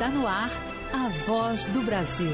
Está 0.00 0.10
no 0.12 0.26
ar 0.26 0.50
a 0.94 1.08
voz 1.26 1.66
do 1.66 1.82
Brasil. 1.82 2.32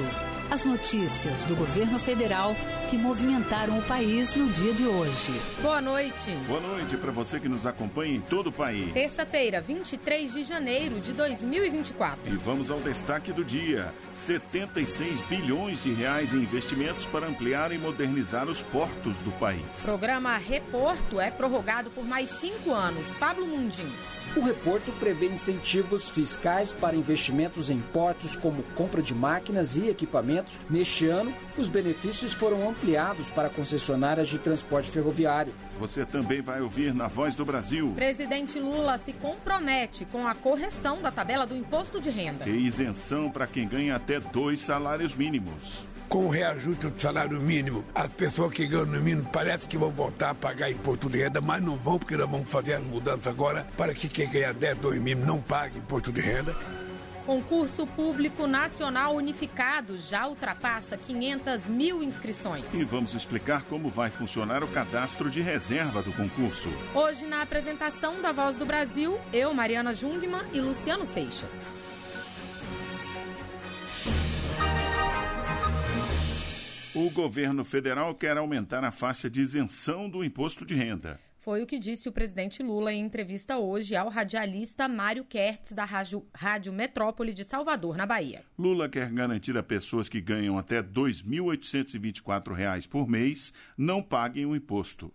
As 0.53 0.65
notícias 0.65 1.43
do 1.47 1.57
governo 1.57 1.99
federal 1.99 2.55
que 2.89 2.97
movimentaram 2.97 3.77
o 3.77 3.83
país 3.83 4.37
no 4.37 4.49
dia 4.51 4.73
de 4.73 4.87
hoje. 4.87 5.33
Boa 5.61 5.81
noite. 5.81 6.31
Boa 6.47 6.61
noite 6.61 6.97
para 6.97 7.11
você 7.11 7.41
que 7.41 7.49
nos 7.49 7.67
acompanha 7.67 8.15
em 8.15 8.21
todo 8.21 8.51
o 8.51 8.53
país. 8.53 8.93
Terça-feira, 8.93 9.61
23 9.61 10.35
de 10.35 10.45
janeiro 10.45 11.01
de 11.01 11.13
2024. 11.13 12.33
E 12.33 12.37
vamos 12.37 12.71
ao 12.71 12.79
destaque 12.79 13.33
do 13.33 13.45
dia: 13.45 13.93
76 14.15 15.23
bilhões 15.23 15.83
de 15.83 15.93
reais 15.93 16.33
em 16.33 16.37
investimentos 16.37 17.05
para 17.07 17.27
ampliar 17.27 17.73
e 17.73 17.79
modernizar 17.79 18.49
os 18.49 18.63
portos 18.63 19.23
do 19.23 19.33
país. 19.41 19.83
Programa 19.83 20.39
Reporto 20.39 21.21
é 21.21 21.33
prorrogado 21.33 21.91
por 21.91 22.05
mais 22.05 22.31
cinco 22.31 22.73
anos. 22.73 23.05
Pablo 23.19 23.45
Mundim. 23.45 23.91
O 24.37 24.41
reporto 24.41 24.93
prevê 25.01 25.27
incentivos 25.27 26.11
fiscais 26.11 26.71
para 26.71 26.95
investimentos 26.95 27.71
em 27.71 27.81
portos 27.81 28.37
como 28.37 28.63
compra 28.75 29.01
de 29.01 29.15
máquinas 29.15 29.79
e 29.79 29.89
equipamentos. 29.89 30.61
Neste 30.69 31.07
ano, 31.07 31.33
os 31.57 31.69
benefícios 31.69 32.35
foram 32.35 32.69
ampliados 32.69 33.29
para 33.29 33.49
concessionárias 33.49 34.29
de 34.29 34.39
transporte 34.39 34.91
ferroviário. 34.91 35.55
Você 35.81 36.05
também 36.05 36.43
vai 36.43 36.61
ouvir 36.61 36.93
na 36.93 37.07
Voz 37.07 37.35
do 37.35 37.47
Brasil. 37.47 37.95
Presidente 37.97 38.59
Lula 38.61 38.99
se 38.99 39.15
compromete 39.15 40.05
com 40.05 40.29
a 40.29 40.35
correção 40.35 41.01
da 41.01 41.11
tabela 41.11 41.47
do 41.47 41.57
imposto 41.57 41.99
de 41.99 42.11
renda. 42.11 42.47
E 42.47 42.67
isenção 42.67 43.31
para 43.31 43.47
quem 43.47 43.67
ganha 43.67 43.97
até 43.97 44.21
dois 44.21 44.61
salários 44.61 45.15
mínimos 45.15 45.96
com 46.09 46.27
o 46.27 46.29
reajuste 46.29 46.89
do 46.89 47.01
salário 47.01 47.41
mínimo, 47.41 47.85
as 47.95 48.11
pessoas 48.13 48.53
que 48.53 48.67
ganham 48.67 48.87
no 48.87 49.01
mínimo 49.01 49.29
parece 49.33 49.67
que 49.67 49.77
vão 49.77 49.91
voltar 49.91 50.31
a 50.31 50.35
pagar 50.35 50.71
imposto 50.71 51.09
de 51.09 51.19
renda, 51.19 51.41
mas 51.41 51.63
não 51.63 51.77
vão, 51.77 51.99
porque 51.99 52.17
nós 52.17 52.29
vamos 52.29 52.49
fazer 52.49 52.75
as 52.75 52.83
mudanças 52.83 53.27
agora 53.27 53.67
para 53.77 53.95
que 53.95 54.09
quem 54.09 54.29
ganha 54.29 54.53
10, 54.53 54.79
2 54.79 55.01
mínimo 55.01 55.27
não 55.27 55.41
pague 55.41 55.79
imposto 55.79 56.13
de 56.13 56.21
renda. 56.21 56.55
Concurso 57.27 57.89
Público 57.89 58.47
Nacional 58.47 59.17
Unificado 59.17 59.99
já 59.99 60.29
ultrapassa 60.29 60.97
500 60.97 61.67
mil 61.67 62.01
inscrições. 62.01 62.65
E 62.73 62.85
vamos 62.85 63.15
explicar 63.15 63.63
como 63.63 63.89
vai 63.89 64.11
funcionar 64.11 64.63
o 64.63 64.69
cadastro 64.69 65.29
de 65.29 65.41
reserva 65.41 66.03
do 66.03 66.13
concurso. 66.13 66.69
Hoje, 66.95 67.27
na 67.27 67.43
apresentação 67.43 68.23
da 68.23 68.31
Voz 68.31 68.57
do 68.57 68.65
Brasil, 68.65 69.19
eu, 69.33 69.53
Mariana 69.53 69.93
Jungmann 69.93 70.45
e 70.53 70.61
Luciano 70.61 71.05
Seixas. 71.05 71.75
O 76.99 77.11
governo 77.11 77.63
federal 77.63 78.15
quer 78.15 78.39
aumentar 78.39 78.83
a 78.83 78.91
faixa 78.91 79.29
de 79.29 79.43
isenção 79.43 80.09
do 80.09 80.25
imposto 80.25 80.65
de 80.65 80.75
renda. 80.75 81.21
Foi 81.39 81.63
o 81.63 81.67
que 81.67 81.79
disse 81.79 82.09
o 82.09 82.13
presidente 82.13 82.63
Lula 82.63 82.91
em 82.91 83.05
entrevista 83.05 83.59
hoje 83.59 83.95
ao 83.95 84.09
radialista 84.09 84.89
Mário 84.89 85.23
Kertz, 85.23 85.73
da 85.73 85.85
Rádio, 85.85 86.25
Rádio 86.35 86.73
Metrópole 86.73 87.35
de 87.35 87.45
Salvador, 87.45 87.99
na 87.99 88.07
Bahia. 88.07 88.43
Lula 88.59 88.89
quer 88.89 89.13
garantir 89.13 89.59
a 89.59 89.63
pessoas 89.63 90.09
que 90.09 90.23
ganham 90.23 90.57
até 90.57 90.79
R$ 90.79 90.85
2.824 90.85 92.89
por 92.89 93.07
mês 93.07 93.53
não 93.77 94.03
paguem 94.03 94.47
o 94.47 94.57
imposto. 94.57 95.13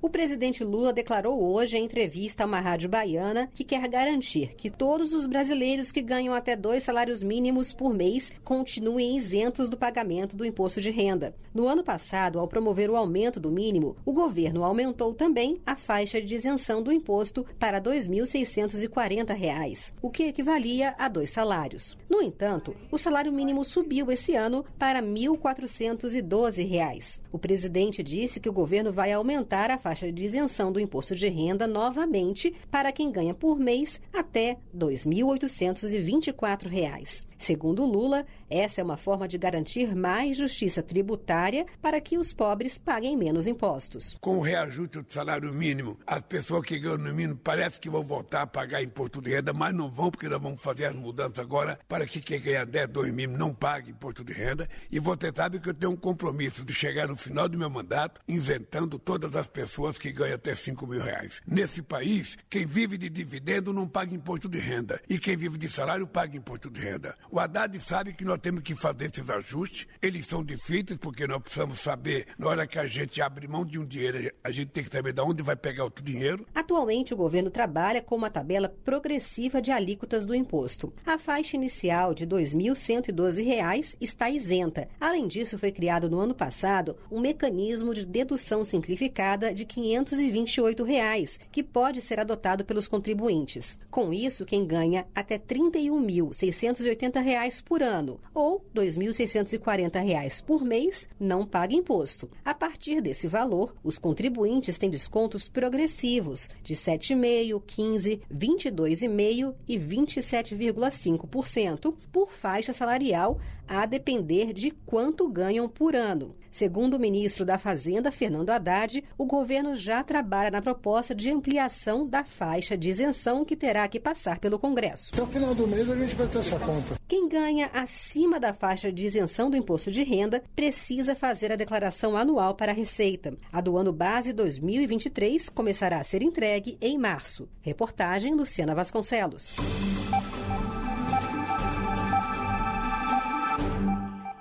O 0.00 0.08
presidente 0.08 0.62
Lula 0.62 0.92
declarou 0.92 1.42
hoje 1.42 1.76
em 1.76 1.84
entrevista 1.84 2.44
a 2.44 2.46
uma 2.46 2.60
rádio 2.60 2.88
baiana 2.88 3.50
que 3.52 3.64
quer 3.64 3.88
garantir 3.88 4.54
que 4.54 4.70
todos 4.70 5.12
os 5.12 5.26
brasileiros 5.26 5.90
que 5.90 6.00
ganham 6.00 6.32
até 6.32 6.54
dois 6.54 6.84
salários 6.84 7.20
mínimos 7.20 7.72
por 7.72 7.92
mês 7.92 8.32
continuem 8.44 9.16
isentos 9.16 9.68
do 9.68 9.76
pagamento 9.76 10.36
do 10.36 10.44
imposto 10.44 10.80
de 10.80 10.90
renda. 10.90 11.34
No 11.52 11.66
ano 11.66 11.82
passado, 11.82 12.38
ao 12.38 12.46
promover 12.46 12.88
o 12.88 12.96
aumento 12.96 13.40
do 13.40 13.50
mínimo, 13.50 13.96
o 14.04 14.12
governo 14.12 14.62
aumentou 14.62 15.12
também 15.12 15.60
a 15.66 15.74
faixa 15.74 16.22
de 16.22 16.32
isenção 16.32 16.80
do 16.80 16.92
imposto 16.92 17.44
para 17.58 17.78
R$ 17.78 17.84
2.640, 17.84 19.92
o 20.00 20.10
que 20.10 20.28
equivalia 20.28 20.94
a 20.96 21.08
dois 21.08 21.30
salários. 21.30 21.98
No 22.08 22.22
entanto, 22.22 22.72
o 22.92 22.98
salário 22.98 23.32
mínimo 23.32 23.64
subiu 23.64 24.12
esse 24.12 24.36
ano 24.36 24.64
para 24.78 25.00
R$ 25.00 25.06
1.412. 25.06 27.20
O 27.32 27.38
presidente 27.38 28.00
disse 28.00 28.38
que 28.38 28.48
o 28.48 28.52
governo 28.52 28.92
vai 28.92 29.12
aumentar 29.12 29.72
a 29.72 29.87
faixa 29.88 30.12
de 30.12 30.22
isenção 30.22 30.70
do 30.70 30.78
imposto 30.78 31.14
de 31.14 31.26
renda 31.28 31.66
novamente 31.66 32.54
para 32.70 32.92
quem 32.92 33.10
ganha 33.10 33.32
por 33.32 33.58
mês 33.58 33.98
até 34.12 34.50
R$ 34.50 34.58
2.824. 34.76 37.26
Segundo 37.38 37.84
Lula, 37.84 38.26
essa 38.50 38.80
é 38.80 38.84
uma 38.84 38.96
forma 38.96 39.28
de 39.28 39.38
garantir 39.38 39.94
mais 39.94 40.36
justiça 40.36 40.82
tributária 40.82 41.66
para 41.80 42.00
que 42.00 42.18
os 42.18 42.32
pobres 42.32 42.78
paguem 42.78 43.16
menos 43.16 43.46
impostos. 43.46 44.16
Com 44.20 44.38
o 44.38 44.40
reajuste 44.40 45.00
do 45.00 45.12
salário 45.12 45.52
mínimo, 45.54 45.98
as 46.06 46.22
pessoas 46.22 46.66
que 46.66 46.78
ganham 46.78 46.98
no 46.98 47.14
mínimo 47.14 47.38
parece 47.42 47.78
que 47.78 47.88
vão 47.88 48.02
voltar 48.02 48.42
a 48.42 48.46
pagar 48.46 48.82
imposto 48.82 49.22
de 49.22 49.30
renda, 49.30 49.52
mas 49.52 49.74
não 49.74 49.90
vão, 49.90 50.10
porque 50.10 50.28
nós 50.28 50.42
vamos 50.42 50.60
fazer 50.60 50.86
as 50.86 50.94
mudanças 50.94 51.38
agora 51.38 51.78
para 51.88 52.06
que 52.06 52.20
quem 52.20 52.40
ganha 52.40 52.66
10, 52.66 52.88
2 52.88 53.12
mínimo 53.12 53.38
não 53.38 53.54
pague 53.54 53.90
imposto 53.90 54.24
de 54.24 54.32
renda. 54.32 54.68
E 54.90 54.98
você 54.98 55.32
sabe 55.34 55.60
que 55.60 55.68
eu 55.68 55.74
tenho 55.74 55.92
um 55.92 55.96
compromisso 55.96 56.64
de 56.64 56.72
chegar 56.72 57.06
no 57.06 57.16
final 57.16 57.48
do 57.48 57.56
meu 57.56 57.70
mandato 57.70 58.20
isentando 58.26 58.98
todas 58.98 59.36
as 59.36 59.46
pessoas 59.46 59.98
que 59.98 60.12
ganham 60.12 60.34
até 60.34 60.54
5 60.54 60.86
mil 60.86 61.00
reais. 61.00 61.40
Nesse 61.46 61.82
país, 61.82 62.36
quem 62.50 62.66
vive 62.66 62.98
de 62.98 63.08
dividendo 63.08 63.72
não 63.72 63.86
paga 63.86 64.14
imposto 64.14 64.48
de 64.48 64.58
renda. 64.58 65.00
E 65.08 65.18
quem 65.18 65.36
vive 65.36 65.58
de 65.58 65.68
salário 65.68 66.06
paga 66.06 66.36
imposto 66.36 66.70
de 66.70 66.80
renda. 66.80 67.14
O 67.30 67.38
Haddad 67.38 67.78
sabe 67.80 68.14
que 68.14 68.24
nós 68.24 68.38
temos 68.40 68.62
que 68.62 68.74
fazer 68.74 69.10
esses 69.12 69.28
ajustes. 69.28 69.86
Eles 70.00 70.24
são 70.24 70.42
difíceis 70.42 70.98
porque 70.98 71.26
nós 71.26 71.42
precisamos 71.42 71.78
saber, 71.78 72.26
na 72.38 72.48
hora 72.48 72.66
que 72.66 72.78
a 72.78 72.86
gente 72.86 73.20
abre 73.20 73.46
mão 73.46 73.66
de 73.66 73.78
um 73.78 73.84
dinheiro, 73.84 74.32
a 74.42 74.50
gente 74.50 74.70
tem 74.70 74.82
que 74.82 74.90
saber 74.90 75.12
de 75.12 75.20
onde 75.20 75.42
vai 75.42 75.54
pegar 75.54 75.84
outro 75.84 76.02
dinheiro. 76.02 76.46
Atualmente, 76.54 77.12
o 77.12 77.16
governo 77.18 77.50
trabalha 77.50 78.00
com 78.00 78.16
uma 78.16 78.30
tabela 78.30 78.74
progressiva 78.82 79.60
de 79.60 79.70
alíquotas 79.70 80.24
do 80.24 80.34
imposto. 80.34 80.90
A 81.04 81.18
faixa 81.18 81.54
inicial 81.54 82.14
de 82.14 82.24
R$ 82.24 82.30
2.112 82.30 83.96
está 84.00 84.30
isenta. 84.30 84.88
Além 84.98 85.28
disso, 85.28 85.58
foi 85.58 85.70
criado 85.70 86.08
no 86.08 86.18
ano 86.18 86.34
passado 86.34 86.96
um 87.10 87.20
mecanismo 87.20 87.92
de 87.92 88.06
dedução 88.06 88.64
simplificada 88.64 89.52
de 89.52 89.66
528 89.66 90.82
reais, 90.82 91.38
que 91.52 91.62
pode 91.62 92.00
ser 92.00 92.20
adotado 92.20 92.64
pelos 92.64 92.88
contribuintes. 92.88 93.78
Com 93.90 94.14
isso, 94.14 94.46
quem 94.46 94.66
ganha 94.66 95.06
até 95.14 95.34
R$ 95.34 95.42
31.680 95.46 97.17
reais 97.20 97.60
por 97.60 97.82
ano 97.82 98.20
ou 98.34 98.64
2.640 98.74 100.02
reais 100.02 100.40
por 100.40 100.64
mês 100.64 101.08
não 101.18 101.46
paga 101.46 101.74
imposto. 101.74 102.30
A 102.44 102.54
partir 102.54 103.00
desse 103.00 103.26
valor, 103.26 103.74
os 103.82 103.98
contribuintes 103.98 104.78
têm 104.78 104.90
descontos 104.90 105.48
progressivos 105.48 106.48
de 106.62 106.74
7,5%, 106.74 107.62
15%, 107.62 108.20
22,5% 108.32 109.54
e 109.66 109.78
27,5% 109.78 111.94
por 112.12 112.32
faixa 112.32 112.72
salarial, 112.72 113.38
a 113.66 113.84
depender 113.84 114.52
de 114.52 114.70
quanto 114.70 115.28
ganham 115.28 115.68
por 115.68 115.94
ano. 115.94 116.34
Segundo 116.50 116.94
o 116.94 116.98
ministro 116.98 117.44
da 117.44 117.58
Fazenda, 117.58 118.10
Fernando 118.10 118.50
Haddad, 118.50 119.04
o 119.16 119.26
governo 119.26 119.74
já 119.74 120.02
trabalha 120.02 120.50
na 120.50 120.62
proposta 120.62 121.14
de 121.14 121.30
ampliação 121.30 122.06
da 122.06 122.24
faixa 122.24 122.76
de 122.76 122.90
isenção 122.90 123.44
que 123.44 123.56
terá 123.56 123.86
que 123.88 124.00
passar 124.00 124.38
pelo 124.38 124.58
Congresso. 124.58 125.12
Até 125.12 125.22
o 125.22 125.26
final 125.26 125.54
do 125.54 125.66
mês 125.66 125.90
a 125.90 125.96
gente 125.96 126.14
vai 126.14 126.26
ter 126.26 126.38
essa 126.38 126.58
conta. 126.58 126.98
Quem 127.06 127.28
ganha 127.28 127.70
acima 127.72 128.40
da 128.40 128.52
faixa 128.52 128.92
de 128.92 129.06
isenção 129.06 129.50
do 129.50 129.56
imposto 129.56 129.90
de 129.90 130.02
renda 130.02 130.42
precisa 130.54 131.14
fazer 131.14 131.52
a 131.52 131.56
declaração 131.56 132.16
anual 132.16 132.54
para 132.54 132.72
a 132.72 132.74
Receita. 132.74 133.36
A 133.52 133.60
do 133.60 133.76
ano 133.76 133.92
base 133.92 134.32
2023 134.32 135.48
começará 135.48 135.98
a 135.98 136.04
ser 136.04 136.22
entregue 136.22 136.78
em 136.80 136.98
março. 136.98 137.48
Reportagem 137.60 138.34
Luciana 138.34 138.74
Vasconcelos. 138.74 139.54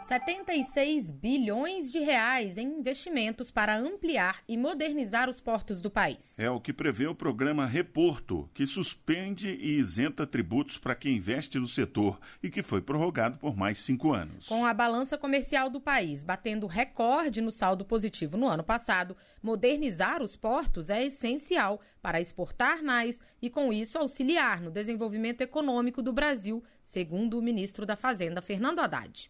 76 0.08 1.12
bilhões 1.12 1.92
de 1.92 2.00
reais 2.00 2.58
em 2.58 2.80
investimentos 2.80 3.52
para 3.52 3.78
ampliar 3.78 4.42
e 4.48 4.56
modernizar 4.56 5.30
os 5.30 5.42
portos 5.42 5.82
do 5.82 5.92
país. 5.92 6.40
É 6.40 6.50
o 6.50 6.62
que 6.62 6.72
prevê 6.72 7.08
o 7.08 7.14
programa 7.14 7.66
Reporto, 7.66 8.50
que 8.54 8.66
suspende 8.66 9.50
e 9.50 9.78
isenta 9.78 10.26
tributos 10.26 10.78
para 10.78 10.96
quem 10.96 11.18
investe 11.18 11.60
no 11.60 11.68
setor 11.68 12.22
e 12.42 12.50
que 12.50 12.64
foi 12.64 12.82
prorrogado 12.82 13.38
por 13.38 13.58
mais 13.58 13.80
cinco 13.80 14.14
anos. 14.14 14.48
Com 14.48 14.66
a 14.66 14.74
balança 14.74 15.18
comercial 15.18 15.70
do 15.70 15.82
país 15.82 16.24
batendo 16.24 16.68
recorde 16.68 17.42
no 17.42 17.52
saldo 17.52 17.84
positivo 17.84 18.38
no 18.38 18.48
ano 18.48 18.64
passado, 18.64 19.14
modernizar 19.44 20.24
os 20.24 20.38
portos 20.38 20.90
é 20.90 21.04
essencial 21.04 21.82
para 22.02 22.22
exportar 22.22 22.82
mais 22.82 23.22
e, 23.42 23.50
com 23.50 23.74
isso, 23.74 23.98
auxiliar 23.98 24.62
no 24.62 24.72
desenvolvimento 24.72 25.42
econômico 25.42 26.02
do 26.02 26.14
Brasil, 26.14 26.64
segundo 26.82 27.38
o 27.38 27.42
ministro 27.42 27.86
da 27.86 27.98
Fazenda, 27.98 28.42
Fernando 28.42 28.80
Haddad. 28.80 29.30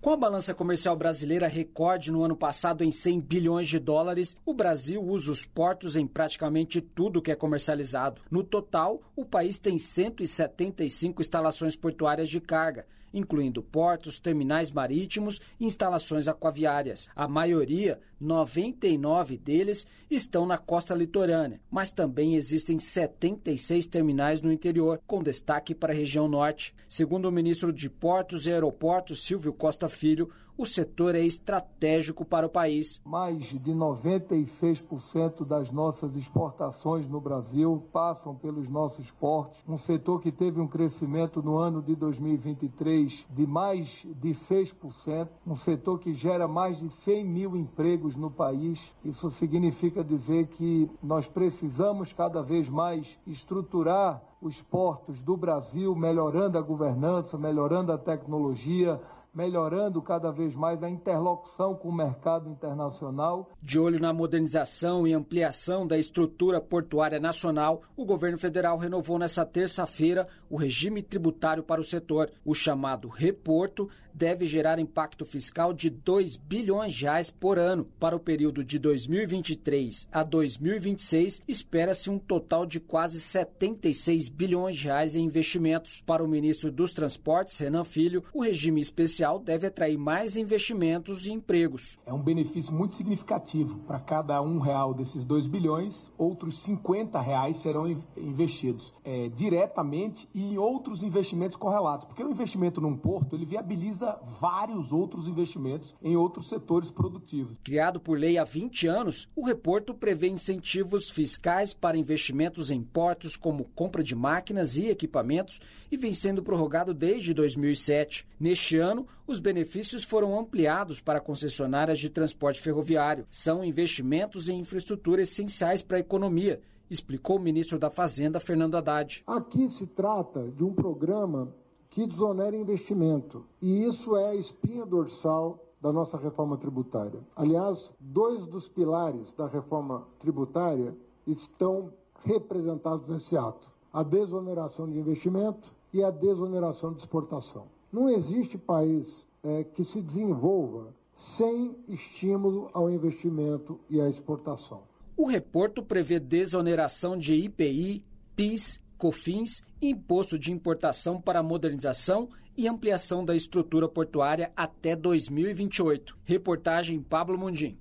Com 0.00 0.14
a 0.14 0.16
balança 0.16 0.54
comercial 0.54 0.96
brasileira 0.96 1.46
recorde 1.46 2.10
no 2.10 2.24
ano 2.24 2.34
passado 2.34 2.82
em 2.82 2.90
100 2.90 3.20
bilhões 3.20 3.68
de 3.68 3.78
dólares, 3.78 4.34
o 4.46 4.54
Brasil 4.54 5.02
usa 5.02 5.30
os 5.30 5.44
portos 5.44 5.94
em 5.94 6.06
praticamente 6.06 6.80
tudo 6.80 7.20
que 7.20 7.30
é 7.30 7.36
comercializado. 7.36 8.22
No 8.30 8.42
total, 8.42 9.02
o 9.14 9.26
país 9.26 9.58
tem 9.58 9.76
175 9.76 11.20
instalações 11.20 11.76
portuárias 11.76 12.30
de 12.30 12.40
carga, 12.40 12.86
incluindo 13.12 13.62
portos, 13.62 14.18
terminais 14.18 14.70
marítimos 14.70 15.38
e 15.60 15.66
instalações 15.66 16.28
aquaviárias. 16.28 17.06
A 17.14 17.28
maioria, 17.28 18.00
99 18.18 19.36
deles, 19.36 19.86
estão 20.10 20.44
na 20.44 20.58
costa 20.58 20.94
litorânea, 20.94 21.60
mas 21.70 21.92
também 21.92 22.34
existem 22.34 22.78
76 22.78 23.86
terminais 23.86 24.40
no 24.40 24.52
interior, 24.52 25.00
com 25.06 25.22
destaque 25.22 25.74
para 25.74 25.92
a 25.92 25.96
região 25.96 26.26
norte. 26.26 26.74
Segundo 26.88 27.26
o 27.26 27.32
ministro 27.32 27.72
de 27.72 27.88
Portos 27.88 28.46
e 28.46 28.52
Aeroportos, 28.52 29.24
Silvio 29.24 29.52
Costa 29.52 29.88
Filho, 29.88 30.28
o 30.60 30.66
setor 30.66 31.14
é 31.14 31.24
estratégico 31.24 32.22
para 32.22 32.46
o 32.46 32.50
país. 32.50 33.00
Mais 33.02 33.44
de 33.44 33.72
96% 33.72 35.46
das 35.46 35.70
nossas 35.70 36.14
exportações 36.14 37.08
no 37.08 37.18
Brasil 37.18 37.82
passam 37.90 38.34
pelos 38.34 38.68
nossos 38.68 39.10
portos. 39.10 39.64
Um 39.66 39.78
setor 39.78 40.20
que 40.20 40.30
teve 40.30 40.60
um 40.60 40.68
crescimento 40.68 41.42
no 41.42 41.56
ano 41.56 41.80
de 41.80 41.96
2023 41.96 43.26
de 43.30 43.46
mais 43.46 44.06
de 44.20 44.32
6%. 44.32 45.28
Um 45.46 45.54
setor 45.54 45.98
que 45.98 46.12
gera 46.12 46.46
mais 46.46 46.80
de 46.80 46.90
100 46.90 47.24
mil 47.24 47.56
empregos 47.56 48.14
no 48.14 48.30
país. 48.30 48.94
Isso 49.02 49.30
significa 49.30 49.99
dizer 50.02 50.46
que 50.46 50.90
nós 51.02 51.26
precisamos 51.26 52.12
cada 52.12 52.42
vez 52.42 52.68
mais 52.68 53.18
estruturar 53.26 54.22
os 54.40 54.62
portos 54.62 55.20
do 55.20 55.36
Brasil, 55.36 55.94
melhorando 55.94 56.56
a 56.56 56.62
governança, 56.62 57.36
melhorando 57.36 57.92
a 57.92 57.98
tecnologia, 57.98 58.98
melhorando 59.34 60.02
cada 60.02 60.30
vez 60.32 60.56
mais 60.56 60.82
a 60.82 60.90
interlocução 60.90 61.74
com 61.74 61.88
o 61.88 61.94
mercado 61.94 62.48
internacional. 62.48 63.50
De 63.62 63.78
olho 63.78 64.00
na 64.00 64.12
modernização 64.12 65.06
e 65.06 65.12
ampliação 65.12 65.86
da 65.86 65.98
estrutura 65.98 66.60
portuária 66.60 67.20
nacional, 67.20 67.82
o 67.96 68.04
governo 68.04 68.38
federal 68.38 68.76
renovou 68.76 69.18
nesta 69.18 69.44
terça-feira 69.44 70.26
o 70.48 70.56
regime 70.56 71.02
tributário 71.02 71.62
para 71.62 71.80
o 71.80 71.84
setor. 71.84 72.30
O 72.44 72.54
chamado 72.54 73.08
reporto 73.08 73.88
deve 74.12 74.46
gerar 74.46 74.78
impacto 74.78 75.24
fiscal 75.24 75.72
de 75.72 75.88
2 75.88 76.36
bilhões 76.36 76.92
de 76.92 77.04
reais 77.04 77.30
por 77.30 77.58
ano. 77.58 77.86
Para 77.98 78.16
o 78.16 78.20
período 78.20 78.64
de 78.64 78.78
2023 78.78 80.08
a 80.10 80.22
2026, 80.22 81.42
espera-se 81.46 82.10
um 82.10 82.18
total 82.18 82.66
de 82.66 82.80
quase 82.80 83.20
76 83.20 84.29
bilhões 84.30 84.76
de 84.76 84.84
reais 84.84 85.16
em 85.16 85.24
investimentos. 85.24 86.00
Para 86.00 86.24
o 86.24 86.28
ministro 86.28 86.70
dos 86.70 86.92
Transportes, 86.92 87.58
Renan 87.58 87.84
Filho, 87.84 88.22
o 88.32 88.42
regime 88.42 88.80
especial 88.80 89.38
deve 89.38 89.66
atrair 89.66 89.98
mais 89.98 90.36
investimentos 90.36 91.26
e 91.26 91.32
empregos. 91.32 91.98
É 92.06 92.12
um 92.12 92.22
benefício 92.22 92.72
muito 92.72 92.94
significativo. 92.94 93.78
Para 93.80 94.00
cada 94.00 94.40
um 94.42 94.58
real 94.58 94.94
desses 94.94 95.24
2 95.24 95.46
bilhões, 95.46 96.10
outros 96.16 96.60
50 96.60 97.20
reais 97.20 97.58
serão 97.58 97.88
investidos 98.16 98.94
é, 99.04 99.28
diretamente 99.28 100.28
e 100.34 100.52
em 100.52 100.58
outros 100.58 101.02
investimentos 101.02 101.56
correlatos. 101.56 102.06
Porque 102.06 102.22
o 102.22 102.30
investimento 102.30 102.80
num 102.80 102.96
porto, 102.96 103.34
ele 103.34 103.44
viabiliza 103.44 104.18
vários 104.40 104.92
outros 104.92 105.26
investimentos 105.26 105.94
em 106.02 106.16
outros 106.16 106.48
setores 106.48 106.90
produtivos. 106.90 107.58
Criado 107.62 108.00
por 108.00 108.18
lei 108.18 108.38
há 108.38 108.44
20 108.44 108.86
anos, 108.86 109.28
o 109.34 109.44
reporto 109.44 109.94
prevê 109.94 110.28
incentivos 110.28 111.10
fiscais 111.10 111.72
para 111.72 111.96
investimentos 111.96 112.70
em 112.70 112.82
portos 112.82 113.36
como 113.36 113.64
compra 113.64 114.02
de 114.02 114.14
máquinas 114.20 114.76
e 114.76 114.88
equipamentos 114.88 115.58
e 115.90 115.96
vem 115.96 116.12
sendo 116.12 116.42
prorrogado 116.42 116.92
desde 116.92 117.32
2007. 117.32 118.28
Neste 118.38 118.76
ano, 118.76 119.06
os 119.26 119.40
benefícios 119.40 120.04
foram 120.04 120.38
ampliados 120.38 121.00
para 121.00 121.20
concessionárias 121.20 121.98
de 121.98 122.10
transporte 122.10 122.60
ferroviário. 122.60 123.26
São 123.30 123.64
investimentos 123.64 124.50
em 124.50 124.60
infraestrutura 124.60 125.22
essenciais 125.22 125.82
para 125.82 125.96
a 125.96 126.00
economia 126.00 126.60
explicou 126.90 127.36
o 127.36 127.40
ministro 127.40 127.78
da 127.78 127.88
Fazenda, 127.88 128.40
Fernando 128.40 128.74
Haddad. 128.74 129.22
Aqui 129.24 129.68
se 129.70 129.86
trata 129.86 130.50
de 130.50 130.64
um 130.64 130.74
programa 130.74 131.54
que 131.88 132.04
desonera 132.04 132.56
investimento. 132.56 133.44
E 133.62 133.84
isso 133.84 134.16
é 134.16 134.30
a 134.30 134.34
espinha 134.34 134.84
dorsal 134.84 135.64
da 135.80 135.92
nossa 135.92 136.18
reforma 136.18 136.56
tributária. 136.58 137.20
Aliás, 137.34 137.94
dois 137.98 138.46
dos 138.46 138.68
pilares 138.68 139.32
da 139.34 139.46
reforma 139.46 140.06
tributária 140.18 140.96
estão 141.26 141.92
representados 142.24 143.06
nesse 143.08 143.36
ato: 143.36 143.69
a 143.92 144.02
desoneração 144.02 144.90
de 144.90 144.98
investimento 144.98 145.72
e 145.92 146.02
a 146.02 146.10
desoneração 146.10 146.92
de 146.92 147.00
exportação. 147.00 147.66
Não 147.92 148.08
existe 148.08 148.56
país 148.56 149.26
é, 149.42 149.64
que 149.64 149.84
se 149.84 150.00
desenvolva 150.00 150.94
sem 151.14 151.76
estímulo 151.88 152.70
ao 152.72 152.88
investimento 152.88 153.78
e 153.90 154.00
à 154.00 154.08
exportação. 154.08 154.82
O 155.16 155.26
reporto 155.26 155.82
prevê 155.82 156.18
desoneração 156.18 157.16
de 157.18 157.34
IPI, 157.34 158.02
PIS 158.34 158.80
COFINS 159.00 159.62
e 159.80 159.88
Imposto 159.88 160.38
de 160.38 160.52
Importação 160.52 161.18
para 161.20 161.42
Modernização 161.42 162.28
e 162.56 162.68
Ampliação 162.68 163.24
da 163.24 163.34
Estrutura 163.34 163.88
Portuária 163.88 164.52
até 164.54 164.94
2028. 164.94 166.18
Reportagem 166.24 167.00
Pablo 167.00 167.38
Mundim. 167.38 167.78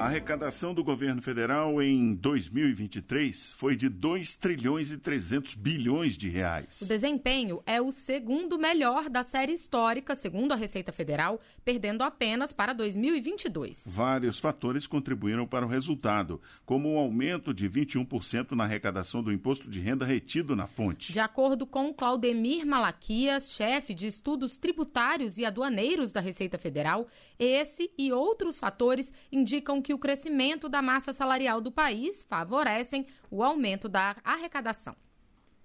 A 0.00 0.06
arrecadação 0.06 0.72
do 0.72 0.82
governo 0.82 1.20
federal 1.20 1.82
em 1.82 2.14
2023 2.14 3.52
foi 3.52 3.76
de 3.76 3.86
2 3.90 4.32
trilhões 4.32 4.90
e 4.90 4.96
300 4.96 5.52
bilhões 5.52 6.16
de 6.16 6.26
reais. 6.30 6.80
O 6.80 6.86
desempenho 6.86 7.62
é 7.66 7.82
o 7.82 7.92
segundo 7.92 8.58
melhor 8.58 9.10
da 9.10 9.22
série 9.22 9.52
histórica, 9.52 10.14
segundo 10.14 10.52
a 10.52 10.56
Receita 10.56 10.90
Federal, 10.90 11.38
perdendo 11.62 12.02
apenas 12.02 12.50
para 12.50 12.72
2022. 12.72 13.92
Vários 13.94 14.38
fatores 14.38 14.86
contribuíram 14.86 15.46
para 15.46 15.66
o 15.66 15.68
resultado, 15.68 16.40
como 16.64 16.94
o 16.94 16.98
aumento 16.98 17.52
de 17.52 17.68
21% 17.68 18.52
na 18.52 18.64
arrecadação 18.64 19.22
do 19.22 19.30
imposto 19.30 19.68
de 19.68 19.80
renda 19.80 20.06
retido 20.06 20.56
na 20.56 20.66
fonte. 20.66 21.12
De 21.12 21.20
acordo 21.20 21.66
com 21.66 21.92
Claudemir 21.92 22.64
Malaquias, 22.64 23.52
chefe 23.52 23.92
de 23.92 24.06
estudos 24.06 24.56
tributários 24.56 25.36
e 25.36 25.44
aduaneiros 25.44 26.10
da 26.10 26.22
Receita 26.22 26.56
Federal, 26.56 27.06
esse 27.38 27.90
e 27.98 28.10
outros 28.10 28.58
fatores 28.58 29.12
indicam 29.30 29.82
que 29.82 29.89
que 29.90 29.94
o 29.94 29.98
crescimento 29.98 30.68
da 30.68 30.80
massa 30.80 31.12
salarial 31.12 31.60
do 31.60 31.72
país 31.72 32.22
favorecem 32.22 33.08
o 33.28 33.42
aumento 33.42 33.88
da 33.88 34.14
arrecadação. 34.22 34.94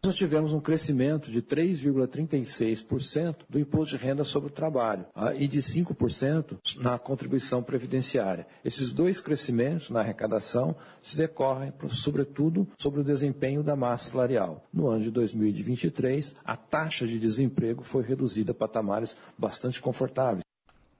Nós 0.04 0.16
tivemos 0.16 0.52
um 0.52 0.60
crescimento 0.60 1.30
de 1.30 1.44
3,36% 1.44 3.46
do 3.48 3.60
imposto 3.60 3.96
de 3.96 4.04
renda 4.04 4.24
sobre 4.24 4.50
o 4.50 4.52
trabalho 4.52 5.06
ah, 5.14 5.36
e 5.36 5.48
de 5.48 5.60
5% 5.60 6.58
na 6.78 6.98
contribuição 6.98 7.62
previdenciária. 7.62 8.48
Esses 8.64 8.92
dois 8.92 9.22
crescimentos 9.22 9.92
na 9.92 10.00
arrecadação 10.00 10.76
se 11.04 11.16
decorrem, 11.16 11.72
sobretudo, 11.90 12.68
sobre 12.80 13.02
o 13.02 13.04
desempenho 13.04 13.62
da 13.62 13.76
massa 13.76 14.10
salarial. 14.10 14.66
No 14.74 14.88
ano 14.88 15.04
de 15.04 15.12
2023, 15.12 16.36
a 16.44 16.58
taxa 16.58 17.06
de 17.06 17.20
desemprego 17.20 17.84
foi 17.84 18.02
reduzida 18.02 18.54
a 18.54 18.56
patamares 18.56 19.16
bastante 19.38 19.80
confortáveis. 19.80 20.45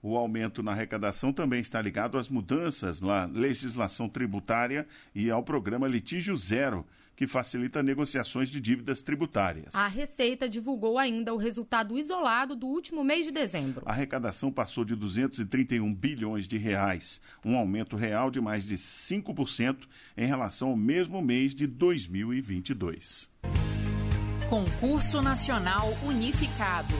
O 0.08 0.16
aumento 0.16 0.62
na 0.62 0.70
arrecadação 0.70 1.32
também 1.32 1.60
está 1.60 1.82
ligado 1.82 2.16
às 2.16 2.28
mudanças 2.28 3.02
na 3.02 3.24
legislação 3.24 4.08
tributária 4.08 4.86
e 5.12 5.32
ao 5.32 5.42
programa 5.42 5.88
Litígio 5.88 6.36
Zero, 6.36 6.86
que 7.16 7.26
facilita 7.26 7.82
negociações 7.82 8.48
de 8.48 8.60
dívidas 8.60 9.02
tributárias. 9.02 9.74
A 9.74 9.88
Receita 9.88 10.48
divulgou 10.48 10.96
ainda 10.96 11.34
o 11.34 11.36
resultado 11.36 11.98
isolado 11.98 12.54
do 12.54 12.68
último 12.68 13.02
mês 13.02 13.26
de 13.26 13.32
dezembro. 13.32 13.82
A 13.84 13.90
arrecadação 13.90 14.52
passou 14.52 14.84
de 14.84 14.94
231 14.94 15.92
bilhões 15.92 16.46
de 16.46 16.56
reais, 16.56 17.20
um 17.44 17.58
aumento 17.58 17.96
real 17.96 18.30
de 18.30 18.40
mais 18.40 18.64
de 18.64 18.76
5% 18.76 19.88
em 20.16 20.26
relação 20.26 20.68
ao 20.68 20.76
mesmo 20.76 21.20
mês 21.20 21.52
de 21.52 21.66
2022. 21.66 23.28
Concurso 24.48 25.20
Nacional 25.20 25.88
Unificado. 26.04 26.94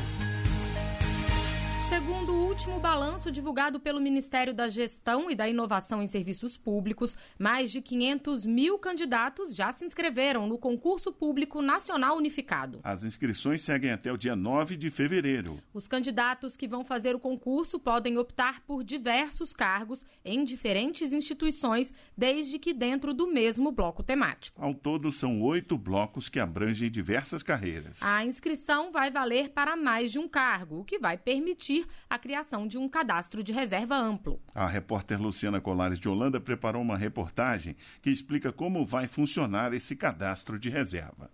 Segundo 1.89 2.33
o 2.33 2.49
último 2.49 2.81
balanço 2.81 3.31
divulgado 3.31 3.79
pelo 3.79 4.01
Ministério 4.01 4.53
da 4.53 4.69
Gestão 4.69 5.31
e 5.31 5.37
da 5.37 5.49
Inovação 5.49 6.03
em 6.03 6.09
Serviços 6.09 6.57
Públicos, 6.57 7.17
mais 7.39 7.71
de 7.71 7.81
500 7.81 8.45
mil 8.45 8.77
candidatos 8.77 9.55
já 9.55 9.71
se 9.71 9.85
inscreveram 9.85 10.49
no 10.49 10.59
Concurso 10.59 11.13
Público 11.13 11.63
Nacional 11.63 12.17
Unificado. 12.17 12.81
As 12.83 13.05
inscrições 13.05 13.63
seguem 13.63 13.93
até 13.93 14.13
o 14.13 14.17
dia 14.17 14.35
9 14.35 14.77
de 14.77 14.91
fevereiro. 14.91 15.63
Os 15.73 15.87
candidatos 15.87 16.57
que 16.57 16.67
vão 16.67 16.85
fazer 16.85 17.15
o 17.15 17.21
concurso 17.21 17.79
podem 17.79 18.19
optar 18.19 18.63
por 18.63 18.83
diversos 18.83 19.53
cargos 19.53 20.05
em 20.25 20.45
diferentes 20.45 21.13
instituições, 21.13 21.95
desde 22.17 22.59
que 22.59 22.75
dentro 22.75 23.15
do 23.15 23.29
mesmo 23.29 23.71
bloco 23.71 24.03
temático. 24.03 24.61
Ao 24.61 24.75
todo, 24.75 25.13
são 25.13 25.41
oito 25.41 25.79
blocos 25.79 26.29
que 26.29 26.41
abrangem 26.41 26.91
diversas 26.91 27.45
carreiras. 27.45 28.03
A 28.03 28.25
inscrição 28.25 28.91
vai 28.91 29.09
valer 29.09 29.51
para 29.51 29.77
mais 29.77 30.11
de 30.11 30.19
um 30.19 30.27
cargo, 30.27 30.81
o 30.81 30.85
que 30.85 30.99
vai 30.99 31.17
permitir 31.17 31.76
permitir 31.77 31.87
a 32.09 32.19
criação 32.19 32.67
de 32.67 32.79
um 32.79 32.89
cadastro 32.89 33.43
de 33.43 33.53
reserva 33.53 33.97
amplo. 33.97 34.41
A 34.55 34.67
repórter 34.67 35.21
Luciana 35.21 35.61
Colares 35.61 35.99
de 35.99 36.09
Holanda 36.09 36.41
preparou 36.41 36.81
uma 36.81 36.97
reportagem 36.97 37.77
que 38.01 38.11
explica 38.11 38.53
como 38.53 38.87
vai 38.87 39.07
funcionar 39.07 39.75
esse 39.75 39.97
cadastro 39.97 40.59
de 40.59 40.71
reserva. 40.71 41.31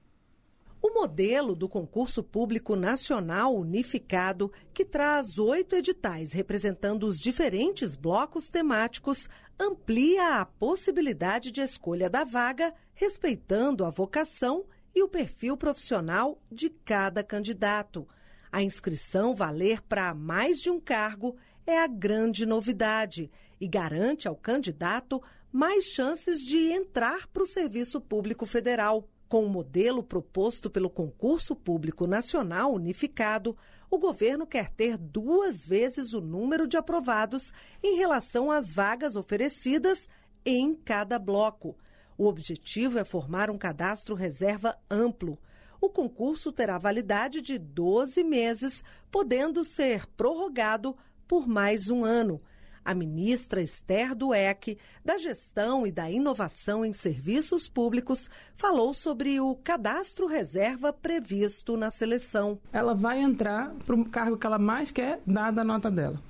O 0.81 0.93
modelo 0.93 1.55
do 1.55 1.69
concurso 1.69 2.25
público 2.25 2.75
nacional 2.75 3.55
unificado, 3.55 4.53
que 4.75 4.85
traz 4.85 5.39
oito 5.39 5.77
editais 5.77 6.33
representando 6.33 7.07
os 7.07 7.21
diferentes 7.21 7.95
blocos 7.95 8.49
temáticos, 8.49 9.29
amplia 9.61 10.41
a 10.41 10.45
possibilidade 10.45 11.53
de 11.53 11.61
escolha 11.61 12.11
da 12.11 12.25
vaga, 12.25 12.75
respeitando 12.95 13.85
a 13.85 13.91
vocação 13.91 14.65
e 14.93 15.03
o 15.05 15.09
perfil 15.09 15.57
profissional 15.57 16.43
de 16.51 16.69
cada 16.69 17.23
candidato. 17.23 18.07
A 18.53 18.63
inscrição 18.63 19.35
valer 19.35 19.81
para 19.81 20.13
mais 20.13 20.61
de 20.61 20.69
um 20.69 20.79
cargo 20.79 21.37
é 21.67 21.79
a 21.79 21.87
grande 21.87 22.45
novidade 22.45 23.31
e 23.59 23.67
garante 23.67 24.29
ao 24.29 24.37
candidato 24.37 25.23
mais 25.51 25.87
chances 25.87 26.45
de 26.45 26.71
entrar 26.71 27.27
para 27.29 27.43
o 27.43 27.47
Serviço 27.47 27.99
Público 27.99 28.45
Federal. 28.45 29.09
Com 29.27 29.47
o 29.47 29.49
modelo 29.49 30.03
proposto 30.03 30.69
pelo 30.69 30.91
Concurso 30.91 31.57
Público 31.57 32.07
Nacional 32.07 32.75
Unificado, 32.75 33.57
o 33.91 33.99
governo 33.99 34.47
quer 34.47 34.69
ter 34.69 34.99
duas 34.99 35.65
vezes 35.65 36.13
o 36.13 36.21
número 36.21 36.69
de 36.69 36.77
aprovados 36.77 37.55
em 37.83 37.97
relação 37.97 38.51
às 38.51 38.71
vagas 38.71 39.17
oferecidas 39.17 40.11
em 40.45 40.75
cada 40.75 41.19
bloco. 41.19 41.75
O 42.19 42.27
objetivo 42.27 42.99
é 42.99 43.05
formar 43.05 43.51
um 43.51 43.57
cadastro 43.57 44.15
reserva 44.15 44.77
amplo. 44.91 45.39
O 45.83 45.91
concurso 45.91 46.53
terá 46.53 46.79
validade 46.79 47.43
de 47.43 47.59
12 47.59 48.23
meses, 48.23 48.85
podendo 49.11 49.65
ser 49.65 50.07
prorrogado 50.17 50.97
por 51.27 51.49
mais 51.49 51.91
um 51.91 52.05
ano. 52.05 52.41
A 52.85 52.95
ministra 52.95 53.61
Esther 53.61 54.15
Dueck, 54.15 54.79
da 55.05 55.19
Gestão 55.19 55.85
e 55.85 55.91
da 55.91 56.09
Inovação 56.09 56.85
em 56.85 56.93
Serviços 56.93 57.69
Públicos, 57.69 58.31
falou 58.55 58.95
sobre 58.95 59.41
o 59.41 59.57
cadastro 59.57 60.29
reserva 60.29 60.93
previsto 60.93 61.77
na 61.77 61.91
seleção. 61.91 62.61
Ela 62.73 62.95
vai 62.95 63.19
entrar 63.19 63.75
para 63.85 63.97
o 63.97 64.05
cargo 64.05 64.39
que 64.39 64.47
ela 64.47 64.61
mais 64.61 64.93
quer, 64.93 65.21
dada 65.27 65.63
a 65.63 65.65
nota 65.65 65.91
dela. 65.91 66.23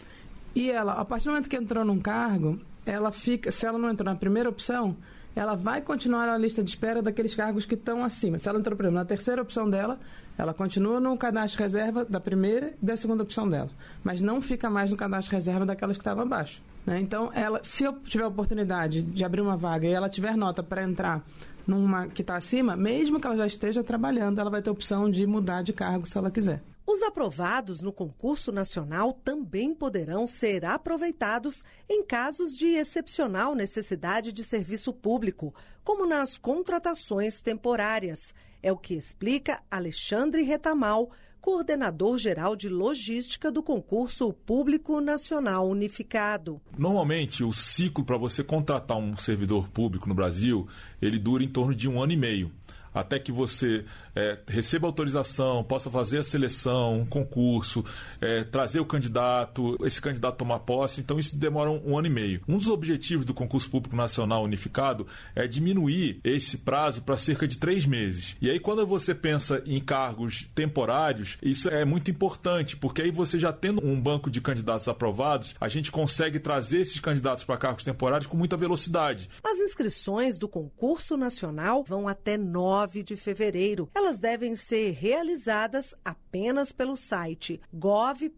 E 0.54 0.70
ela, 0.70 0.94
a 0.94 1.04
partir 1.04 1.26
do 1.26 1.32
momento 1.32 1.50
que 1.50 1.56
entrou 1.56 1.84
num 1.84 2.00
cargo, 2.00 2.58
ela 2.86 3.12
fica, 3.12 3.52
se 3.52 3.66
ela 3.66 3.76
não 3.76 3.90
entrou 3.90 4.10
na 4.10 4.18
primeira 4.18 4.48
opção, 4.48 4.96
ela 5.34 5.54
vai 5.54 5.80
continuar 5.80 6.26
na 6.26 6.36
lista 6.36 6.62
de 6.62 6.70
espera 6.70 7.00
daqueles 7.00 7.34
cargos 7.34 7.64
que 7.64 7.74
estão 7.74 8.04
acima. 8.04 8.38
Se 8.38 8.48
ela 8.48 8.58
entrou, 8.58 8.76
por 8.76 8.84
exemplo, 8.84 8.98
na 8.98 9.04
terceira 9.04 9.40
opção 9.40 9.68
dela, 9.68 9.98
ela 10.36 10.52
continua 10.52 11.00
no 11.00 11.16
cadastro 11.16 11.62
reserva 11.62 12.04
da 12.04 12.20
primeira 12.20 12.74
e 12.82 12.84
da 12.84 12.96
segunda 12.96 13.22
opção 13.22 13.48
dela, 13.48 13.70
mas 14.02 14.20
não 14.20 14.40
fica 14.40 14.68
mais 14.68 14.90
no 14.90 14.96
cadastro 14.96 15.34
reserva 15.34 15.64
daquelas 15.64 15.96
que 15.96 16.02
estavam 16.02 16.24
abaixo. 16.24 16.62
Né? 16.84 17.00
Então, 17.00 17.30
ela, 17.32 17.60
se 17.62 17.84
eu 17.84 17.92
tiver 18.00 18.24
a 18.24 18.28
oportunidade 18.28 19.02
de 19.02 19.24
abrir 19.24 19.40
uma 19.40 19.56
vaga 19.56 19.86
e 19.86 19.92
ela 19.92 20.08
tiver 20.08 20.36
nota 20.36 20.62
para 20.62 20.82
entrar 20.82 21.24
numa 21.66 22.08
que 22.08 22.22
está 22.22 22.36
acima, 22.36 22.76
mesmo 22.76 23.20
que 23.20 23.26
ela 23.26 23.36
já 23.36 23.46
esteja 23.46 23.84
trabalhando, 23.84 24.40
ela 24.40 24.50
vai 24.50 24.60
ter 24.62 24.70
opção 24.70 25.10
de 25.10 25.26
mudar 25.26 25.62
de 25.62 25.72
cargo 25.72 26.06
se 26.06 26.18
ela 26.18 26.30
quiser. 26.30 26.62
Os 26.84 27.00
aprovados 27.02 27.80
no 27.80 27.92
concurso 27.92 28.50
nacional 28.50 29.12
também 29.12 29.72
poderão 29.72 30.26
ser 30.26 30.64
aproveitados 30.64 31.62
em 31.88 32.04
casos 32.04 32.56
de 32.56 32.66
excepcional 32.66 33.54
necessidade 33.54 34.32
de 34.32 34.42
serviço 34.42 34.92
público, 34.92 35.54
como 35.84 36.04
nas 36.04 36.36
contratações 36.36 37.40
temporárias. 37.40 38.34
É 38.60 38.72
o 38.72 38.76
que 38.76 38.94
explica 38.94 39.62
Alexandre 39.70 40.42
Retamal, 40.42 41.10
coordenador 41.40 42.18
geral 42.18 42.56
de 42.56 42.68
logística 42.68 43.50
do 43.50 43.62
concurso 43.62 44.32
público 44.32 45.00
nacional 45.00 45.68
unificado. 45.68 46.60
Normalmente, 46.76 47.44
o 47.44 47.52
ciclo 47.52 48.04
para 48.04 48.16
você 48.16 48.42
contratar 48.44 48.96
um 48.96 49.16
servidor 49.16 49.68
público 49.68 50.08
no 50.08 50.14
Brasil, 50.14 50.68
ele 51.00 51.18
dura 51.18 51.42
em 51.42 51.48
torno 51.48 51.74
de 51.74 51.88
um 51.88 52.00
ano 52.00 52.12
e 52.12 52.16
meio 52.16 52.52
até 52.94 53.18
que 53.18 53.32
você 53.32 53.84
é, 54.14 54.38
receba 54.46 54.86
autorização, 54.86 55.64
possa 55.64 55.90
fazer 55.90 56.18
a 56.18 56.22
seleção, 56.22 57.00
um 57.00 57.06
concurso, 57.06 57.84
é, 58.20 58.44
trazer 58.44 58.80
o 58.80 58.84
candidato, 58.84 59.76
esse 59.86 60.00
candidato 60.00 60.36
tomar 60.36 60.60
posse. 60.60 61.00
Então, 61.00 61.18
isso 61.18 61.36
demora 61.36 61.70
um, 61.70 61.92
um, 61.92 61.98
ano 61.98 62.06
e 62.06 62.10
meio. 62.10 62.42
Um 62.46 62.58
dos 62.58 62.68
objetivos 62.68 63.24
do 63.24 63.34
concurso 63.34 63.70
público 63.70 63.96
nacional 63.96 64.44
unificado 64.44 65.06
é 65.34 65.46
diminuir 65.46 66.20
esse 66.22 66.58
prazo 66.58 67.02
para 67.02 67.16
cerca 67.16 67.46
de 67.48 67.58
três 67.58 67.86
meses. 67.86 68.36
E 68.40 68.50
aí, 68.50 68.58
quando 68.58 68.86
você 68.86 69.14
pensa 69.14 69.62
em 69.66 69.80
cargos 69.80 70.46
temporários, 70.54 71.38
isso 71.42 71.68
é 71.68 71.84
muito 71.84 72.10
importante, 72.10 72.76
porque 72.76 73.02
aí 73.02 73.10
você 73.10 73.38
já 73.38 73.52
tendo 73.52 73.84
um 73.84 74.00
banco 74.00 74.30
de 74.30 74.40
candidatos 74.40 74.88
aprovados, 74.88 75.54
a 75.60 75.68
gente 75.68 75.90
consegue 75.90 76.38
trazer 76.38 76.80
esses 76.80 77.00
candidatos 77.00 77.44
para 77.44 77.56
cargos 77.56 77.84
temporários 77.84 78.26
com 78.26 78.36
muita 78.36 78.56
velocidade. 78.56 79.30
As 79.44 79.58
inscrições 79.58 80.36
do 80.36 80.48
concurso 80.48 81.16
nacional 81.16 81.82
vão 81.82 82.08
até 82.08 82.36
9 82.82 83.02
de 83.02 83.16
fevereiro. 83.16 83.88
Elas 83.94 84.18
devem 84.18 84.56
ser 84.56 84.92
realizadas 84.92 85.94
apenas 86.04 86.72
pelo 86.72 86.96
site 86.96 87.60
gov.br 87.72 88.32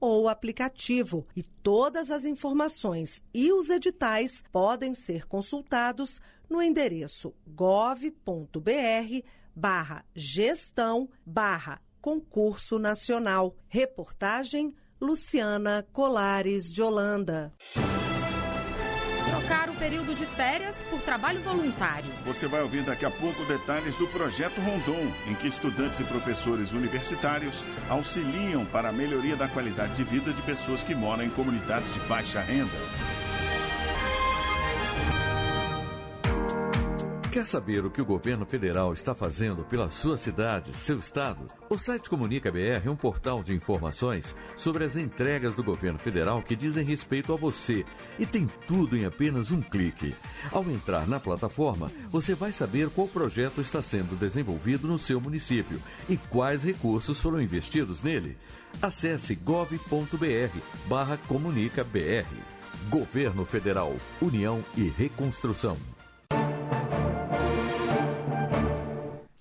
ou 0.00 0.28
aplicativo. 0.28 1.26
E 1.36 1.42
todas 1.42 2.10
as 2.10 2.24
informações 2.24 3.22
e 3.32 3.52
os 3.52 3.70
editais 3.70 4.42
podem 4.50 4.94
ser 4.94 5.26
consultados 5.26 6.20
no 6.50 6.60
endereço 6.60 7.32
gov.br 7.46 8.10
barra 9.54 10.04
gestão 10.14 11.08
barra 11.24 11.80
concurso 12.00 12.78
nacional. 12.78 13.56
Reportagem 13.68 14.74
Luciana 15.00 15.86
Colares 15.92 16.72
de 16.72 16.82
Holanda 16.82 17.52
trocar 19.24 19.70
o 19.70 19.74
período 19.74 20.14
de 20.14 20.26
férias 20.26 20.82
por 20.90 21.00
trabalho 21.00 21.40
voluntário. 21.40 22.10
Você 22.24 22.46
vai 22.46 22.62
ouvir 22.62 22.82
daqui 22.82 23.04
a 23.04 23.10
pouco 23.10 23.44
detalhes 23.46 23.94
do 23.96 24.06
projeto 24.08 24.60
Rondon, 24.60 25.10
em 25.26 25.34
que 25.34 25.48
estudantes 25.48 26.00
e 26.00 26.04
professores 26.04 26.72
universitários 26.72 27.54
auxiliam 27.88 28.64
para 28.66 28.90
a 28.90 28.92
melhoria 28.92 29.36
da 29.36 29.48
qualidade 29.48 29.94
de 29.94 30.04
vida 30.04 30.32
de 30.32 30.42
pessoas 30.42 30.82
que 30.82 30.94
moram 30.94 31.24
em 31.24 31.30
comunidades 31.30 31.92
de 31.92 32.00
baixa 32.00 32.40
renda. 32.40 32.78
Quer 37.34 37.46
saber 37.46 37.84
o 37.84 37.90
que 37.90 38.00
o 38.00 38.04
governo 38.04 38.46
federal 38.46 38.92
está 38.92 39.12
fazendo 39.12 39.64
pela 39.64 39.90
sua 39.90 40.16
cidade, 40.16 40.72
seu 40.76 40.98
estado? 40.98 41.48
O 41.68 41.76
site 41.76 42.08
Comunica 42.08 42.48
BR 42.48 42.86
é 42.86 42.88
um 42.88 42.94
portal 42.94 43.42
de 43.42 43.52
informações 43.52 44.36
sobre 44.56 44.84
as 44.84 44.94
entregas 44.94 45.56
do 45.56 45.64
governo 45.64 45.98
federal 45.98 46.40
que 46.44 46.54
dizem 46.54 46.84
respeito 46.84 47.32
a 47.32 47.36
você 47.36 47.84
e 48.20 48.24
tem 48.24 48.48
tudo 48.68 48.96
em 48.96 49.04
apenas 49.04 49.50
um 49.50 49.60
clique. 49.60 50.14
Ao 50.52 50.62
entrar 50.70 51.08
na 51.08 51.18
plataforma, 51.18 51.90
você 52.08 52.36
vai 52.36 52.52
saber 52.52 52.88
qual 52.90 53.08
projeto 53.08 53.60
está 53.60 53.82
sendo 53.82 54.16
desenvolvido 54.16 54.86
no 54.86 54.96
seu 54.96 55.20
município 55.20 55.82
e 56.08 56.16
quais 56.16 56.62
recursos 56.62 57.18
foram 57.18 57.42
investidos 57.42 58.00
nele. 58.00 58.38
Acesse 58.80 59.34
gov.br 59.34 60.56
barra 60.86 61.16
Comunica 61.26 61.82
BR. 61.82 62.30
Governo 62.88 63.44
Federal, 63.44 63.96
União 64.22 64.64
e 64.76 64.88
Reconstrução. 64.88 65.76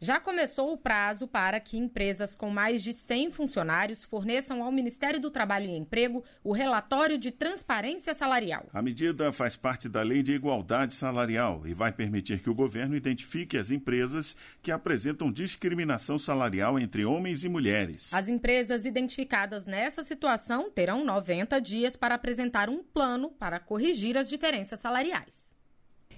Já 0.03 0.19
começou 0.19 0.74
o 0.74 0.77
prazo 0.77 1.25
para 1.25 1.62
que 1.62 1.77
empresas 1.77 2.36
com 2.36 2.50
mais 2.50 2.83
de 2.83 2.93
100 2.93 3.31
funcionários 3.31 4.03
forneçam 4.03 4.62
ao 4.62 4.69
Ministério 4.69 5.17
do 5.17 5.31
Trabalho 5.31 5.67
e 5.67 5.77
Emprego 5.77 6.25
o 6.43 6.51
relatório 6.51 7.17
de 7.17 7.31
transparência 7.31 8.13
salarial. 8.13 8.65
A 8.74 8.81
medida 8.81 9.31
faz 9.31 9.55
parte 9.55 9.88
da 9.88 10.01
Lei 10.01 10.22
de 10.22 10.33
Igualdade 10.33 10.95
Salarial 10.95 11.65
e 11.65 11.74
vai 11.74 11.89
permitir 11.89 12.41
que 12.41 12.50
o 12.50 12.53
governo 12.53 12.98
identifique 12.98 13.57
as 13.57 13.72
empresas 13.72 14.36
que 14.62 14.74
apresentam 14.74 15.31
discriminação 15.31 16.19
salarial 16.19 16.77
entre 16.77 17.05
homens 17.05 17.45
e 17.45 17.48
mulheres. 17.48 18.13
As 18.13 18.27
empresas 18.27 18.86
identificadas 18.86 19.65
nessa 19.65 20.03
situação 20.03 20.69
terão 20.69 21.05
90 21.05 21.62
dias 21.62 21.95
para 21.95 22.15
apresentar 22.15 22.69
um 22.69 22.83
plano 22.83 23.29
para 23.39 23.57
corrigir 23.57 24.17
as 24.17 24.27
diferenças 24.27 24.81
salariais. 24.81 25.53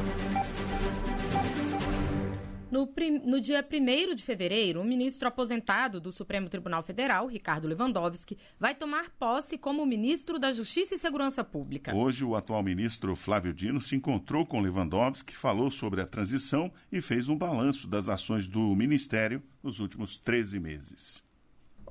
No, 2.73 2.91
no, 3.23 3.39
dia 3.39 3.63
1 3.63 4.15
de 4.15 4.23
fevereiro, 4.23 4.81
o 4.81 4.83
ministro 4.83 5.27
aposentado 5.27 6.01
do 6.01 6.11
Supremo 6.11 6.49
Tribunal 6.49 6.81
Federal, 6.81 7.27
Ricardo 7.27 7.67
Lewandowski, 7.67 8.35
vai 8.59 8.73
tomar 8.73 9.11
posse 9.11 9.59
como 9.59 9.85
ministro 9.85 10.39
da 10.39 10.51
Justiça 10.51 10.95
e 10.95 10.97
Segurança 10.97 11.43
Pública. 11.43 11.95
Hoje, 11.95 12.25
o 12.25 12.35
atual 12.35 12.63
ministro 12.63 13.15
Flávio 13.15 13.53
Dino 13.53 13.79
se 13.79 13.95
encontrou 13.95 14.43
com 14.43 14.59
Lewandowski, 14.59 15.35
falou 15.35 15.69
sobre 15.69 16.01
a 16.01 16.07
transição 16.07 16.73
e 16.91 16.99
fez 16.99 17.29
um 17.29 17.37
balanço 17.37 17.87
das 17.87 18.09
ações 18.09 18.47
do 18.47 18.75
ministério 18.75 19.43
nos 19.61 19.79
últimos 19.79 20.17
13 20.17 20.59
meses. 20.59 21.23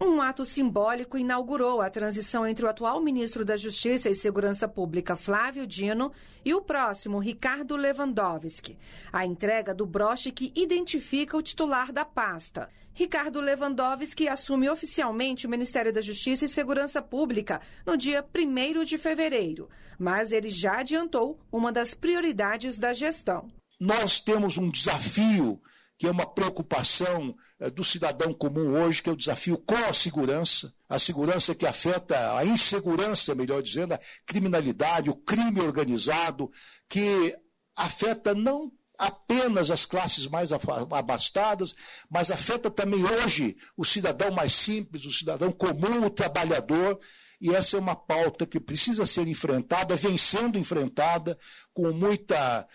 Um 0.04 0.21
ato 0.21 0.44
simbólico 0.44 1.16
inaugurou 1.16 1.80
a 1.80 1.88
transição 1.88 2.44
entre 2.44 2.66
o 2.66 2.68
atual 2.68 3.00
ministro 3.00 3.44
da 3.44 3.56
Justiça 3.56 4.11
e 4.11 4.16
Segurança 4.16 4.66
Pública, 4.66 5.14
Flávio 5.14 5.64
Dino, 5.64 6.11
e 6.44 6.52
o 6.52 6.61
próximo, 6.61 7.21
Ricardo 7.21 7.76
Lewandowski. 7.76 8.76
A 9.12 9.25
entrega 9.25 9.73
do 9.73 9.87
broche 9.87 10.32
que 10.32 10.52
identifica 10.56 11.37
o 11.37 11.42
titular 11.42 11.92
da 11.92 12.04
pasta. 12.04 12.68
Ricardo 12.92 13.40
Lewandowski 13.40 14.28
assume 14.28 14.68
oficialmente 14.68 15.47
o 15.47 15.50
Ministério 15.50 15.92
da 15.92 16.00
Justiça 16.00 16.47
e 16.47 16.49
Segurança 16.49 17.00
Pública 17.00 17.61
no 17.87 17.97
dia 17.97 18.26
1 18.35 18.85
de 18.85 18.99
fevereiro, 18.99 19.68
mas 19.97 20.32
ele 20.32 20.50
já 20.50 20.80
adiantou 20.80 21.38
uma 21.52 21.71
das 21.71 21.94
prioridades 21.94 22.76
da 22.76 22.92
gestão. 22.92 23.52
Nós 23.78 24.21
temos 24.21 24.59
um 24.59 24.68
desafio 24.68 25.62
que 26.02 26.09
é 26.09 26.11
uma 26.11 26.26
preocupação 26.26 27.32
eh, 27.61 27.71
do 27.71 27.85
cidadão 27.85 28.35
comum 28.35 28.73
hoje, 28.73 29.00
que 29.00 29.09
é 29.09 29.12
o 29.12 29.16
desafio 29.16 29.56
com 29.56 29.76
a 29.76 29.94
segurança, 29.94 30.75
a 30.88 30.99
segurança 30.99 31.54
que 31.54 31.64
afeta 31.64 32.37
a 32.37 32.44
insegurança, 32.44 33.36
melhor 33.36 33.62
dizendo, 33.62 33.95
a 33.95 34.00
criminalidade, 34.26 35.10
o 35.10 35.15
crime 35.15 35.60
organizado, 35.60 36.50
que 36.88 37.38
afeta 37.76 38.34
não 38.34 38.73
apenas 38.99 39.71
as 39.71 39.86
classes 39.86 40.26
mais 40.26 40.50
abastadas, 40.52 41.73
mas 42.10 42.32
afeta 42.32 42.69
também 42.69 43.04
hoje 43.04 43.56
o 43.76 43.84
cidadão 43.84 44.32
mais 44.32 44.52
simples, 44.54 45.04
o 45.04 45.12
cidadão 45.12 45.52
comum, 45.52 46.04
o 46.04 46.10
trabalhador. 46.10 46.99
E 47.43 47.52
essa 47.52 47.76
é 47.76 47.81
uma 47.81 47.97
pauta 47.97 48.47
que 48.47 48.61
precisa 48.61 49.05
ser 49.05 49.26
enfrentada, 49.26 49.97
vem 49.97 50.17
sendo 50.17 50.57
enfrentada 50.57 51.37
com 51.75 51.93
muita, 51.93 52.69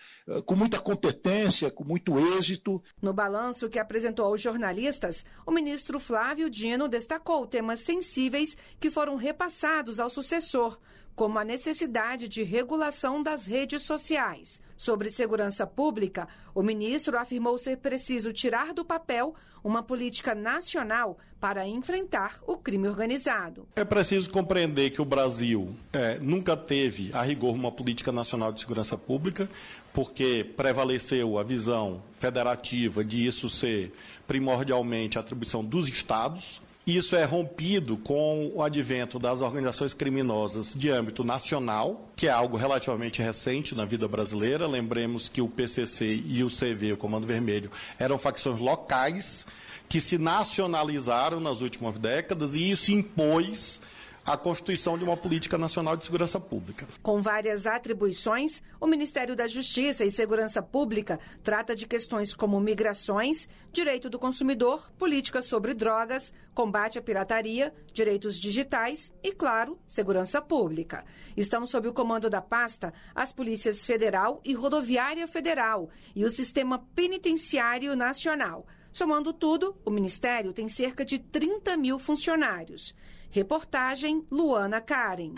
com 0.44 0.54
muita 0.54 0.78
competência, 0.78 1.70
com 1.70 1.84
muito 1.84 2.18
êxito. 2.36 2.82
No 3.00 3.14
balanço 3.14 3.70
que 3.70 3.78
apresentou 3.78 4.26
aos 4.26 4.42
jornalistas, 4.42 5.24
o 5.46 5.50
ministro 5.50 5.98
Flávio 5.98 6.50
Dino 6.50 6.86
destacou 6.86 7.46
temas 7.46 7.80
sensíveis 7.80 8.58
que 8.78 8.90
foram 8.90 9.16
repassados 9.16 9.98
ao 9.98 10.10
sucessor, 10.10 10.78
como 11.18 11.36
a 11.36 11.44
necessidade 11.44 12.28
de 12.28 12.44
regulação 12.44 13.20
das 13.20 13.44
redes 13.44 13.82
sociais. 13.82 14.60
Sobre 14.76 15.10
segurança 15.10 15.66
pública, 15.66 16.28
o 16.54 16.62
ministro 16.62 17.18
afirmou 17.18 17.58
ser 17.58 17.78
preciso 17.78 18.32
tirar 18.32 18.72
do 18.72 18.84
papel 18.84 19.34
uma 19.64 19.82
política 19.82 20.32
nacional 20.32 21.18
para 21.40 21.66
enfrentar 21.66 22.38
o 22.46 22.56
crime 22.56 22.86
organizado. 22.86 23.66
É 23.74 23.84
preciso 23.84 24.30
compreender 24.30 24.90
que 24.90 25.02
o 25.02 25.04
Brasil 25.04 25.74
é, 25.92 26.20
nunca 26.20 26.56
teve, 26.56 27.10
a 27.12 27.20
rigor, 27.22 27.52
uma 27.52 27.72
política 27.72 28.12
nacional 28.12 28.52
de 28.52 28.60
segurança 28.60 28.96
pública, 28.96 29.50
porque 29.92 30.46
prevaleceu 30.56 31.36
a 31.36 31.42
visão 31.42 32.00
federativa 32.20 33.04
de 33.04 33.26
isso 33.26 33.50
ser 33.50 33.92
primordialmente 34.24 35.18
a 35.18 35.20
atribuição 35.20 35.64
dos 35.64 35.88
estados. 35.88 36.60
Isso 36.88 37.14
é 37.14 37.22
rompido 37.26 37.98
com 37.98 38.50
o 38.54 38.62
advento 38.62 39.18
das 39.18 39.42
organizações 39.42 39.92
criminosas 39.92 40.72
de 40.74 40.88
âmbito 40.88 41.22
nacional, 41.22 42.10
que 42.16 42.26
é 42.26 42.30
algo 42.30 42.56
relativamente 42.56 43.20
recente 43.20 43.74
na 43.74 43.84
vida 43.84 44.08
brasileira. 44.08 44.66
Lembremos 44.66 45.28
que 45.28 45.42
o 45.42 45.48
PCC 45.50 46.22
e 46.24 46.42
o 46.42 46.48
CV, 46.48 46.94
o 46.94 46.96
Comando 46.96 47.26
Vermelho, 47.26 47.70
eram 47.98 48.16
facções 48.16 48.58
locais 48.58 49.46
que 49.86 50.00
se 50.00 50.16
nacionalizaram 50.16 51.40
nas 51.40 51.60
últimas 51.60 51.98
décadas 51.98 52.54
e 52.54 52.70
isso 52.70 52.90
impôs 52.90 53.82
a 54.28 54.36
constituição 54.36 54.98
de 54.98 55.04
uma 55.04 55.16
política 55.16 55.56
nacional 55.56 55.96
de 55.96 56.04
segurança 56.04 56.38
pública. 56.38 56.86
Com 57.02 57.22
várias 57.22 57.66
atribuições, 57.66 58.62
o 58.78 58.86
Ministério 58.86 59.34
da 59.34 59.46
Justiça 59.46 60.04
e 60.04 60.10
Segurança 60.10 60.62
Pública 60.62 61.18
trata 61.42 61.74
de 61.74 61.86
questões 61.86 62.34
como 62.34 62.60
migrações, 62.60 63.48
direito 63.72 64.10
do 64.10 64.18
consumidor, 64.18 64.92
políticas 64.98 65.46
sobre 65.46 65.72
drogas, 65.72 66.32
combate 66.54 66.98
à 66.98 67.02
pirataria, 67.02 67.72
direitos 67.92 68.38
digitais 68.38 69.10
e, 69.22 69.32
claro, 69.32 69.78
segurança 69.86 70.42
pública. 70.42 71.04
Estão 71.34 71.64
sob 71.64 71.88
o 71.88 71.94
comando 71.94 72.28
da 72.28 72.42
pasta 72.42 72.92
as 73.14 73.32
polícias 73.32 73.86
federal 73.86 74.42
e 74.44 74.52
rodoviária 74.52 75.26
federal 75.26 75.88
e 76.14 76.24
o 76.24 76.30
sistema 76.30 76.78
penitenciário 76.94 77.96
nacional. 77.96 78.66
Somando 78.98 79.32
tudo, 79.32 79.76
o 79.84 79.92
Ministério 79.92 80.52
tem 80.52 80.68
cerca 80.68 81.04
de 81.04 81.20
30 81.20 81.76
mil 81.76 82.00
funcionários. 82.00 82.92
Reportagem 83.30 84.26
Luana 84.28 84.80
Karen. 84.80 85.34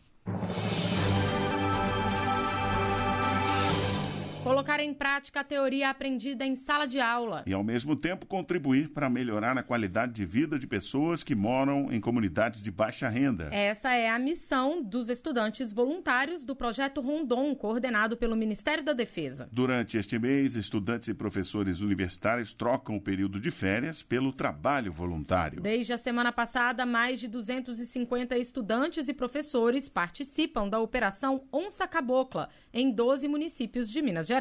Colocar 4.47 4.79
em 4.79 4.95
prática 4.95 5.41
a 5.41 5.45
teoria 5.45 5.91
aprendida 5.91 6.47
em 6.47 6.55
sala 6.55 6.87
de 6.87 7.01
aula. 7.01 7.43
E, 7.49 7.53
ao 7.53 7.65
mesmo 7.65 7.97
tempo, 7.97 8.27
contribuir 8.27 8.91
para 8.91 9.11
melhorar 9.11 9.59
a 9.59 9.63
qualidade 9.63 10.13
de 10.13 10.25
vida 10.25 10.57
de 10.57 10.69
pessoas 10.69 11.25
que 11.25 11.35
moram 11.35 11.93
em 11.93 12.01
comunidades 12.01 12.63
de 12.63 12.71
baixa 12.71 13.09
renda. 13.09 13.49
Essa 13.51 13.93
é 13.95 14.09
a 14.09 14.17
missão 14.21 14.81
dos 14.81 15.11
estudantes 15.11 15.73
voluntários 15.73 16.45
do 16.45 16.55
projeto 16.55 17.01
Rondon, 17.01 17.57
coordenado 17.57 18.17
pelo 18.17 18.37
Ministério 18.37 18.85
da 18.85 18.93
Defesa. 18.93 19.49
Durante 19.51 19.99
este 19.99 20.17
mês, 20.17 20.55
estudantes 20.55 21.09
e 21.09 21.15
professores 21.15 21.81
universitários 21.81 22.55
trocam 22.55 22.95
o 22.95 23.01
período 23.01 23.41
de 23.41 23.51
férias 23.51 24.01
pelo 24.01 24.33
trabalho 24.33 24.93
voluntário. 24.93 25.61
Desde 25.61 25.93
a 25.93 25.99
semana 25.99 26.31
passada, 26.31 26.87
mais 26.87 27.19
de 27.19 27.27
250 27.27 28.39
estudantes 28.39 29.09
e 29.09 29.13
professores 29.13 29.89
participam 29.89 30.69
da 30.69 30.79
Operação 30.79 31.43
Onça 31.53 31.89
Cabocla 31.89 32.49
em 32.73 32.93
12 32.93 33.27
municípios 33.27 33.91
de 33.91 34.01
Minas 34.01 34.29
Gerais. 34.29 34.36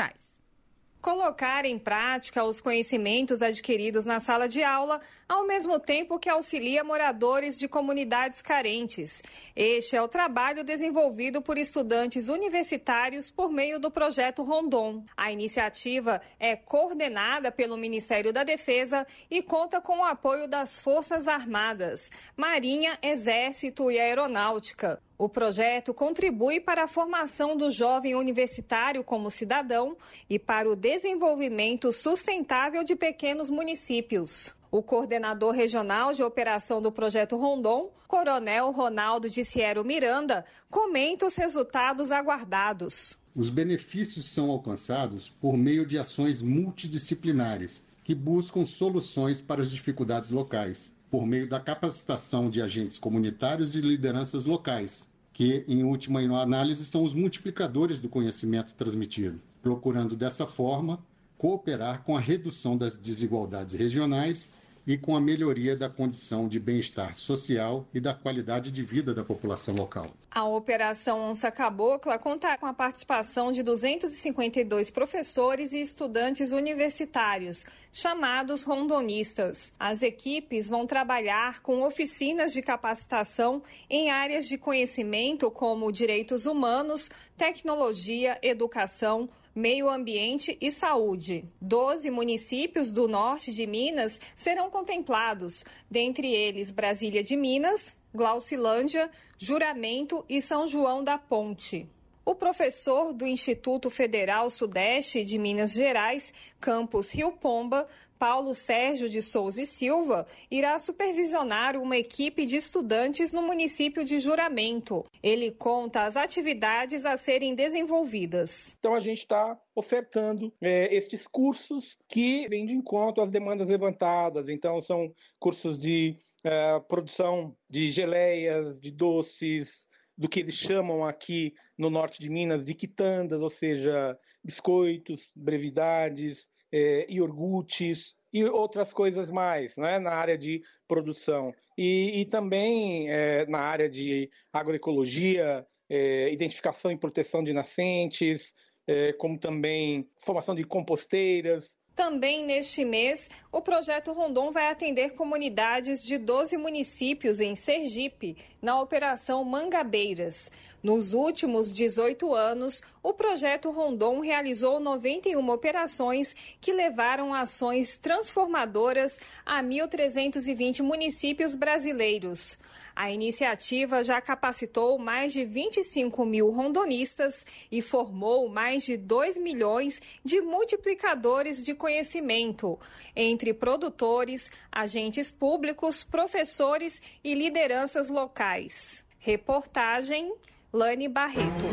Colocar 1.06 1.66
em 1.66 1.78
prática 1.78 2.44
os 2.44 2.60
conhecimentos 2.60 3.44
adquiridos 3.44 4.06
na 4.06 4.20
sala 4.20 4.50
de 4.50 4.64
aula, 4.64 5.00
ao 5.30 5.46
mesmo 5.46 5.80
tempo 5.80 6.18
que 6.18 6.28
auxilia 6.28 6.84
moradores 6.84 7.60
de 7.60 7.68
comunidades 7.68 8.42
carentes. 8.42 9.22
Este 9.56 9.96
é 9.96 10.02
o 10.02 10.08
trabalho 10.08 10.64
desenvolvido 10.64 11.44
por 11.44 11.60
estudantes 11.60 12.28
universitários 12.28 13.30
por 13.30 13.52
meio 13.52 13.80
do 13.80 13.92
projeto 13.92 14.42
Rondon. 14.42 15.06
A 15.16 15.32
iniciativa 15.32 16.20
é 16.40 16.56
coordenada 16.56 17.52
pelo 17.52 17.78
Ministério 17.78 18.34
da 18.34 18.44
Defesa 18.44 19.06
e 19.30 19.44
conta 19.44 19.80
com 19.80 20.00
o 20.00 20.04
apoio 20.04 20.48
das 20.48 20.80
Forças 20.80 21.28
Armadas, 21.28 22.10
Marinha, 22.36 22.98
Exército 23.00 23.92
e 23.92 24.00
Aeronáutica. 24.00 25.00
O 25.18 25.30
projeto 25.30 25.94
contribui 25.94 26.60
para 26.60 26.84
a 26.84 26.88
formação 26.90 27.56
do 27.56 27.72
jovem 27.72 28.16
universitário 28.16 29.02
como 29.02 29.32
cidadão 29.32 29.96
e 30.30 30.38
para 30.38 30.70
o 30.70 30.76
desenvolvimento 30.76 31.94
sustentável 31.94 32.84
de 32.84 32.98
pequenos 32.98 33.50
municípios. 33.50 34.54
O 34.70 34.84
coordenador 34.84 35.54
regional 35.54 36.14
de 36.14 36.22
operação 36.22 36.82
do 36.82 36.92
projeto 36.92 37.38
Rondon, 37.38 37.92
Coronel 38.10 38.72
Ronaldo 38.72 39.30
de 39.30 39.46
Ciero 39.46 39.86
Miranda, 39.86 40.44
comenta 40.70 41.26
os 41.26 41.36
resultados 41.36 42.12
aguardados. 42.12 43.18
Os 43.34 43.50
benefícios 43.50 44.28
são 44.28 44.52
alcançados 44.52 45.30
por 45.30 45.56
meio 45.56 45.86
de 45.86 45.98
ações 45.98 46.42
multidisciplinares 46.42 47.88
que 48.04 48.14
buscam 48.14 48.66
soluções 48.66 49.40
para 49.40 49.62
as 49.62 49.72
dificuldades 49.72 50.30
locais 50.30 50.95
por 51.16 51.26
meio 51.26 51.48
da 51.48 51.62
capacitação 51.62 52.50
de 52.50 52.62
agentes 52.62 53.00
comunitários 53.00 53.74
e 53.74 53.80
lideranças 53.80 54.46
locais, 54.46 55.10
que, 55.32 55.64
em 55.66 55.82
última 55.82 56.20
análise, 56.42 56.84
são 56.84 57.06
os 57.06 57.14
multiplicadores 57.14 58.02
do 58.02 58.10
conhecimento 58.10 58.74
transmitido, 58.74 59.40
procurando 59.62 60.14
dessa 60.14 60.46
forma 60.46 61.00
cooperar 61.38 62.04
com 62.04 62.18
a 62.18 62.20
redução 62.20 62.76
das 62.78 62.98
desigualdades 62.98 63.76
regionais 63.76 64.52
e 64.86 64.98
com 64.98 65.16
a 65.16 65.22
melhoria 65.22 65.76
da 65.76 65.90
condição 65.90 66.48
de 66.48 66.60
bem-estar 66.60 67.14
social 67.14 67.88
e 67.94 68.00
da 68.00 68.14
qualidade 68.14 68.72
de 68.72 68.84
vida 68.84 69.14
da 69.14 69.24
população 69.24 69.76
local. 69.76 70.12
A 70.30 70.46
Operação 70.46 71.22
Onça 71.22 71.50
Cabocla 71.50 72.20
conta 72.20 72.58
com 72.58 72.66
a 72.66 72.74
participação 72.74 73.52
de 73.52 73.64
252 73.64 74.92
professores 74.92 75.72
e 75.72 75.82
estudantes 75.82 76.52
universitários, 76.52 77.66
chamados 77.92 78.62
rondonistas. 78.64 79.74
As 79.80 80.04
equipes 80.04 80.68
vão 80.68 80.86
trabalhar 80.86 81.62
com 81.62 81.84
oficinas 81.84 82.52
de 82.52 82.62
capacitação 82.62 83.64
em 83.90 84.12
áreas 84.12 84.48
de 84.48 84.58
conhecimento 84.58 85.50
como 85.50 85.92
direitos 85.92 86.46
humanos, 86.46 87.10
tecnologia, 87.38 88.38
educação, 88.42 89.30
meio 89.56 89.90
ambiente 89.90 90.58
e 90.60 90.70
saúde. 90.70 91.50
Doze 91.62 92.12
municípios 92.12 92.92
do 92.92 93.08
norte 93.08 93.54
de 93.54 93.66
Minas 93.66 94.20
serão 94.36 94.70
contemplados, 94.70 95.64
dentre 95.90 96.30
eles 96.30 96.72
Brasília 96.72 97.24
de 97.24 97.38
Minas, 97.38 97.94
Glaucilândia, 98.14 99.10
Juramento 99.38 100.26
e 100.28 100.42
São 100.42 100.68
João 100.68 101.04
da 101.04 101.18
Ponte. 101.18 101.90
O 102.26 102.34
professor 102.34 103.14
do 103.14 103.28
Instituto 103.28 103.88
Federal 103.92 104.50
Sudeste 104.50 105.24
de 105.24 105.38
Minas 105.38 105.74
Gerais, 105.74 106.34
campus 106.60 107.12
Rio 107.12 107.32
Pomba, 107.34 107.88
Paulo 108.18 108.56
Sérgio 108.56 109.08
de 109.08 109.22
Souza 109.22 109.62
e 109.62 109.66
Silva, 109.66 110.26
irá 110.50 110.80
supervisionar 110.80 111.78
uma 111.78 111.98
equipe 111.98 112.48
de 112.48 112.56
estudantes 112.56 113.32
no 113.32 113.44
município 113.44 114.04
de 114.04 114.20
Juramento. 114.20 115.06
Ele 115.22 115.52
conta 115.52 116.02
as 116.02 116.18
atividades 116.18 117.06
a 117.06 117.16
serem 117.16 117.54
desenvolvidas. 117.54 118.76
Então, 118.80 118.96
a 118.96 119.00
gente 119.00 119.20
está 119.20 119.56
ofertando 119.76 120.52
é, 120.60 120.96
estes 120.96 121.28
cursos 121.28 121.96
que 122.10 122.48
vêm 122.50 122.66
de 122.66 122.74
encontro 122.74 123.22
às 123.22 123.30
demandas 123.30 123.70
levantadas. 123.70 124.50
Então, 124.50 124.82
são 124.82 125.14
cursos 125.38 125.78
de 125.78 126.18
é, 126.44 126.80
produção 126.88 127.56
de 127.70 127.88
geleias, 127.92 128.82
de 128.82 128.90
doces, 128.90 129.88
do 130.18 130.30
que 130.30 130.40
eles 130.40 130.56
chamam 130.56 131.06
aqui 131.06 131.54
no 131.78 131.90
norte 131.90 132.20
de 132.20 132.30
Minas 132.30 132.64
de 132.64 132.74
quitandas, 132.74 133.42
ou 133.42 133.50
seja, 133.50 134.18
biscoitos, 134.44 135.32
brevidades, 135.36 136.48
é, 136.72 137.06
iogurtes 137.10 138.16
e 138.32 138.44
outras 138.44 138.94
coisas 138.94 139.32
mais 139.32 139.78
né, 139.78 139.98
na 140.00 140.12
área 140.12 140.38
de 140.38 140.62
produção. 140.88 141.54
E, 141.78 142.22
e 142.22 142.26
também 142.26 143.10
é, 143.10 143.46
na 143.48 143.60
área 143.60 143.90
de 143.90 144.30
agroecologia, 144.52 145.66
é, 145.90 146.32
identificação 146.32 146.92
e 146.92 146.98
proteção 146.98 147.44
de 147.44 147.54
nascentes, 147.54 148.54
é, 148.88 149.14
como 149.14 149.40
também 149.40 150.10
formação 150.18 150.54
de 150.54 150.64
composteiras, 150.64 151.78
também 151.96 152.44
neste 152.44 152.84
mês, 152.84 153.30
o 153.52 153.62
projeto 153.62 154.12
Rondon 154.12 154.52
vai 154.52 154.70
atender 154.70 155.14
comunidades 155.14 156.04
de 156.04 156.18
12 156.18 156.58
municípios 156.58 157.40
em 157.40 157.56
Sergipe, 157.56 158.36
na 158.62 158.82
Operação 158.82 159.44
Mangabeiras. 159.46 160.52
Nos 160.84 161.14
últimos 161.14 161.72
18 161.72 162.34
anos, 162.34 162.82
o 163.02 163.14
projeto 163.14 163.72
Rondon 163.72 164.20
realizou 164.20 164.80
91 164.80 165.50
operações 165.50 166.36
que 166.60 166.74
levaram 166.74 167.34
ações 167.34 167.98
transformadoras 167.98 169.20
a 169.46 169.64
1.320 169.64 170.82
municípios 170.82 171.56
brasileiros. 171.56 172.58
A 172.96 173.12
iniciativa 173.12 174.04
já 174.04 174.22
capacitou 174.22 174.98
mais 174.98 175.34
de 175.34 175.44
25 175.44 176.26
mil 176.26 176.50
rondonistas 176.50 177.46
e 177.70 177.82
formou 177.82 178.48
mais 178.48 178.86
de 178.86 178.96
2 178.96 179.38
milhões 179.38 180.02
de 180.24 180.40
multiplicadores 180.40 181.64
de 181.64 181.74
conhecimento 181.74 182.80
entre 183.14 183.54
produtores, 183.54 184.50
agentes 184.72 185.30
públicos, 185.30 186.04
professores 186.04 187.02
e 187.22 187.36
lideranças 187.36 188.10
locais. 188.10 189.06
Reportagem 189.20 190.34
Lane 190.72 191.08
Barreto. 191.08 191.66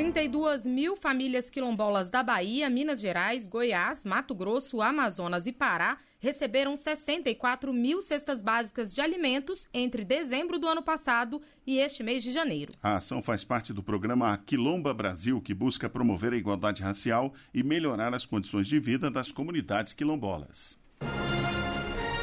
32 0.00 0.64
mil 0.64 0.96
famílias 0.96 1.50
quilombolas 1.50 2.08
da 2.08 2.22
Bahia, 2.22 2.70
Minas 2.70 3.00
Gerais, 3.00 3.46
Goiás, 3.46 4.02
Mato 4.02 4.34
Grosso, 4.34 4.80
Amazonas 4.80 5.46
e 5.46 5.52
Pará 5.52 5.98
receberam 6.18 6.74
64 6.74 7.70
mil 7.70 8.00
cestas 8.00 8.40
básicas 8.40 8.94
de 8.94 9.02
alimentos 9.02 9.68
entre 9.74 10.02
dezembro 10.02 10.58
do 10.58 10.66
ano 10.66 10.82
passado 10.82 11.42
e 11.66 11.78
este 11.78 12.02
mês 12.02 12.22
de 12.22 12.32
janeiro. 12.32 12.72
A 12.82 12.96
ação 12.96 13.20
faz 13.20 13.44
parte 13.44 13.74
do 13.74 13.82
programa 13.82 14.38
Quilomba 14.38 14.94
Brasil, 14.94 15.38
que 15.38 15.52
busca 15.52 15.86
promover 15.86 16.32
a 16.32 16.36
igualdade 16.36 16.82
racial 16.82 17.34
e 17.52 17.62
melhorar 17.62 18.14
as 18.14 18.24
condições 18.24 18.66
de 18.66 18.80
vida 18.80 19.10
das 19.10 19.30
comunidades 19.30 19.92
quilombolas. 19.92 20.79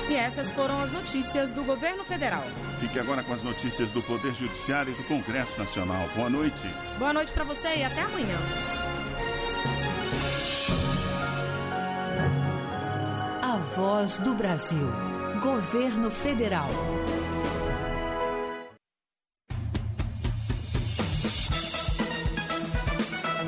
E 0.10 0.16
essas 0.16 0.50
foram 0.52 0.80
as 0.82 0.92
notícias 0.92 1.52
do 1.52 1.64
governo 1.64 2.04
federal. 2.06 2.44
Fique 2.80 2.98
agora 2.98 3.22
com 3.24 3.34
as 3.34 3.44
notícias 3.44 3.92
do 3.92 4.02
Poder 4.02 4.34
Judiciário 4.34 4.94
e 4.94 4.96
do 4.96 5.04
Congresso 5.04 5.60
Nacional. 5.60 6.08
Boa 6.16 6.30
noite. 6.30 6.62
Boa 6.98 7.12
noite 7.12 7.34
para 7.34 7.44
você 7.44 7.68
e 7.76 7.84
até 7.84 8.02
amanhã. 8.02 8.38
A 13.42 13.58
voz 13.76 14.18
do 14.20 14.34
Brasil. 14.34 14.90
Governo 15.42 16.10
Federal. 16.10 16.70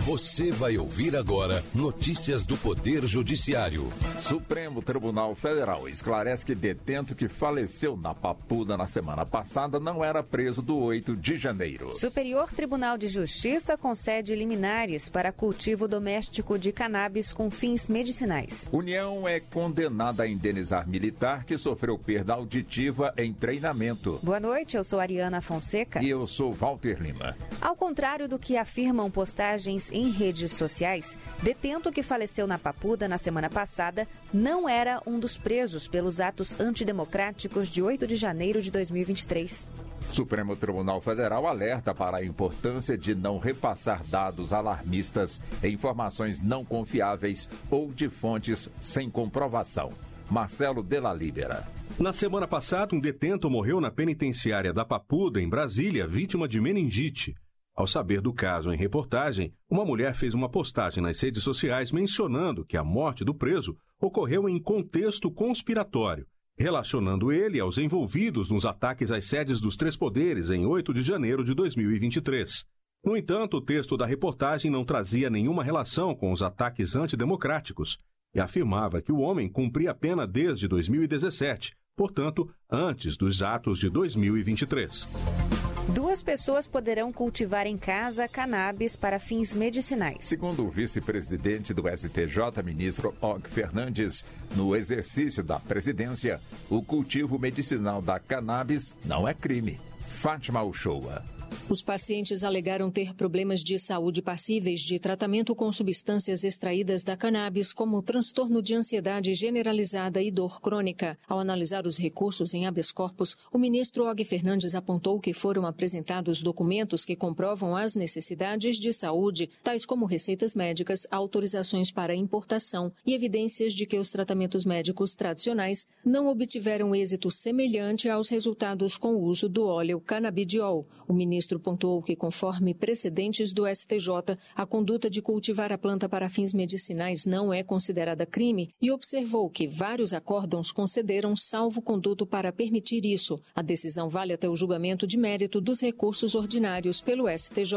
Você 0.10 0.52
vai 0.52 0.76
ouvir 0.76 1.16
agora 1.16 1.64
notícias 1.72 2.44
do 2.44 2.58
Poder 2.58 3.06
Judiciário. 3.06 3.94
Supremo 4.18 4.82
Tribunal 4.82 5.36
Federal 5.36 5.88
esclarece 5.88 6.44
que 6.44 6.56
detento 6.56 7.14
que 7.14 7.28
faleceu 7.28 7.96
na 7.96 8.16
Papuda 8.16 8.76
na 8.76 8.88
semana 8.88 9.24
passada 9.24 9.80
não 9.80 10.04
era 10.04 10.24
preso 10.24 10.64
do 10.64 10.80
8 10.80 11.16
de 11.16 11.38
janeiro. 11.38 11.92
Superior 11.92 12.52
Tribunal 12.52 12.98
de 12.98 13.08
Justiça 13.08 13.78
concede 13.78 14.34
liminares 14.34 15.08
para 15.08 15.32
cultivo 15.32 15.88
doméstico 15.88 16.58
de 16.58 16.72
cannabis 16.72 17.32
com 17.32 17.52
fins 17.52 17.88
medicinais. 17.88 18.68
União 18.72 19.28
é 19.28 19.40
condenada 19.40 20.24
a 20.24 20.28
indenizar 20.28 20.90
militar 20.90 21.44
que 21.44 21.56
sofreu 21.56 22.00
perda 22.00 22.34
auditiva 22.34 23.14
em 23.16 23.32
treinamento. 23.32 24.20
Boa 24.24 24.40
noite, 24.40 24.76
eu 24.76 24.84
sou 24.84 25.00
Ariana 25.00 25.40
Fonseca. 25.40 26.02
E 26.02 26.10
eu 26.10 26.26
sou 26.26 26.52
Walter 26.52 27.00
Lima. 27.00 27.38
Ao 27.62 27.76
contrário 27.76 28.28
do 28.28 28.40
que 28.40 28.58
afirmam 28.58 29.12
postagens 29.12 29.92
em 30.00 30.10
redes 30.10 30.54
sociais, 30.54 31.18
detento 31.44 31.92
que 31.92 32.02
faleceu 32.02 32.48
na 32.48 32.58
Papuda 32.58 33.08
na 33.08 33.18
semana 33.18 33.50
passada 33.50 34.08
não 34.34 34.68
era 34.68 35.02
um 35.06 35.20
dos 35.20 35.38
presos 35.38 35.88
pelos 35.88 36.22
atos 36.22 36.58
antidemocráticos 36.60 37.68
de 37.68 37.82
8 37.82 38.08
de 38.08 38.16
janeiro 38.16 38.62
de 38.62 38.72
2023. 38.72 39.68
Supremo 40.12 40.56
Tribunal 40.56 41.02
Federal 41.02 41.46
alerta 41.46 41.94
para 41.94 42.18
a 42.18 42.26
importância 42.26 42.98
de 42.98 43.14
não 43.14 43.38
repassar 43.38 44.02
dados 44.08 44.54
alarmistas 44.54 45.42
e 45.62 45.68
informações 45.68 46.40
não 46.40 46.64
confiáveis 46.64 47.50
ou 47.70 47.92
de 47.92 48.10
fontes 48.10 48.72
sem 48.80 49.10
comprovação. 49.10 49.92
Marcelo 50.30 50.82
Della 50.82 51.14
Libera. 51.14 51.68
Na 52.00 52.14
semana 52.14 52.48
passada, 52.48 52.96
um 52.96 53.00
detento 53.00 53.50
morreu 53.50 53.82
na 53.82 53.92
penitenciária 53.92 54.72
da 54.72 54.86
Papuda, 54.86 55.42
em 55.42 55.50
Brasília, 55.50 56.08
vítima 56.08 56.48
de 56.48 56.62
meningite. 56.62 57.36
Ao 57.80 57.88
saber 57.88 58.20
do 58.20 58.34
caso 58.34 58.74
em 58.74 58.76
reportagem, 58.76 59.54
uma 59.70 59.86
mulher 59.86 60.14
fez 60.14 60.34
uma 60.34 60.50
postagem 60.50 61.02
nas 61.02 61.18
redes 61.22 61.42
sociais 61.42 61.94
mencionando 61.94 62.66
que 62.66 62.76
a 62.76 62.84
morte 62.84 63.24
do 63.24 63.34
preso 63.34 63.78
ocorreu 64.02 64.50
em 64.50 64.62
contexto 64.62 65.32
conspiratório, 65.32 66.28
relacionando 66.58 67.32
ele 67.32 67.58
aos 67.58 67.78
envolvidos 67.78 68.50
nos 68.50 68.66
ataques 68.66 69.12
às 69.12 69.28
sedes 69.28 69.62
dos 69.62 69.78
três 69.78 69.96
poderes 69.96 70.50
em 70.50 70.66
8 70.66 70.94
de 70.94 71.02
janeiro 71.02 71.42
de 71.42 71.54
2023. 71.54 72.66
No 73.02 73.16
entanto, 73.16 73.56
o 73.56 73.62
texto 73.62 73.96
da 73.96 74.06
reportagem 74.06 74.70
não 74.70 74.84
trazia 74.84 75.30
nenhuma 75.30 75.64
relação 75.64 76.14
com 76.14 76.34
os 76.34 76.44
ataques 76.44 76.98
antidemocráticos 76.98 77.98
e 78.36 78.42
afirmava 78.42 79.02
que 79.02 79.14
o 79.14 79.20
homem 79.20 79.48
cumpria 79.48 79.92
a 79.92 79.96
pena 79.96 80.28
desde 80.28 80.68
2017, 80.68 81.78
portanto, 81.96 82.52
antes 82.70 83.16
dos 83.16 83.42
atos 83.42 83.80
de 83.80 83.90
2023. 83.90 85.59
Duas 85.94 86.22
pessoas 86.22 86.68
poderão 86.68 87.12
cultivar 87.12 87.66
em 87.66 87.76
casa 87.76 88.28
cannabis 88.28 88.96
para 88.96 89.18
fins 89.18 89.56
medicinais. 89.56 90.18
Segundo 90.24 90.64
o 90.64 90.70
vice-presidente 90.70 91.74
do 91.74 91.84
STJ, 91.90 92.62
ministro 92.64 93.16
Og 93.20 93.50
Fernandes, 93.50 94.24
no 94.56 94.76
exercício 94.76 95.44
da 95.44 95.60
presidência, 95.60 96.40
o 96.70 96.84
cultivo 96.84 97.40
medicinal 97.40 98.04
da 98.04 98.20
cannabis 98.20 98.96
não 99.04 99.28
é 99.28 99.34
crime. 99.34 99.80
Fátima 100.00 100.62
Uchoa. 100.62 101.24
Os 101.70 101.84
pacientes 101.84 102.44
alegaram 102.44 102.90
ter 102.90 103.14
problemas 103.14 103.64
de 103.64 103.78
saúde 103.78 104.22
passíveis 104.22 104.82
de 104.82 104.98
tratamento 104.98 105.56
com 105.56 105.72
substâncias 105.72 106.44
extraídas 106.44 107.04
da 107.04 107.16
cannabis, 107.16 107.72
como 107.72 108.02
transtorno 108.02 108.62
de 108.62 108.74
ansiedade 108.74 109.34
generalizada 109.36 110.22
e 110.22 110.32
dor 110.32 110.60
crônica. 110.60 111.18
Ao 111.28 111.40
analisar 111.40 111.86
os 111.86 111.98
recursos 111.98 112.54
em 112.54 112.66
habeas 112.66 112.92
corpus, 112.92 113.38
o 113.54 113.60
ministro 113.60 114.10
Og 114.10 114.24
Fernandes 114.26 114.74
apontou 114.74 115.20
que 115.20 115.34
foram 115.34 115.66
apresentados 115.66 116.42
documentos 116.42 117.06
que 117.06 117.16
comprovam 117.16 117.76
as 117.76 117.94
necessidades 117.94 118.78
de 118.78 118.92
saúde, 118.92 119.50
tais 119.64 119.86
como 119.86 120.06
receitas 120.06 120.56
médicas, 120.56 121.08
autorizações 121.12 121.92
para 121.92 122.16
importação 122.16 122.92
e 123.06 123.14
evidências 123.14 123.74
de 123.74 123.86
que 123.86 124.00
os 124.00 124.10
tratamentos 124.10 124.66
médicos 124.66 125.14
tradicionais 125.14 125.88
não 126.04 126.28
obtiveram 126.28 126.96
êxito 126.96 127.30
semelhante 127.30 128.10
aos 128.10 128.30
resultados 128.30 128.98
com 128.98 129.16
o 129.16 129.24
uso 129.24 129.48
do 129.48 129.66
óleo 129.66 130.00
canabidiol. 130.02 130.88
O 131.08 131.14
ministro 131.14 131.39
pontuou 131.60 132.02
que, 132.02 132.16
conforme 132.16 132.74
precedentes 132.74 133.54
do 133.54 133.68
STJ, 133.68 134.38
a 134.56 134.66
conduta 134.66 135.10
de 135.10 135.22
cultivar 135.22 135.72
a 135.72 135.78
planta 135.78 136.10
para 136.10 136.30
fins 136.30 136.54
medicinais 136.54 137.26
não 137.26 137.54
é 137.54 137.64
considerada 137.64 138.26
crime 138.26 138.74
e 138.82 138.92
observou 138.92 139.50
que 139.50 139.68
vários 139.68 140.14
acórdãos 140.14 140.72
concederam 140.72 141.36
salvo-conduto 141.36 142.26
para 142.26 142.52
permitir 142.52 143.06
isso. 143.06 143.40
A 143.56 143.62
decisão 143.62 144.10
vale 144.10 144.34
até 144.34 144.50
o 144.50 144.56
julgamento 144.56 145.06
de 145.06 145.18
mérito 145.18 145.62
dos 145.62 145.82
recursos 145.82 146.36
ordinários 146.36 147.02
pelo 147.02 147.30
STJ. 147.30 147.76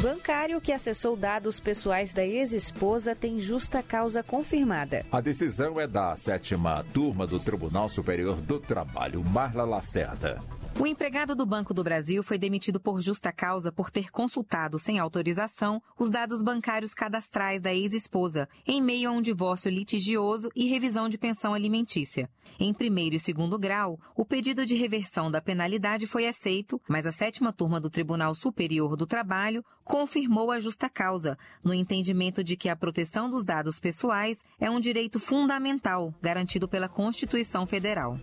Bancário 0.00 0.60
que 0.60 0.72
acessou 0.72 1.16
dados 1.16 1.60
pessoais 1.60 2.12
da 2.12 2.24
ex-esposa 2.24 3.14
tem 3.14 3.38
justa 3.38 3.82
causa 3.82 4.22
confirmada. 4.22 5.04
A 5.10 5.20
decisão 5.20 5.78
é 5.78 5.86
da 5.86 6.16
sétima 6.16 6.84
turma 6.92 7.26
do 7.26 7.38
Tribunal 7.38 7.88
Superior 7.88 8.36
do 8.40 8.58
Trabalho, 8.58 9.22
Marla 9.24 9.64
Lacerda. 9.64 10.40
O 10.76 10.88
empregado 10.88 11.36
do 11.36 11.46
Banco 11.46 11.72
do 11.72 11.84
Brasil 11.84 12.20
foi 12.24 12.36
demitido 12.36 12.80
por 12.80 13.00
justa 13.00 13.32
causa 13.32 13.70
por 13.70 13.90
ter 13.90 14.10
consultado 14.10 14.76
sem 14.76 14.98
autorização 14.98 15.80
os 15.96 16.10
dados 16.10 16.42
bancários 16.42 16.92
cadastrais 16.92 17.62
da 17.62 17.72
ex-esposa, 17.72 18.48
em 18.66 18.82
meio 18.82 19.08
a 19.08 19.12
um 19.12 19.22
divórcio 19.22 19.70
litigioso 19.70 20.50
e 20.54 20.66
revisão 20.66 21.08
de 21.08 21.16
pensão 21.16 21.54
alimentícia. 21.54 22.28
Em 22.58 22.74
primeiro 22.74 23.14
e 23.14 23.20
segundo 23.20 23.56
grau, 23.56 24.00
o 24.16 24.24
pedido 24.24 24.66
de 24.66 24.74
reversão 24.74 25.30
da 25.30 25.40
penalidade 25.40 26.08
foi 26.08 26.26
aceito, 26.26 26.82
mas 26.88 27.06
a 27.06 27.12
sétima 27.12 27.52
turma 27.52 27.80
do 27.80 27.88
Tribunal 27.88 28.34
Superior 28.34 28.96
do 28.96 29.06
Trabalho 29.06 29.64
confirmou 29.84 30.50
a 30.50 30.58
justa 30.58 30.90
causa, 30.90 31.38
no 31.62 31.72
entendimento 31.72 32.42
de 32.42 32.56
que 32.56 32.68
a 32.68 32.74
proteção 32.74 33.30
dos 33.30 33.44
dados 33.44 33.78
pessoais 33.78 34.42
é 34.58 34.68
um 34.68 34.80
direito 34.80 35.20
fundamental 35.20 36.12
garantido 36.20 36.68
pela 36.68 36.88
Constituição 36.88 37.64
Federal. 37.64 38.18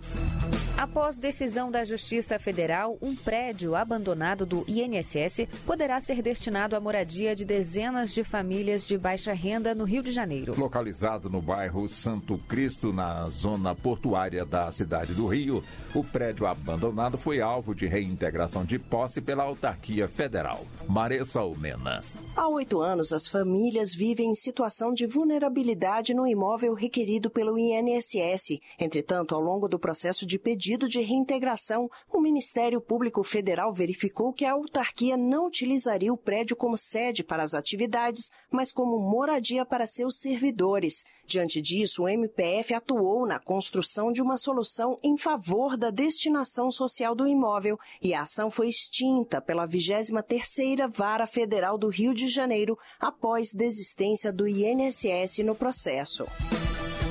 Após 0.81 1.15
decisão 1.15 1.69
da 1.69 1.83
Justiça 1.83 2.39
Federal, 2.39 2.97
um 3.03 3.15
prédio 3.15 3.75
abandonado 3.75 4.47
do 4.47 4.65
INSS 4.67 5.47
poderá 5.63 6.01
ser 6.01 6.23
destinado 6.23 6.75
à 6.75 6.79
moradia 6.79 7.35
de 7.35 7.45
dezenas 7.45 8.11
de 8.11 8.23
famílias 8.23 8.87
de 8.87 8.97
baixa 8.97 9.31
renda 9.31 9.75
no 9.75 9.83
Rio 9.83 10.01
de 10.01 10.09
Janeiro. 10.09 10.55
Localizado 10.57 11.29
no 11.29 11.39
bairro 11.39 11.87
Santo 11.87 12.35
Cristo, 12.49 12.91
na 12.91 13.29
zona 13.29 13.75
portuária 13.75 14.43
da 14.43 14.71
cidade 14.71 15.13
do 15.13 15.27
Rio, 15.27 15.63
o 15.93 16.03
prédio 16.03 16.47
abandonado 16.47 17.15
foi 17.15 17.41
alvo 17.41 17.75
de 17.75 17.85
reintegração 17.85 18.65
de 18.65 18.79
posse 18.79 19.21
pela 19.21 19.43
autarquia 19.43 20.07
federal. 20.07 20.65
Maressa 20.89 21.41
Almena. 21.41 22.01
Há 22.35 22.47
oito 22.47 22.81
anos, 22.81 23.13
as 23.13 23.27
famílias 23.27 23.93
vivem 23.93 24.31
em 24.31 24.33
situação 24.33 24.95
de 24.95 25.05
vulnerabilidade 25.05 26.15
no 26.15 26.25
imóvel 26.25 26.73
requerido 26.73 27.29
pelo 27.29 27.55
INSS. 27.55 28.59
Entretanto, 28.79 29.35
ao 29.35 29.41
longo 29.41 29.67
do 29.67 29.77
processo 29.77 30.25
de 30.25 30.39
pedido 30.39 30.70
de 30.77 30.99
reintegração, 30.99 31.89
o 32.11 32.19
Ministério 32.19 32.81
Público 32.81 33.23
Federal 33.23 33.73
verificou 33.73 34.33
que 34.33 34.45
a 34.45 34.53
autarquia 34.53 35.17
não 35.17 35.47
utilizaria 35.47 36.11
o 36.11 36.17
prédio 36.17 36.55
como 36.55 36.77
sede 36.77 37.23
para 37.23 37.43
as 37.43 37.53
atividades, 37.53 38.31
mas 38.49 38.71
como 38.71 38.99
moradia 38.99 39.65
para 39.65 39.85
seus 39.85 40.19
servidores. 40.19 41.03
Diante 41.25 41.61
disso, 41.61 42.03
o 42.03 42.09
MPF 42.09 42.73
atuou 42.73 43.25
na 43.25 43.39
construção 43.39 44.11
de 44.11 44.21
uma 44.21 44.37
solução 44.37 44.99
em 45.01 45.17
favor 45.17 45.77
da 45.77 45.89
destinação 45.89 46.69
social 46.69 47.15
do 47.15 47.27
imóvel 47.27 47.79
e 48.01 48.13
a 48.13 48.21
ação 48.21 48.51
foi 48.51 48.67
extinta 48.67 49.41
pela 49.41 49.67
23ª 49.67 50.89
Vara 50.91 51.25
Federal 51.25 51.77
do 51.77 51.87
Rio 51.87 52.13
de 52.13 52.27
Janeiro 52.27 52.77
após 52.99 53.53
desistência 53.53 54.31
do 54.31 54.47
INSS 54.47 55.39
no 55.39 55.55
processo. 55.55 56.25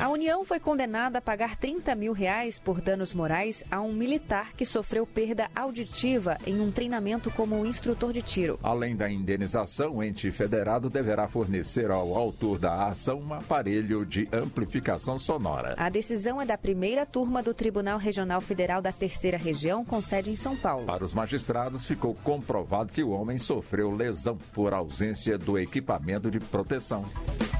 A 0.00 0.08
União 0.08 0.46
foi 0.46 0.58
condenada 0.58 1.18
a 1.18 1.20
pagar 1.20 1.56
30 1.56 1.94
mil 1.94 2.14
reais 2.14 2.58
por 2.58 2.80
danos 2.80 3.12
morais 3.12 3.62
a 3.70 3.82
um 3.82 3.92
militar 3.92 4.54
que 4.54 4.64
sofreu 4.64 5.06
perda 5.06 5.50
auditiva 5.54 6.38
em 6.46 6.58
um 6.58 6.72
treinamento 6.72 7.30
como 7.30 7.66
instrutor 7.66 8.10
de 8.10 8.22
tiro. 8.22 8.58
Além 8.62 8.96
da 8.96 9.10
indenização, 9.10 9.96
o 9.96 10.02
ente 10.02 10.32
federado 10.32 10.88
deverá 10.88 11.28
fornecer 11.28 11.90
ao 11.90 12.16
autor 12.16 12.58
da 12.58 12.88
ação 12.88 13.20
um 13.20 13.34
aparelho 13.34 14.06
de 14.06 14.26
amplificação 14.32 15.18
sonora. 15.18 15.74
A 15.76 15.90
decisão 15.90 16.40
é 16.40 16.46
da 16.46 16.56
primeira 16.56 17.04
turma 17.04 17.42
do 17.42 17.52
Tribunal 17.52 17.98
Regional 17.98 18.40
Federal 18.40 18.80
da 18.80 18.92
Terceira 18.92 19.36
Região, 19.36 19.84
com 19.84 20.00
sede 20.00 20.30
em 20.30 20.36
São 20.36 20.56
Paulo. 20.56 20.86
Para 20.86 21.04
os 21.04 21.12
magistrados, 21.12 21.84
ficou 21.84 22.14
comprovado 22.24 22.90
que 22.90 23.02
o 23.02 23.10
homem 23.10 23.36
sofreu 23.36 23.94
lesão 23.94 24.38
por 24.54 24.72
ausência 24.72 25.36
do 25.36 25.58
equipamento 25.58 26.30
de 26.30 26.40
proteção. 26.40 27.04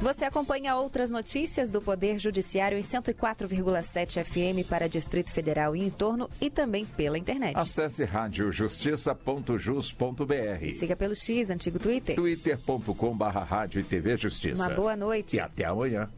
Você 0.01 0.25
acompanha 0.25 0.75
outras 0.77 1.11
notícias 1.11 1.71
do 1.71 1.83
Poder 1.83 2.19
Judiciário 2.19 2.30
Judiciário 2.31 2.79
em 2.79 2.83
104,7 2.83 4.25
FM 4.25 4.65
para 4.69 4.89
Distrito 4.89 5.33
Federal 5.33 5.75
e 5.75 5.85
entorno 5.85 6.31
e 6.41 6.49
também 6.49 6.87
pela 6.87 7.19
internet. 7.19 7.57
Acesse 7.57 8.05
radiojustiça.jus.br. 8.05 10.65
E 10.65 10.73
siga 10.73 10.95
pelo 10.95 11.17
X, 11.17 11.51
antigo 11.51 11.81
Twitter. 11.81 12.15
twitter.com 12.15 13.17
barra 13.17 13.43
rádio 13.43 13.81
e 13.81 13.85
TV 13.85 14.17
Justiça. 14.17 14.63
Uma 14.63 14.73
boa 14.73 14.95
noite. 14.95 15.37
E 15.37 15.41
até 15.41 15.65
amanhã. 15.65 16.09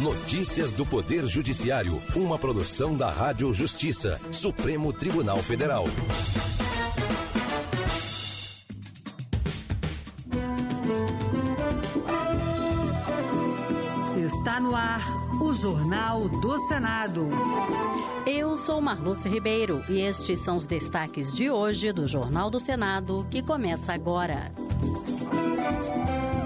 Notícias 0.00 0.72
do 0.72 0.86
Poder 0.86 1.26
Judiciário, 1.26 2.00
uma 2.14 2.38
produção 2.38 2.96
da 2.96 3.10
Rádio 3.10 3.52
Justiça, 3.52 4.20
Supremo 4.30 4.92
Tribunal 4.92 5.42
Federal. 5.42 5.86
No 14.66 14.74
ar 14.74 15.00
o 15.40 15.54
Jornal 15.54 16.28
do 16.28 16.58
Senado. 16.66 17.28
Eu 18.26 18.56
sou 18.56 18.80
Marluce 18.80 19.28
Ribeiro 19.28 19.80
e 19.88 20.00
estes 20.00 20.40
são 20.40 20.56
os 20.56 20.66
destaques 20.66 21.32
de 21.32 21.48
hoje 21.48 21.92
do 21.92 22.04
Jornal 22.04 22.50
do 22.50 22.58
Senado, 22.58 23.24
que 23.30 23.42
começa 23.42 23.92
agora. 23.92 24.50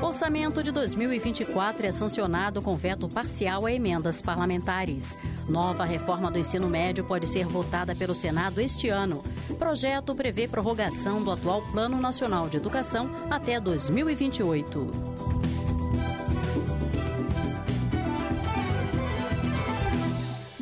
Orçamento 0.02 0.62
de 0.62 0.70
2024 0.70 1.86
é 1.86 1.92
sancionado 1.92 2.60
com 2.60 2.74
veto 2.74 3.08
parcial 3.08 3.64
a 3.64 3.72
emendas 3.72 4.20
parlamentares. 4.20 5.16
Nova 5.48 5.86
reforma 5.86 6.30
do 6.30 6.38
ensino 6.38 6.68
médio 6.68 7.04
pode 7.04 7.26
ser 7.26 7.46
votada 7.46 7.94
pelo 7.94 8.14
Senado 8.14 8.60
este 8.60 8.90
ano. 8.90 9.24
Projeto 9.58 10.14
prevê 10.14 10.46
prorrogação 10.46 11.22
do 11.22 11.30
atual 11.30 11.62
Plano 11.72 11.96
Nacional 11.96 12.50
de 12.50 12.58
Educação 12.58 13.08
até 13.30 13.58
2028. 13.58 15.39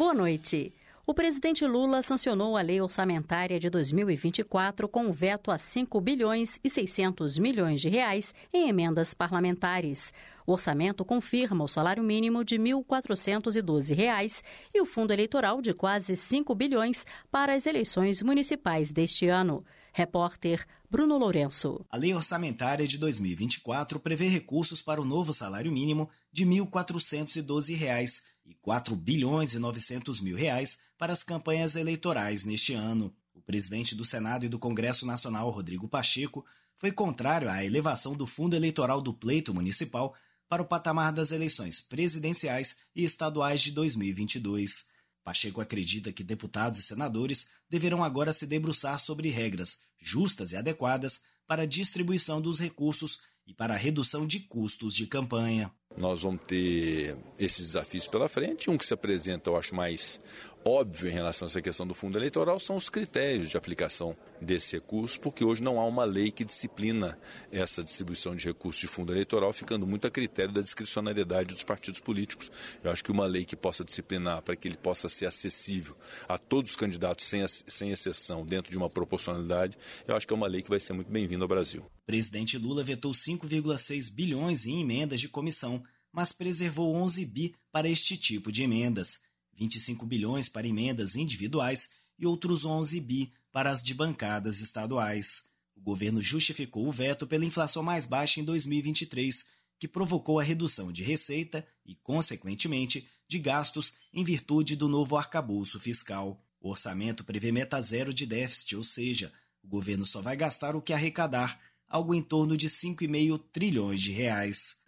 Boa 0.09 0.17
noite. 0.17 0.73
O 1.07 1.13
presidente 1.13 1.67
Lula 1.67 2.03
sancionou 2.03 2.57
a 2.57 2.63
lei 2.63 2.81
orçamentária 2.81 3.61
de 3.61 3.69
2024 3.69 4.89
com 4.89 5.05
um 5.05 5.13
veto 5.13 5.51
a 5.51 5.59
5 5.59 6.01
bilhões 6.01 6.59
e 6.65 6.71
600 6.71 7.37
milhões 7.37 7.79
de 7.83 7.91
reais 7.91 8.35
em 8.51 8.71
emendas 8.71 9.13
parlamentares. 9.13 10.15
O 10.47 10.53
orçamento 10.53 11.05
confirma 11.05 11.63
o 11.63 11.69
salário 11.69 12.03
mínimo 12.03 12.43
de 12.43 12.57
1.412 12.57 13.95
reais 13.95 14.43
e 14.75 14.81
o 14.81 14.87
fundo 14.87 15.13
eleitoral 15.13 15.61
de 15.61 15.75
quase 15.75 16.17
5 16.17 16.55
bilhões 16.55 17.05
para 17.31 17.55
as 17.55 17.67
eleições 17.67 18.23
municipais 18.23 18.91
deste 18.91 19.29
ano. 19.29 19.63
Repórter 19.93 20.65
Bruno 20.91 21.19
Lourenço. 21.19 21.85
A 21.91 21.99
lei 21.99 22.15
orçamentária 22.15 22.87
de 22.87 22.97
2024 22.97 24.01
prevê 24.01 24.27
recursos 24.27 24.81
para 24.81 25.03
o 25.03 25.05
novo 25.05 25.35
salário 25.35 25.71
mínimo 25.71 26.09
de 26.33 26.47
1.412 26.47 27.77
reais 27.77 28.23
e 28.49 28.55
4 28.55 28.97
bilhões 28.97 29.53
e 29.53 29.59
900 29.59 30.23
mil 30.23 30.35
reais 30.35 30.79
para 30.97 31.13
as 31.13 31.23
campanhas 31.23 31.77
eleitorais 31.77 32.45
neste 32.45 32.73
ano. 32.73 33.15
O 33.35 33.43
presidente 33.43 33.95
do 33.95 34.07
Senado 34.07 34.47
e 34.47 34.49
do 34.49 34.59
Congresso 34.59 35.05
Nacional, 35.05 35.51
Rodrigo 35.51 35.87
Pacheco, 35.87 36.45
foi 36.77 36.91
contrário 36.91 37.51
à 37.51 37.63
elevação 37.63 38.17
do 38.17 38.27
fundo 38.27 38.57
eleitoral 38.57 39.03
do 39.03 39.13
pleito 39.13 39.53
municipal 39.53 40.15
para 40.49 40.63
o 40.63 40.67
patamar 40.67 41.13
das 41.13 41.31
eleições 41.31 41.83
presidenciais 41.83 42.77
e 42.97 43.05
estaduais 43.05 43.61
de 43.61 43.71
2022. 43.73 44.87
Pacheco 45.23 45.61
acredita 45.61 46.11
que 46.11 46.25
deputados 46.25 46.81
e 46.81 46.83
senadores 46.83 47.51
deverão 47.69 48.03
agora 48.03 48.33
se 48.33 48.47
debruçar 48.47 48.99
sobre 48.99 49.29
regras 49.29 49.83
justas 49.99 50.53
e 50.53 50.57
adequadas 50.57 51.21
para 51.47 51.65
a 51.65 51.67
distribuição 51.67 52.41
dos 52.41 52.59
recursos 52.59 53.19
e 53.47 53.53
para 53.53 53.75
a 53.75 53.77
redução 53.77 54.27
de 54.27 54.41
custos 54.41 54.95
de 54.95 55.07
campanha. 55.07 55.71
Nós 55.99 56.23
vamos 56.23 56.41
ter 56.47 57.17
esses 57.37 57.67
desafios 57.67 58.07
pela 58.07 58.29
frente. 58.29 58.71
Um 58.71 58.79
que 58.79 58.87
se 58.87 58.95
apresenta, 58.95 59.51
eu 59.51 59.57
acho, 59.57 59.75
mais 59.75 60.21
óbvio 60.65 61.09
em 61.09 61.13
relação 61.13 61.47
a 61.47 61.49
essa 61.49 61.61
questão 61.61 61.85
do 61.85 61.95
fundo 61.95 62.17
eleitoral 62.17 62.61
são 62.61 62.77
os 62.77 62.89
critérios 62.89 63.49
de 63.49 63.57
aplicação 63.57 64.17
desse 64.41 64.77
recurso, 64.77 65.19
porque 65.19 65.45
hoje 65.45 65.61
não 65.61 65.81
há 65.81 65.85
uma 65.85 66.05
lei 66.05 66.31
que 66.31 66.45
disciplina 66.45 67.19
essa 67.51 67.83
distribuição 67.83 68.37
de 68.37 68.47
recursos 68.47 68.81
de 68.81 68.87
fundo 68.87 69.13
eleitoral, 69.13 69.53
ficando 69.53 69.89
muito 69.89 70.07
a 70.07 70.11
critério 70.11 70.53
da 70.53 70.61
discricionariedade 70.61 71.53
dos 71.53 71.65
partidos 71.65 71.99
políticos. 71.99 72.49
Eu 72.85 72.93
acho 72.93 73.03
que 73.03 73.11
uma 73.11 73.27
lei 73.27 73.45
que 73.45 73.57
possa 73.57 73.85
disciplinar 73.85 74.41
para 74.43 74.55
que 74.55 74.69
ele 74.69 74.77
possa 74.77 75.09
ser 75.09 75.27
acessível 75.27 75.97
a 76.29 76.39
todos 76.39 76.71
os 76.71 76.77
candidatos, 76.77 77.27
sem, 77.27 77.45
sem 77.49 77.91
exceção, 77.91 78.47
dentro 78.47 78.71
de 78.71 78.77
uma 78.77 78.89
proporcionalidade, 78.89 79.77
eu 80.07 80.15
acho 80.15 80.29
que 80.29 80.33
é 80.33 80.37
uma 80.37 80.47
lei 80.47 80.63
que 80.63 80.71
vai 80.71 80.79
ser 80.79 80.93
muito 80.93 81.11
bem-vinda 81.11 81.43
ao 81.43 81.49
Brasil. 81.49 81.85
Presidente 82.09 82.57
Lula 82.57 82.83
vetou 82.83 83.13
5,6 83.13 84.11
bilhões 84.11 84.65
em 84.65 84.81
emendas 84.81 85.21
de 85.21 85.29
comissão, 85.29 85.85
mas 86.11 86.33
preservou 86.33 86.97
11 86.97 87.23
bi 87.27 87.55
para 87.71 87.87
este 87.87 88.17
tipo 88.17 88.51
de 88.51 88.63
emendas. 88.63 89.19
25 89.53 90.07
bilhões 90.07 90.49
para 90.49 90.67
emendas 90.67 91.17
individuais 91.17 91.91
e 92.19 92.25
outros 92.25 92.65
11 92.65 92.99
bi 93.01 93.35
para 93.53 93.71
as 93.71 93.83
de 93.83 93.93
bancadas 93.93 94.63
estaduais. 94.63 95.51
O 95.77 95.83
governo 95.83 96.23
justificou 96.23 96.89
o 96.89 96.91
veto 96.91 97.27
pela 97.27 97.45
inflação 97.45 97.83
mais 97.83 98.07
baixa 98.07 98.41
em 98.41 98.45
2023, 98.45 99.45
que 99.79 99.87
provocou 99.87 100.41
a 100.41 100.43
redução 100.43 100.91
de 100.91 101.03
receita 101.03 101.63
e, 101.85 101.95
consequentemente, 101.95 103.07
de 103.29 103.39
gastos 103.39 103.93
em 104.15 104.25
virtude 104.25 104.77
do 104.77 104.89
novo 104.89 105.15
arcabouço 105.15 105.79
fiscal. 105.79 106.43
O 106.59 106.71
orçamento 106.71 107.23
prevê 107.23 107.53
meta 107.53 107.79
zero 107.83 108.15
de 108.15 108.25
déficit, 108.25 108.77
ou 108.77 108.83
seja, 108.83 109.31
o 109.63 109.69
governo 109.69 110.07
só 110.07 110.23
vai 110.23 110.35
gastar 110.35 110.75
o 110.75 110.81
que 110.81 110.95
arrecadar, 110.95 111.61
algo 111.89 112.15
em 112.15 112.23
torno 112.23 112.57
de 112.57 112.69
5,5 112.69 113.41
trilhões 113.53 114.01
de 114.01 114.13
reais 114.13 114.85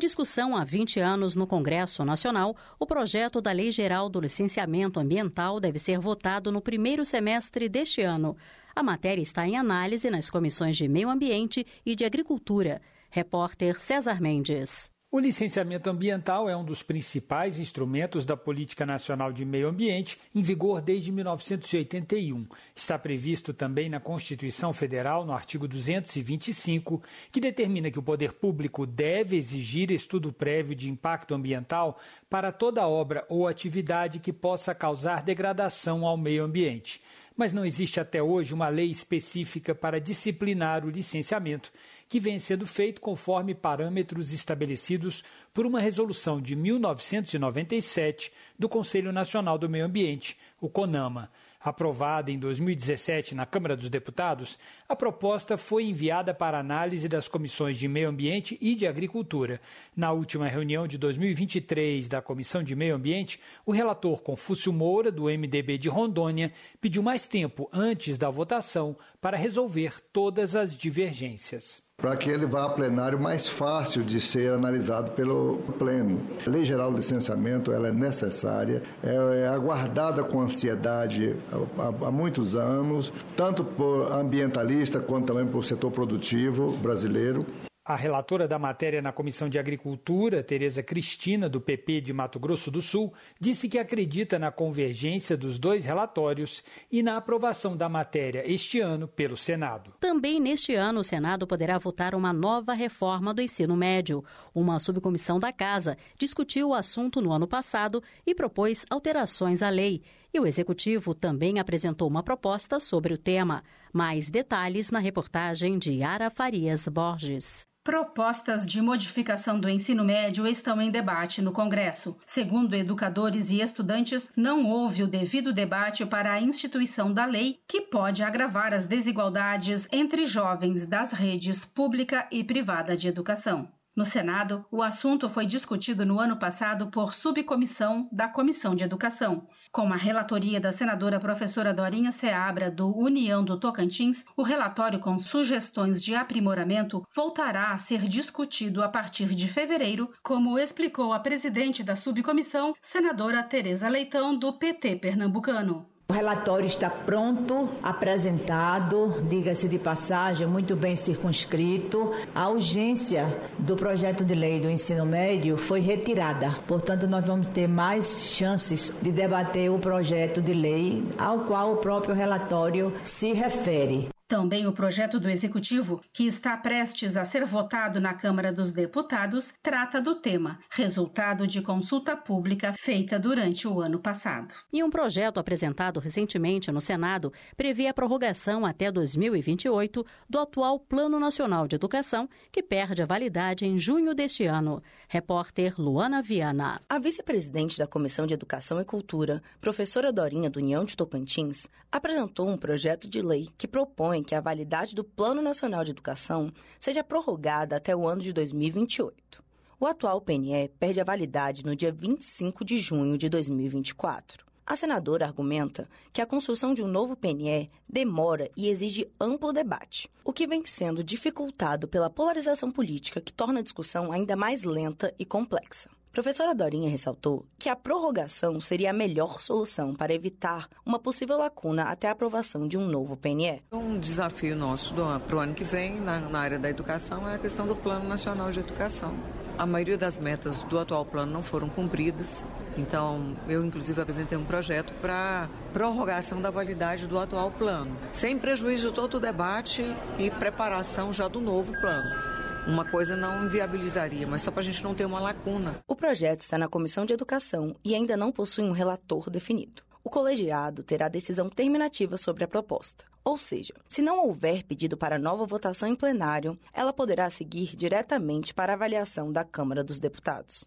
discussão 0.00 0.56
há 0.56 0.64
20 0.64 0.98
anos 0.98 1.36
no 1.36 1.46
Congresso 1.46 2.04
Nacional, 2.04 2.56
o 2.78 2.86
projeto 2.86 3.40
da 3.40 3.52
Lei 3.52 3.70
Geral 3.70 4.08
do 4.08 4.20
Licenciamento 4.20 4.98
Ambiental 4.98 5.60
deve 5.60 5.78
ser 5.78 6.00
votado 6.00 6.50
no 6.50 6.60
primeiro 6.60 7.04
semestre 7.04 7.68
deste 7.68 8.00
ano. 8.00 8.36
A 8.74 8.82
matéria 8.82 9.22
está 9.22 9.46
em 9.46 9.56
análise 9.56 10.10
nas 10.10 10.28
comissões 10.28 10.76
de 10.76 10.88
Meio 10.88 11.10
Ambiente 11.10 11.64
e 11.86 11.94
de 11.94 12.04
Agricultura. 12.04 12.80
Repórter 13.10 13.78
César 13.78 14.20
Mendes. 14.20 14.90
O 15.12 15.18
licenciamento 15.18 15.90
ambiental 15.90 16.48
é 16.48 16.56
um 16.56 16.64
dos 16.64 16.84
principais 16.84 17.58
instrumentos 17.58 18.24
da 18.24 18.36
Política 18.36 18.86
Nacional 18.86 19.32
de 19.32 19.44
Meio 19.44 19.66
Ambiente, 19.66 20.16
em 20.32 20.40
vigor 20.40 20.80
desde 20.80 21.10
1981. 21.10 22.46
Está 22.76 22.96
previsto 22.96 23.52
também 23.52 23.88
na 23.88 23.98
Constituição 23.98 24.72
Federal, 24.72 25.26
no 25.26 25.32
artigo 25.32 25.66
225, 25.66 27.02
que 27.32 27.40
determina 27.40 27.90
que 27.90 27.98
o 27.98 28.02
poder 28.04 28.34
público 28.34 28.86
deve 28.86 29.36
exigir 29.36 29.90
estudo 29.90 30.32
prévio 30.32 30.76
de 30.76 30.88
impacto 30.88 31.34
ambiental 31.34 31.98
para 32.28 32.52
toda 32.52 32.86
obra 32.86 33.26
ou 33.28 33.48
atividade 33.48 34.20
que 34.20 34.32
possa 34.32 34.72
causar 34.76 35.24
degradação 35.24 36.06
ao 36.06 36.16
meio 36.16 36.44
ambiente. 36.44 37.02
Mas 37.36 37.52
não 37.52 37.64
existe 37.64 37.98
até 37.98 38.22
hoje 38.22 38.54
uma 38.54 38.68
lei 38.68 38.92
específica 38.92 39.74
para 39.74 40.00
disciplinar 40.00 40.84
o 40.84 40.90
licenciamento 40.90 41.72
que 42.10 42.18
vem 42.18 42.40
sendo 42.40 42.66
feito 42.66 43.00
conforme 43.00 43.54
parâmetros 43.54 44.32
estabelecidos 44.32 45.22
por 45.54 45.64
uma 45.64 45.78
resolução 45.78 46.40
de 46.40 46.56
1997 46.56 48.32
do 48.58 48.68
Conselho 48.68 49.12
Nacional 49.12 49.56
do 49.56 49.68
Meio 49.68 49.84
Ambiente, 49.84 50.36
o 50.60 50.68
CONAMA. 50.68 51.30
Aprovada 51.60 52.32
em 52.32 52.38
2017 52.38 53.34
na 53.36 53.46
Câmara 53.46 53.76
dos 53.76 53.88
Deputados, 53.88 54.58
a 54.88 54.96
proposta 54.96 55.56
foi 55.56 55.84
enviada 55.84 56.34
para 56.34 56.58
análise 56.58 57.06
das 57.06 57.28
comissões 57.28 57.78
de 57.78 57.86
Meio 57.86 58.08
Ambiente 58.08 58.58
e 58.60 58.74
de 58.74 58.88
Agricultura. 58.88 59.60
Na 59.94 60.10
última 60.10 60.48
reunião 60.48 60.88
de 60.88 60.98
2023 60.98 62.08
da 62.08 62.20
Comissão 62.20 62.60
de 62.60 62.74
Meio 62.74 62.96
Ambiente, 62.96 63.38
o 63.64 63.70
relator 63.70 64.20
Confúcio 64.20 64.72
Moura, 64.72 65.12
do 65.12 65.26
MDB 65.26 65.78
de 65.78 65.88
Rondônia, 65.88 66.52
pediu 66.80 67.04
mais 67.04 67.28
tempo 67.28 67.68
antes 67.72 68.18
da 68.18 68.30
votação 68.30 68.96
para 69.20 69.36
resolver 69.36 70.00
todas 70.12 70.56
as 70.56 70.76
divergências 70.76 71.88
para 72.00 72.16
que 72.16 72.30
ele 72.30 72.46
vá 72.46 72.64
a 72.64 72.68
plenário 72.68 73.20
mais 73.20 73.48
fácil 73.48 74.02
de 74.02 74.20
ser 74.20 74.52
analisado 74.52 75.10
pelo 75.12 75.58
pleno. 75.78 76.20
A 76.46 76.50
Lei 76.50 76.64
Geral 76.64 76.90
do 76.90 76.96
Licenciamento 76.96 77.72
ela 77.72 77.88
é 77.88 77.92
necessária, 77.92 78.82
é, 79.02 79.42
é 79.42 79.48
aguardada 79.48 80.24
com 80.24 80.40
ansiedade 80.40 81.36
há, 81.78 82.06
há 82.06 82.10
muitos 82.10 82.56
anos, 82.56 83.12
tanto 83.36 83.62
por 83.64 84.12
ambientalista 84.12 84.98
quanto 84.98 85.26
também 85.26 85.46
por 85.46 85.64
setor 85.64 85.90
produtivo 85.90 86.72
brasileiro. 86.72 87.44
A 87.82 87.96
relatora 87.96 88.46
da 88.46 88.58
matéria 88.58 89.00
na 89.00 89.10
Comissão 89.10 89.48
de 89.48 89.58
Agricultura, 89.58 90.42
Tereza 90.42 90.82
Cristina, 90.82 91.48
do 91.48 91.62
PP 91.62 92.02
de 92.02 92.12
Mato 92.12 92.38
Grosso 92.38 92.70
do 92.70 92.82
Sul, 92.82 93.12
disse 93.40 93.70
que 93.70 93.78
acredita 93.78 94.38
na 94.38 94.52
convergência 94.52 95.34
dos 95.34 95.58
dois 95.58 95.86
relatórios 95.86 96.62
e 96.92 97.02
na 97.02 97.16
aprovação 97.16 97.74
da 97.74 97.88
matéria 97.88 98.44
este 98.46 98.80
ano 98.80 99.08
pelo 99.08 99.34
Senado. 99.34 99.94
Também 99.98 100.38
neste 100.38 100.74
ano, 100.74 101.00
o 101.00 101.04
Senado 101.04 101.46
poderá 101.46 101.78
votar 101.78 102.14
uma 102.14 102.34
nova 102.34 102.74
reforma 102.74 103.32
do 103.32 103.40
ensino 103.40 103.74
médio. 103.74 104.22
Uma 104.54 104.78
subcomissão 104.78 105.40
da 105.40 105.50
Casa 105.50 105.96
discutiu 106.18 106.68
o 106.68 106.74
assunto 106.74 107.22
no 107.22 107.32
ano 107.32 107.48
passado 107.48 108.02
e 108.26 108.34
propôs 108.34 108.84
alterações 108.90 109.62
à 109.62 109.70
lei. 109.70 110.02
E 110.34 110.38
o 110.38 110.46
Executivo 110.46 111.14
também 111.14 111.58
apresentou 111.58 112.06
uma 112.06 112.22
proposta 112.22 112.78
sobre 112.78 113.14
o 113.14 113.18
tema. 113.18 113.62
Mais 113.90 114.28
detalhes 114.28 114.90
na 114.90 114.98
reportagem 114.98 115.78
de 115.78 116.02
Ara 116.02 116.30
Farias 116.30 116.86
Borges. 116.86 117.69
Propostas 117.82 118.66
de 118.66 118.82
modificação 118.82 119.58
do 119.58 119.66
ensino 119.66 120.04
médio 120.04 120.46
estão 120.46 120.82
em 120.82 120.90
debate 120.90 121.40
no 121.40 121.50
Congresso. 121.50 122.14
Segundo 122.26 122.74
educadores 122.74 123.50
e 123.50 123.62
estudantes, 123.62 124.30
não 124.36 124.68
houve 124.68 125.02
o 125.02 125.06
devido 125.06 125.50
debate 125.50 126.04
para 126.04 126.30
a 126.34 126.40
instituição 126.42 127.10
da 127.10 127.24
lei, 127.24 127.58
que 127.66 127.80
pode 127.80 128.22
agravar 128.22 128.74
as 128.74 128.84
desigualdades 128.84 129.88
entre 129.90 130.26
jovens 130.26 130.86
das 130.86 131.12
redes 131.12 131.64
pública 131.64 132.28
e 132.30 132.44
privada 132.44 132.94
de 132.94 133.08
educação. 133.08 133.72
No 133.96 134.04
Senado, 134.04 134.64
o 134.70 134.82
assunto 134.82 135.28
foi 135.30 135.46
discutido 135.46 136.04
no 136.04 136.20
ano 136.20 136.36
passado 136.36 136.88
por 136.88 137.14
subcomissão 137.14 138.10
da 138.12 138.28
Comissão 138.28 138.74
de 138.74 138.84
Educação. 138.84 139.48
Com 139.72 139.92
a 139.92 139.96
relatoria 139.96 140.60
da 140.60 140.72
senadora 140.72 141.20
professora 141.20 141.72
Dorinha 141.72 142.10
Seabra, 142.10 142.68
do 142.68 142.88
União 142.88 143.44
do 143.44 143.56
Tocantins, 143.58 144.24
o 144.36 144.42
relatório 144.42 144.98
com 144.98 145.16
sugestões 145.16 146.00
de 146.00 146.12
aprimoramento 146.14 147.04
voltará 147.14 147.72
a 147.72 147.78
ser 147.78 148.08
discutido 148.08 148.82
a 148.82 148.88
partir 148.88 149.32
de 149.32 149.48
fevereiro, 149.48 150.12
como 150.24 150.58
explicou 150.58 151.12
a 151.12 151.20
presidente 151.20 151.84
da 151.84 151.94
subcomissão, 151.94 152.74
senadora 152.80 153.44
Tereza 153.44 153.88
Leitão, 153.88 154.36
do 154.36 154.52
PT 154.52 154.96
pernambucano. 154.96 155.89
O 156.10 156.12
relatório 156.12 156.66
está 156.66 156.90
pronto, 156.90 157.68
apresentado, 157.80 159.22
diga-se 159.28 159.68
de 159.68 159.78
passagem, 159.78 160.44
muito 160.44 160.74
bem 160.74 160.96
circunscrito. 160.96 162.10
A 162.34 162.48
urgência 162.48 163.38
do 163.56 163.76
projeto 163.76 164.24
de 164.24 164.34
lei 164.34 164.58
do 164.58 164.68
ensino 164.68 165.06
médio 165.06 165.56
foi 165.56 165.78
retirada. 165.78 166.50
Portanto, 166.66 167.06
nós 167.06 167.24
vamos 167.24 167.46
ter 167.54 167.68
mais 167.68 168.24
chances 168.24 168.92
de 169.00 169.12
debater 169.12 169.70
o 169.70 169.78
projeto 169.78 170.42
de 170.42 170.52
lei 170.52 171.04
ao 171.16 171.44
qual 171.44 171.74
o 171.74 171.76
próprio 171.76 172.12
relatório 172.12 172.92
se 173.04 173.32
refere. 173.32 174.08
Também 174.30 174.64
o 174.64 174.72
projeto 174.72 175.18
do 175.18 175.28
Executivo, 175.28 176.00
que 176.12 176.24
está 176.24 176.56
prestes 176.56 177.16
a 177.16 177.24
ser 177.24 177.44
votado 177.44 178.00
na 178.00 178.14
Câmara 178.14 178.52
dos 178.52 178.70
Deputados, 178.70 179.54
trata 179.60 180.00
do 180.00 180.14
tema, 180.14 180.60
resultado 180.70 181.48
de 181.48 181.60
consulta 181.60 182.16
pública 182.16 182.72
feita 182.72 183.18
durante 183.18 183.66
o 183.66 183.80
ano 183.80 183.98
passado. 183.98 184.54
E 184.72 184.84
um 184.84 184.88
projeto 184.88 185.40
apresentado 185.40 185.98
recentemente 185.98 186.70
no 186.70 186.80
Senado 186.80 187.32
prevê 187.56 187.88
a 187.88 187.92
prorrogação 187.92 188.64
até 188.64 188.92
2028 188.92 190.06
do 190.28 190.38
atual 190.38 190.78
Plano 190.78 191.18
Nacional 191.18 191.66
de 191.66 191.74
Educação, 191.74 192.28
que 192.52 192.62
perde 192.62 193.02
a 193.02 193.06
validade 193.06 193.66
em 193.66 193.80
junho 193.80 194.14
deste 194.14 194.44
ano. 194.44 194.80
Repórter 195.08 195.74
Luana 195.76 196.22
Viana. 196.22 196.80
A 196.88 197.00
vice-presidente 197.00 197.76
da 197.76 197.86
Comissão 197.88 198.28
de 198.28 198.34
Educação 198.34 198.80
e 198.80 198.84
Cultura, 198.84 199.42
professora 199.60 200.12
Dorinha 200.12 200.48
do 200.48 200.60
União 200.60 200.84
de 200.84 200.96
Tocantins, 200.96 201.66
apresentou 201.90 202.48
um 202.48 202.56
projeto 202.56 203.08
de 203.08 203.20
lei 203.20 203.48
que 203.58 203.66
propõe 203.66 204.19
que 204.22 204.34
a 204.34 204.40
validade 204.40 204.94
do 204.94 205.04
Plano 205.04 205.42
Nacional 205.42 205.84
de 205.84 205.90
Educação 205.90 206.52
seja 206.78 207.04
prorrogada 207.04 207.76
até 207.76 207.94
o 207.94 208.06
ano 208.06 208.22
de 208.22 208.32
2028. 208.32 209.42
O 209.78 209.86
atual 209.86 210.20
PNE 210.20 210.68
perde 210.78 211.00
a 211.00 211.04
validade 211.04 211.64
no 211.64 211.74
dia 211.74 211.90
25 211.90 212.64
de 212.64 212.76
junho 212.78 213.16
de 213.16 213.28
2024. 213.28 214.44
A 214.66 214.76
senadora 214.76 215.26
argumenta 215.26 215.88
que 216.12 216.20
a 216.20 216.26
construção 216.26 216.72
de 216.74 216.82
um 216.82 216.86
novo 216.86 217.16
PNE 217.16 217.70
demora 217.88 218.48
e 218.56 218.68
exige 218.68 219.10
amplo 219.20 219.52
debate, 219.52 220.08
o 220.24 220.32
que 220.32 220.46
vem 220.46 220.64
sendo 220.64 221.02
dificultado 221.02 221.88
pela 221.88 222.08
polarização 222.08 222.70
política 222.70 223.20
que 223.20 223.32
torna 223.32 223.58
a 223.58 223.62
discussão 223.62 224.12
ainda 224.12 224.36
mais 224.36 224.62
lenta 224.62 225.12
e 225.18 225.24
complexa. 225.24 225.90
Professora 226.12 226.56
Dorinha 226.56 226.90
ressaltou 226.90 227.46
que 227.56 227.68
a 227.68 227.76
prorrogação 227.76 228.60
seria 228.60 228.90
a 228.90 228.92
melhor 228.92 229.40
solução 229.40 229.94
para 229.94 230.12
evitar 230.12 230.68
uma 230.84 230.98
possível 230.98 231.38
lacuna 231.38 231.84
até 231.84 232.08
a 232.08 232.10
aprovação 232.10 232.66
de 232.66 232.76
um 232.76 232.84
novo 232.84 233.16
PNE. 233.16 233.62
Um 233.70 233.96
desafio 233.96 234.56
nosso 234.56 234.92
para 234.92 235.36
o 235.36 235.38
ano 235.38 235.54
que 235.54 235.62
vem 235.62 236.00
na, 236.00 236.18
na 236.18 236.40
área 236.40 236.58
da 236.58 236.68
educação 236.68 237.28
é 237.28 237.36
a 237.36 237.38
questão 237.38 237.64
do 237.64 237.76
Plano 237.76 238.08
Nacional 238.08 238.50
de 238.50 238.58
Educação. 238.58 239.14
A 239.56 239.64
maioria 239.64 239.96
das 239.96 240.18
metas 240.18 240.62
do 240.64 240.80
atual 240.80 241.04
plano 241.04 241.30
não 241.30 241.44
foram 241.44 241.68
cumpridas, 241.68 242.44
então 242.76 243.36
eu 243.48 243.64
inclusive 243.64 244.00
apresentei 244.02 244.36
um 244.36 244.44
projeto 244.44 244.92
para 245.00 245.48
prorrogação 245.72 246.42
da 246.42 246.50
validade 246.50 247.06
do 247.06 247.20
atual 247.20 247.52
plano, 247.52 247.96
sem 248.12 248.36
prejuízo 248.36 248.88
de 248.88 248.96
todo 248.96 249.18
o 249.18 249.20
debate 249.20 249.84
e 250.18 250.28
preparação 250.28 251.12
já 251.12 251.28
do 251.28 251.40
novo 251.40 251.72
plano 251.80 252.29
uma 252.66 252.84
coisa 252.84 253.16
não 253.16 253.44
inviabilizaria, 253.44 254.26
mas 254.26 254.42
só 254.42 254.50
para 254.50 254.60
a 254.60 254.64
gente 254.64 254.82
não 254.82 254.94
ter 254.94 255.04
uma 255.04 255.20
lacuna. 255.20 255.76
O 255.86 255.96
projeto 255.96 256.42
está 256.42 256.58
na 256.58 256.68
Comissão 256.68 257.04
de 257.04 257.12
Educação 257.12 257.74
e 257.84 257.94
ainda 257.94 258.16
não 258.16 258.32
possui 258.32 258.64
um 258.64 258.72
relator 258.72 259.30
definido. 259.30 259.82
O 260.02 260.10
colegiado 260.10 260.82
terá 260.82 261.08
decisão 261.08 261.48
terminativa 261.48 262.16
sobre 262.16 262.44
a 262.44 262.48
proposta. 262.48 263.04
Ou 263.22 263.36
seja, 263.36 263.74
se 263.88 264.00
não 264.00 264.24
houver 264.24 264.64
pedido 264.64 264.96
para 264.96 265.18
nova 265.18 265.44
votação 265.44 265.88
em 265.88 265.94
plenário, 265.94 266.58
ela 266.72 266.92
poderá 266.92 267.28
seguir 267.28 267.76
diretamente 267.76 268.54
para 268.54 268.72
avaliação 268.72 269.30
da 269.30 269.44
Câmara 269.44 269.84
dos 269.84 269.98
Deputados. 269.98 270.66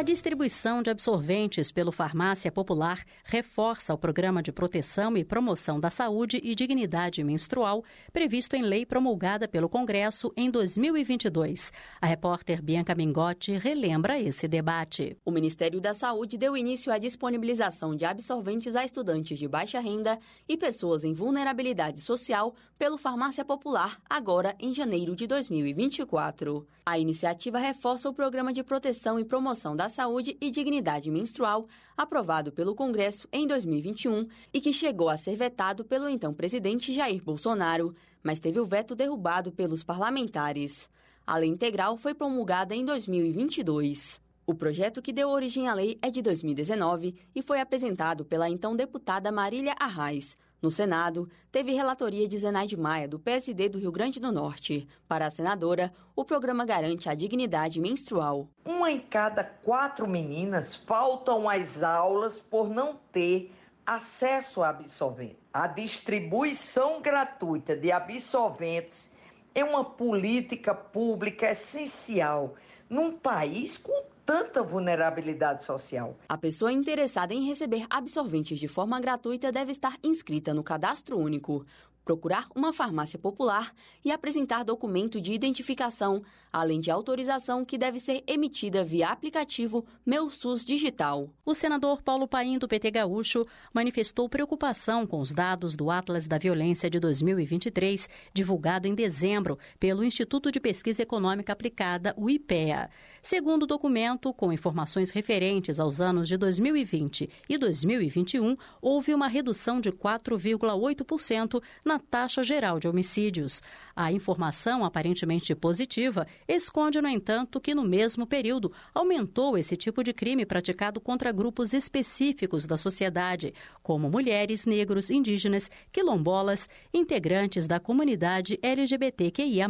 A 0.00 0.02
distribuição 0.02 0.82
de 0.82 0.88
absorventes 0.88 1.70
pelo 1.70 1.92
Farmácia 1.92 2.50
Popular 2.50 3.04
reforça 3.22 3.92
o 3.92 3.98
programa 3.98 4.42
de 4.42 4.50
proteção 4.50 5.14
e 5.14 5.22
promoção 5.22 5.78
da 5.78 5.90
saúde 5.90 6.40
e 6.42 6.54
dignidade 6.54 7.22
menstrual 7.22 7.84
previsto 8.10 8.56
em 8.56 8.62
lei 8.62 8.86
promulgada 8.86 9.46
pelo 9.46 9.68
Congresso 9.68 10.32
em 10.34 10.50
2022. 10.50 11.70
A 12.00 12.06
repórter 12.06 12.62
Bianca 12.62 12.94
Mingotti 12.94 13.52
relembra 13.58 14.18
esse 14.18 14.48
debate. 14.48 15.18
O 15.22 15.30
Ministério 15.30 15.82
da 15.82 15.92
Saúde 15.92 16.38
deu 16.38 16.56
início 16.56 16.90
à 16.90 16.96
disponibilização 16.96 17.94
de 17.94 18.06
absorventes 18.06 18.74
a 18.74 18.82
estudantes 18.82 19.38
de 19.38 19.46
baixa 19.46 19.80
renda 19.80 20.18
e 20.48 20.56
pessoas 20.56 21.04
em 21.04 21.12
vulnerabilidade 21.12 22.00
social 22.00 22.54
pelo 22.78 22.96
Farmácia 22.96 23.44
Popular 23.44 24.00
agora 24.08 24.56
em 24.58 24.72
janeiro 24.72 25.14
de 25.14 25.26
2024. 25.26 26.66
A 26.86 26.98
iniciativa 26.98 27.58
reforça 27.58 28.08
o 28.08 28.14
programa 28.14 28.50
de 28.50 28.64
proteção 28.64 29.20
e 29.20 29.24
promoção 29.24 29.76
da 29.76 29.89
Saúde 29.90 30.36
e 30.40 30.50
Dignidade 30.50 31.10
Menstrual, 31.10 31.66
aprovado 31.96 32.50
pelo 32.50 32.74
Congresso 32.74 33.28
em 33.30 33.46
2021 33.46 34.26
e 34.54 34.60
que 34.60 34.72
chegou 34.72 35.08
a 35.08 35.16
ser 35.16 35.36
vetado 35.36 35.84
pelo 35.84 36.08
então 36.08 36.32
presidente 36.32 36.92
Jair 36.92 37.22
Bolsonaro, 37.22 37.94
mas 38.22 38.40
teve 38.40 38.58
o 38.58 38.64
veto 38.64 38.94
derrubado 38.94 39.52
pelos 39.52 39.84
parlamentares. 39.84 40.88
A 41.26 41.36
lei 41.36 41.50
integral 41.50 41.98
foi 41.98 42.14
promulgada 42.14 42.74
em 42.74 42.84
2022. 42.84 44.20
O 44.46 44.54
projeto 44.54 45.00
que 45.00 45.12
deu 45.12 45.28
origem 45.28 45.68
à 45.68 45.74
lei 45.74 45.98
é 46.02 46.10
de 46.10 46.22
2019 46.22 47.14
e 47.34 47.42
foi 47.42 47.60
apresentado 47.60 48.24
pela 48.24 48.48
então 48.48 48.74
deputada 48.74 49.30
Marília 49.30 49.74
Arraes, 49.78 50.36
no 50.62 50.70
Senado, 50.70 51.28
teve 51.50 51.72
relatoria 51.72 52.28
de 52.28 52.38
Zenaide 52.38 52.76
Maia, 52.76 53.08
do 53.08 53.18
PSD 53.18 53.68
do 53.68 53.78
Rio 53.78 53.90
Grande 53.90 54.20
do 54.20 54.30
Norte. 54.30 54.86
Para 55.08 55.26
a 55.26 55.30
senadora, 55.30 55.92
o 56.14 56.24
programa 56.24 56.66
garante 56.66 57.08
a 57.08 57.14
dignidade 57.14 57.80
menstrual. 57.80 58.48
Uma 58.64 58.90
em 58.90 59.00
cada 59.00 59.42
quatro 59.42 60.06
meninas 60.06 60.74
faltam 60.74 61.48
às 61.48 61.82
aulas 61.82 62.40
por 62.40 62.68
não 62.68 62.98
ter 63.10 63.52
acesso 63.86 64.62
a 64.62 64.68
absorvente. 64.68 65.38
A 65.52 65.66
distribuição 65.66 67.00
gratuita 67.00 67.74
de 67.74 67.90
absorventes 67.90 69.10
é 69.54 69.64
uma 69.64 69.84
política 69.84 70.74
pública 70.74 71.50
essencial 71.50 72.54
num 72.88 73.12
país 73.12 73.76
com 73.76 74.04
tanta 74.30 74.62
vulnerabilidade 74.62 75.64
social. 75.64 76.16
A 76.28 76.38
pessoa 76.38 76.72
interessada 76.72 77.34
em 77.34 77.44
receber 77.48 77.84
absorventes 77.90 78.60
de 78.60 78.68
forma 78.68 79.00
gratuita 79.00 79.50
deve 79.50 79.72
estar 79.72 79.98
inscrita 80.04 80.54
no 80.54 80.62
cadastro 80.62 81.18
único 81.18 81.66
procurar 82.10 82.48
uma 82.56 82.72
farmácia 82.72 83.16
popular 83.16 83.72
e 84.04 84.10
apresentar 84.10 84.64
documento 84.64 85.20
de 85.20 85.32
identificação, 85.32 86.24
além 86.52 86.80
de 86.80 86.90
autorização 86.90 87.64
que 87.64 87.78
deve 87.78 88.00
ser 88.00 88.24
emitida 88.26 88.82
via 88.82 89.10
aplicativo 89.10 89.86
Meu 90.04 90.28
SUS 90.28 90.64
Digital. 90.64 91.30
O 91.46 91.54
senador 91.54 92.02
Paulo 92.02 92.26
Paim, 92.26 92.58
do 92.58 92.66
PT 92.66 92.90
Gaúcho, 92.90 93.46
manifestou 93.72 94.28
preocupação 94.28 95.06
com 95.06 95.20
os 95.20 95.30
dados 95.30 95.76
do 95.76 95.88
Atlas 95.88 96.26
da 96.26 96.36
Violência 96.36 96.90
de 96.90 96.98
2023, 96.98 98.08
divulgado 98.34 98.88
em 98.88 98.94
dezembro 98.94 99.56
pelo 99.78 100.02
Instituto 100.02 100.50
de 100.50 100.58
Pesquisa 100.58 101.02
Econômica 101.02 101.52
Aplicada, 101.52 102.12
o 102.16 102.28
IPEA. 102.28 102.90
Segundo 103.22 103.62
o 103.62 103.66
documento, 103.68 104.34
com 104.34 104.52
informações 104.52 105.10
referentes 105.10 105.78
aos 105.78 106.00
anos 106.00 106.26
de 106.26 106.36
2020 106.36 107.30
e 107.48 107.56
2021, 107.56 108.56
houve 108.82 109.14
uma 109.14 109.28
redução 109.28 109.80
de 109.80 109.92
4,8% 109.92 111.62
na 111.84 111.99
taxa 112.00 112.42
geral 112.42 112.80
de 112.80 112.88
homicídios. 112.88 113.62
A 113.94 114.10
informação 114.10 114.84
aparentemente 114.84 115.54
positiva 115.54 116.26
esconde, 116.48 117.00
no 117.00 117.08
entanto, 117.08 117.60
que 117.60 117.74
no 117.74 117.84
mesmo 117.84 118.26
período 118.26 118.72
aumentou 118.94 119.56
esse 119.56 119.76
tipo 119.76 120.02
de 120.02 120.12
crime 120.12 120.46
praticado 120.46 121.00
contra 121.00 121.32
grupos 121.32 121.72
específicos 121.72 122.66
da 122.66 122.76
sociedade, 122.76 123.54
como 123.82 124.10
mulheres, 124.10 124.64
negros, 124.64 125.10
indígenas, 125.10 125.70
quilombolas, 125.92 126.68
integrantes 126.92 127.66
da 127.66 127.78
comunidade 127.78 128.58
LGBTQIA, 128.62 129.68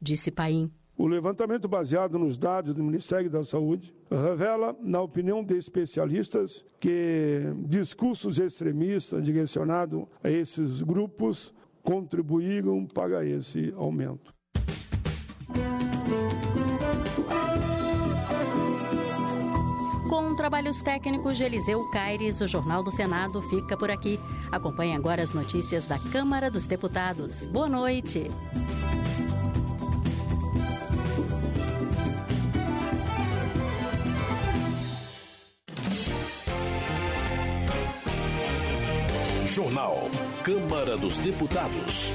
disse 0.00 0.30
Paim. 0.30 0.70
O 0.98 1.06
levantamento 1.06 1.68
baseado 1.68 2.18
nos 2.18 2.38
dados 2.38 2.72
do 2.72 2.82
Ministério 2.82 3.28
da 3.28 3.44
Saúde 3.44 3.94
revela, 4.10 4.74
na 4.80 5.02
opinião 5.02 5.44
de 5.44 5.54
especialistas, 5.56 6.64
que 6.80 7.42
discursos 7.66 8.38
extremistas 8.38 9.22
direcionados 9.22 10.06
a 10.24 10.30
esses 10.30 10.82
grupos 10.82 11.52
contribuíram 11.82 12.86
para 12.86 13.26
esse 13.26 13.74
aumento. 13.76 14.34
Com 20.08 20.34
trabalhos 20.34 20.80
técnicos 20.80 21.36
de 21.36 21.44
Eliseu 21.44 21.90
Caires, 21.90 22.40
o 22.40 22.46
Jornal 22.46 22.82
do 22.82 22.90
Senado 22.90 23.42
fica 23.42 23.76
por 23.76 23.90
aqui. 23.90 24.18
Acompanhe 24.50 24.96
agora 24.96 25.22
as 25.22 25.34
notícias 25.34 25.84
da 25.84 25.98
Câmara 25.98 26.50
dos 26.50 26.64
Deputados. 26.64 27.46
Boa 27.48 27.68
noite. 27.68 28.30
Jornal. 39.56 40.10
Câmara 40.44 40.98
dos 40.98 41.16
Deputados. 41.18 42.12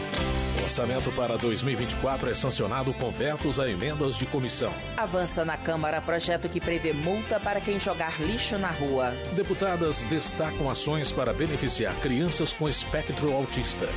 Orçamento 0.62 1.12
para 1.14 1.40
2024 1.40 2.30
é 2.30 2.36
sancionado 2.36 2.94
com 2.94 3.10
vetos 3.10 3.60
a 3.60 3.68
emendas 3.68 4.16
de 4.16 4.28
comissão. 4.28 4.72
Avança 4.96 5.44
na 5.44 5.58
Câmara 5.58 6.00
projeto 6.02 6.48
que 6.48 6.62
prevê 6.62 6.94
multa 6.94 7.40
para 7.40 7.60
quem 7.60 7.80
jogar 7.80 8.22
lixo 8.22 8.60
na 8.60 8.70
rua. 8.70 9.16
Deputadas 9.34 10.04
destacam 10.04 10.70
ações 10.70 11.12
para 11.12 11.34
beneficiar 11.34 11.96
crianças 11.96 12.54
com 12.54 12.70
espectro 12.70 13.34
autista. 13.34 13.90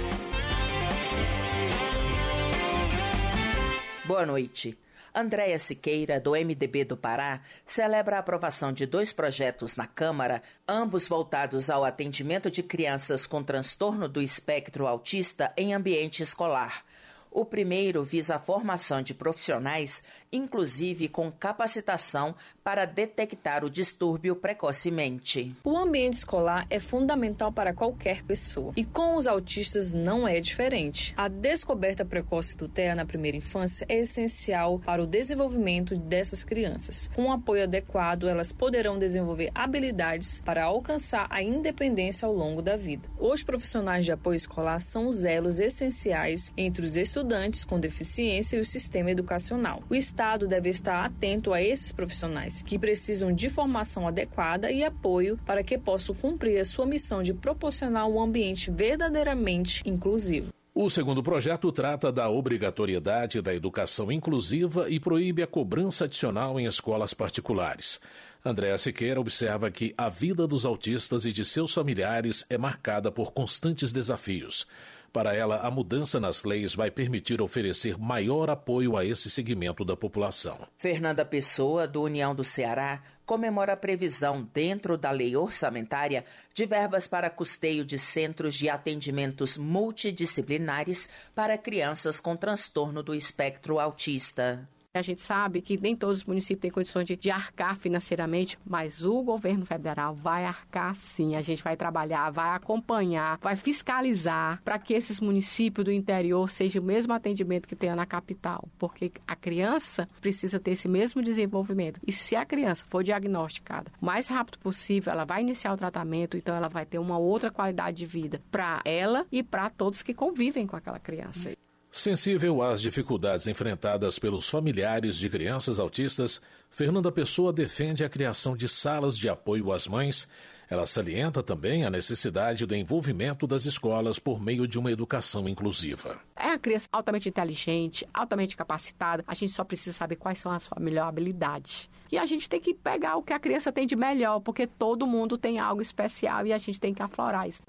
Boa 4.07 4.25
noite. 4.25 4.75
Andréia 5.15 5.61
Siqueira, 5.61 6.19
do 6.19 6.33
MDB 6.33 6.85
do 6.85 6.97
Pará, 6.97 7.41
celebra 7.65 8.17
a 8.17 8.19
aprovação 8.19 8.73
de 8.73 8.85
dois 8.85 9.13
projetos 9.13 9.77
na 9.77 9.87
Câmara, 9.87 10.43
ambos 10.67 11.07
voltados 11.07 11.71
ao 11.71 11.85
atendimento 11.85 12.51
de 12.51 12.65
crianças 12.65 13.25
com 13.25 13.41
transtorno 13.41 14.09
do 14.09 14.21
espectro 14.21 14.89
autista 14.89 15.53
em 15.57 15.73
ambiente 15.73 16.21
escolar. 16.21 16.85
O 17.31 17.45
primeiro 17.45 18.03
visa 18.03 18.37
a 18.37 18.39
formação 18.41 19.03
de 19.03 19.15
profissionais 19.15 20.03
inclusive 20.35 21.09
com 21.09 21.31
capacitação 21.31 22.35
para 22.63 22.85
detectar 22.85 23.65
o 23.65 23.71
distúrbio 23.71 24.35
precocemente. 24.35 25.55
O 25.63 25.77
ambiente 25.77 26.15
escolar 26.15 26.67
é 26.69 26.81
fundamental 26.81 27.53
para 27.53 27.73
qualquer 27.73 28.23
pessoa 28.23 28.73
e 28.77 28.85
com 28.85 29.17
os 29.17 29.27
autistas 29.27 29.93
não 29.93 30.27
é 30.27 30.41
diferente. 30.41 31.15
A 31.17 31.29
descoberta 31.29 32.05
precoce 32.05 32.57
do 32.57 32.69
TEA 32.69 32.95
na 32.95 33.05
primeira 33.05 33.37
infância 33.37 33.87
é 33.89 34.01
essencial 34.01 34.79
para 34.81 35.03
o 35.03 35.07
desenvolvimento 35.07 35.97
dessas 35.97 36.43
crianças. 36.43 37.09
Com 37.15 37.25
um 37.25 37.33
apoio 37.33 37.63
adequado, 37.63 38.29
elas 38.29 38.53
poderão 38.53 38.99
desenvolver 38.99 39.51
habilidades 39.55 40.41
para 40.45 40.65
alcançar 40.65 41.27
a 41.31 41.43
independência 41.43 42.27
ao 42.27 42.35
longo 42.35 42.63
da 42.63 42.77
vida. 42.77 43.09
Os 43.19 43.45
profissionais 43.45 44.05
de 44.05 44.13
apoio 44.13 44.37
escolar 44.37 44.81
são 44.81 45.07
os 45.07 45.25
elos 45.25 45.59
essenciais 45.59 46.51
entre 46.57 46.85
os 46.85 46.97
estudantes 46.97 47.65
com 47.65 47.79
deficiência 47.79 48.57
e 48.57 48.61
o 48.61 48.65
sistema 48.65 49.11
educacional. 49.11 49.83
O 49.89 49.95
Estado 49.95 50.24
Estado 50.25 50.49
deve 50.49 50.71
estar 50.71 51.05
atento 51.05 51.53
a 51.53 51.61
esses 51.61 51.93
profissionais 51.93 52.63
que 52.63 52.79
precisam 52.79 53.31
de 53.31 53.51
formação 53.51 54.09
adequada 54.09 54.73
e 54.73 54.83
apoio 54.83 55.39
para 55.45 55.63
que 55.63 55.77
possam 55.77 56.15
cumprir 56.15 56.59
a 56.59 56.65
sua 56.65 56.87
missão 56.87 57.23
de 57.23 57.35
proporcionar 57.35 58.07
um 58.07 58.19
ambiente 58.19 58.71
verdadeiramente 58.71 59.83
inclusivo. 59.85 60.49
O 60.75 60.89
segundo 60.89 61.23
projeto 61.23 61.71
trata 61.71 62.11
da 62.11 62.31
obrigatoriedade 62.31 63.43
da 63.43 63.55
educação 63.55 64.11
inclusiva 64.11 64.89
e 64.89 64.99
proíbe 64.99 65.43
a 65.43 65.47
cobrança 65.47 66.07
adicional 66.07 66.59
em 66.59 66.65
escolas 66.65 67.13
particulares. 67.13 68.01
Andréa 68.43 68.79
Siqueira 68.79 69.21
observa 69.21 69.71
que 69.71 69.93
a 69.97 70.09
vida 70.09 70.47
dos 70.47 70.65
autistas 70.65 71.27
e 71.27 71.33
de 71.33 71.45
seus 71.45 71.73
familiares 71.73 72.47
é 72.49 72.57
marcada 72.57 73.13
por 73.13 73.31
constantes 73.33 73.93
desafios. 73.93 74.67
Para 75.15 75.33
ela, 75.33 75.59
a 75.59 75.71
mudança 75.71 76.19
nas 76.19 76.43
leis 76.43 76.75
vai 76.75 76.91
permitir 76.91 77.41
oferecer 77.41 77.97
maior 77.97 78.51
apoio 78.51 78.97
a 78.97 79.05
esse 79.05 79.31
segmento 79.31 79.85
da 79.85 79.97
população. 79.97 80.59
Fernanda 80.77 81.25
Pessoa, 81.25 81.87
do 81.87 82.03
União 82.03 82.35
do 82.35 82.43
Ceará, 82.43 83.01
comemora 83.25 83.75
a 83.75 83.77
previsão, 83.77 84.43
dentro 84.53 84.99
da 84.99 85.13
lei 85.13 85.37
orçamentária, 85.37 86.25
de 86.53 86.67
verbas 86.67 87.07
para 87.07 87.31
custeio 87.31 87.85
de 87.85 87.97
centros 87.97 88.57
de 88.57 88.69
atendimentos 88.69 89.57
multidisciplinares 89.57 91.09
para 91.33 91.57
crianças 91.57 92.19
com 92.19 92.35
transtorno 92.35 93.01
do 93.01 93.15
espectro 93.15 93.79
autista. 93.79 94.69
A 94.97 95.03
gente 95.03 95.23
sabe 95.23 95.61
que 95.61 95.77
nem 95.77 95.97
todos 95.97 96.19
os 96.19 96.25
municípios 96.25 96.63
têm 96.63 96.71
condições 96.71 97.05
de, 97.05 97.17
de, 97.17 97.29
arcar 97.29 97.77
financeiramente, 97.77 98.57
mas 98.65 99.05
o 99.05 99.25
governo 99.25 99.67
federal 99.67 100.15
vai 100.15 100.45
arcar 100.45 100.95
sim. 100.95 101.35
A 101.35 101.41
gente 101.41 101.65
vai 101.65 101.77
trabalhar, 101.77 102.31
vai 102.31 102.51
acompanhar, 102.51 103.37
vai 103.43 103.57
fiscalizar 103.57 104.63
para 104.63 104.79
que 104.79 104.95
esses 104.95 105.21
municípios 105.21 105.85
do 105.85 105.91
interior 105.91 106.49
sejam 106.49 106.81
o 106.81 106.87
mesmo 106.87 107.13
atendimento 107.13 107.67
que 107.67 107.75
tenha 107.75 107.97
na 107.97 108.07
capital, 108.07 108.69
porque 108.79 109.11
a 109.27 109.35
criança 109.35 110.09
precisa 110.21 110.61
ter 110.61 110.71
esse 110.71 110.87
mesmo 110.87 111.21
desenvolvimento. 111.21 111.99
E 112.07 112.13
se 112.13 112.37
a 112.37 112.45
criança 112.45 112.85
for 112.89 113.03
diagnosticada 113.03 113.91
o 114.01 114.07
mais 114.07 114.29
rápido 114.29 114.61
possível, 114.61 115.13
ela 115.13 115.25
vai 115.25 115.43
iniciar 115.43 115.73
o 115.73 115.77
tratamento, 115.77 116.37
então 116.37 116.55
ela 116.55 116.69
vai 116.69 116.87
ter 116.87 117.01
uma 117.01 117.19
outra 117.19 117.51
qualidade 117.51 117.97
de 117.97 118.07
vida 118.07 118.41
para 118.49 118.81
ela 118.85 119.27
e 119.33 119.43
para 119.43 119.69
todos 119.71 120.03
que 120.03 120.15
convivem 120.15 120.69
com 120.69 120.77
aquela 120.77 121.01
criança. 121.01 121.51
Sensível 121.97 122.61
às 122.61 122.83
dificuldades 122.83 123.47
enfrentadas 123.47 124.19
pelos 124.19 124.49
familiares 124.49 125.17
de 125.17 125.29
crianças 125.29 125.79
autistas, 125.79 126.43
Fernanda 126.69 127.13
Pessoa 127.13 127.53
defende 127.53 128.03
a 128.03 128.09
criação 128.09 128.57
de 128.57 128.69
salas 128.69 129.17
de 129.17 129.29
apoio 129.29 129.71
às 129.71 129.87
mães. 129.87 130.29
Ela 130.69 130.87
salienta 130.87 131.41
também 131.41 131.85
a 131.85 131.91
necessidade 131.91 132.67
do 132.67 132.75
envolvimento 132.75 133.47
das 133.47 133.65
escolas 133.65 134.19
por 134.19 134.43
meio 134.43 134.67
de 134.67 134.77
uma 134.77 134.91
educação 134.91 135.49
inclusiva. 135.49 136.19
É 136.35 136.49
uma 136.49 136.59
criança 136.59 136.89
altamente 136.91 137.29
inteligente, 137.29 138.05
altamente 138.13 138.57
capacitada. 138.57 139.23
A 139.25 139.35
gente 139.35 139.53
só 139.53 139.63
precisa 139.63 139.97
saber 139.97 140.17
quais 140.17 140.41
são 140.41 140.51
as 140.51 140.65
suas 140.65 140.83
melhores 140.83 141.11
habilidades. 141.11 141.89
E 142.11 142.19
a 142.19 142.27
gente 142.27 142.49
tem 142.49 142.61
que 142.61 142.75
pegar 142.75 143.15
o 143.15 143.23
que 143.23 143.33
a 143.33 143.39
criança 143.39 143.71
tem 143.71 143.87
de 143.87 143.95
melhor, 143.95 144.41
porque 144.41 144.67
todo 144.67 145.07
mundo 145.07 145.39
tem 145.39 145.61
algo 145.61 145.81
especial 145.81 146.45
e 146.45 146.53
a 146.53 146.59
gente 146.59 146.81
tem 146.81 146.93
que 146.93 147.05
aflorar 147.05 147.49
isso. 147.49 147.63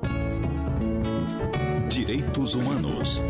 Direitos 1.88 2.56
Humanos. 2.56 3.22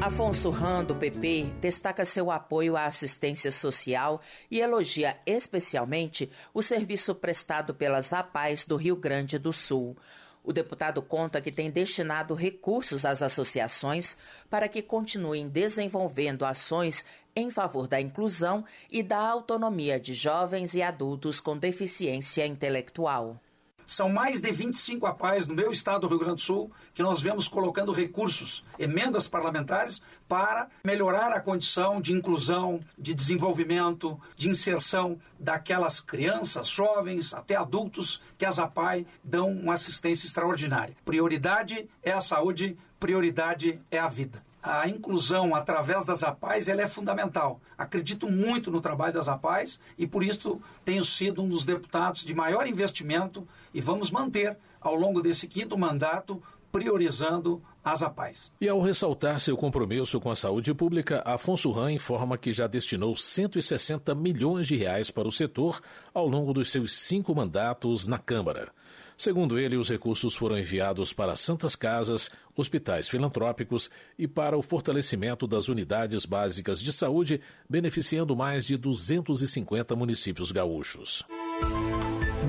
Afonso 0.00 0.50
Ram, 0.50 0.84
do 0.84 0.94
PP, 0.94 1.46
destaca 1.58 2.04
seu 2.04 2.30
apoio 2.30 2.76
à 2.76 2.84
assistência 2.84 3.50
social 3.50 4.20
e 4.50 4.60
elogia 4.60 5.16
especialmente 5.24 6.30
o 6.52 6.62
serviço 6.62 7.14
prestado 7.14 7.74
pelas 7.74 8.12
APAES 8.12 8.66
do 8.66 8.76
Rio 8.76 8.94
Grande 8.94 9.38
do 9.38 9.52
Sul. 9.52 9.96
O 10.44 10.52
deputado 10.52 11.02
conta 11.02 11.40
que 11.40 11.50
tem 11.50 11.70
destinado 11.70 12.34
recursos 12.34 13.04
às 13.04 13.22
associações 13.22 14.16
para 14.48 14.68
que 14.68 14.82
continuem 14.82 15.48
desenvolvendo 15.48 16.44
ações 16.44 17.04
em 17.34 17.50
favor 17.50 17.88
da 17.88 18.00
inclusão 18.00 18.64
e 18.90 19.02
da 19.02 19.18
autonomia 19.18 19.98
de 19.98 20.14
jovens 20.14 20.74
e 20.74 20.82
adultos 20.82 21.40
com 21.40 21.56
deficiência 21.56 22.46
intelectual. 22.46 23.40
São 23.86 24.08
mais 24.08 24.40
de 24.40 24.50
25 24.50 25.06
APAES 25.06 25.46
no 25.46 25.54
meu 25.54 25.70
estado 25.70 26.00
do 26.00 26.08
Rio 26.08 26.18
Grande 26.18 26.34
do 26.36 26.42
Sul 26.42 26.72
que 26.92 27.04
nós 27.04 27.20
vemos 27.20 27.46
colocando 27.46 27.92
recursos, 27.92 28.64
emendas 28.80 29.28
parlamentares, 29.28 30.02
para 30.26 30.68
melhorar 30.84 31.30
a 31.30 31.40
condição 31.40 32.00
de 32.00 32.12
inclusão, 32.12 32.80
de 32.98 33.14
desenvolvimento, 33.14 34.20
de 34.36 34.50
inserção 34.50 35.20
daquelas 35.38 36.00
crianças, 36.00 36.66
jovens, 36.66 37.32
até 37.32 37.54
adultos 37.54 38.20
que 38.36 38.44
as 38.44 38.58
APAI 38.58 39.06
dão 39.22 39.50
uma 39.50 39.74
assistência 39.74 40.26
extraordinária. 40.26 40.96
Prioridade 41.04 41.88
é 42.02 42.10
a 42.10 42.20
saúde, 42.20 42.76
prioridade 42.98 43.80
é 43.88 44.00
a 44.00 44.08
vida 44.08 44.45
a 44.66 44.88
inclusão 44.88 45.54
através 45.54 46.04
das 46.04 46.24
APAES 46.24 46.66
ela 46.66 46.82
é 46.82 46.88
fundamental. 46.88 47.60
Acredito 47.78 48.30
muito 48.30 48.70
no 48.70 48.80
trabalho 48.80 49.14
das 49.14 49.28
APAES 49.28 49.78
e 49.96 50.06
por 50.06 50.24
isso 50.24 50.60
tenho 50.84 51.04
sido 51.04 51.40
um 51.40 51.48
dos 51.48 51.64
deputados 51.64 52.24
de 52.24 52.34
maior 52.34 52.66
investimento 52.66 53.46
e 53.72 53.80
vamos 53.80 54.10
manter 54.10 54.58
ao 54.80 54.96
longo 54.96 55.22
desse 55.22 55.46
quinto 55.46 55.78
mandato 55.78 56.42
priorizando 56.72 57.62
as 57.82 58.02
APAES. 58.02 58.52
E 58.60 58.68
ao 58.68 58.80
ressaltar 58.80 59.38
seu 59.38 59.56
compromisso 59.56 60.20
com 60.20 60.30
a 60.30 60.34
saúde 60.34 60.74
pública, 60.74 61.22
Afonso 61.24 61.70
Ram 61.70 61.90
informa 61.90 62.36
que 62.36 62.52
já 62.52 62.66
destinou 62.66 63.16
160 63.16 64.12
milhões 64.16 64.66
de 64.66 64.74
reais 64.74 65.10
para 65.10 65.28
o 65.28 65.32
setor 65.32 65.80
ao 66.12 66.26
longo 66.26 66.52
dos 66.52 66.72
seus 66.72 66.96
cinco 66.98 67.34
mandatos 67.34 68.08
na 68.08 68.18
Câmara. 68.18 68.72
Segundo 69.16 69.58
ele, 69.58 69.76
os 69.76 69.88
recursos 69.88 70.36
foram 70.36 70.58
enviados 70.58 71.12
para 71.12 71.34
santas 71.34 71.74
casas, 71.74 72.30
hospitais 72.54 73.08
filantrópicos 73.08 73.90
e 74.18 74.28
para 74.28 74.58
o 74.58 74.62
fortalecimento 74.62 75.46
das 75.46 75.68
unidades 75.68 76.26
básicas 76.26 76.80
de 76.80 76.92
saúde, 76.92 77.40
beneficiando 77.68 78.36
mais 78.36 78.66
de 78.66 78.76
250 78.76 79.96
municípios 79.96 80.52
gaúchos. 80.52 81.24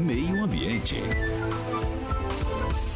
Meio 0.06 0.44
Ambiente. 0.44 0.98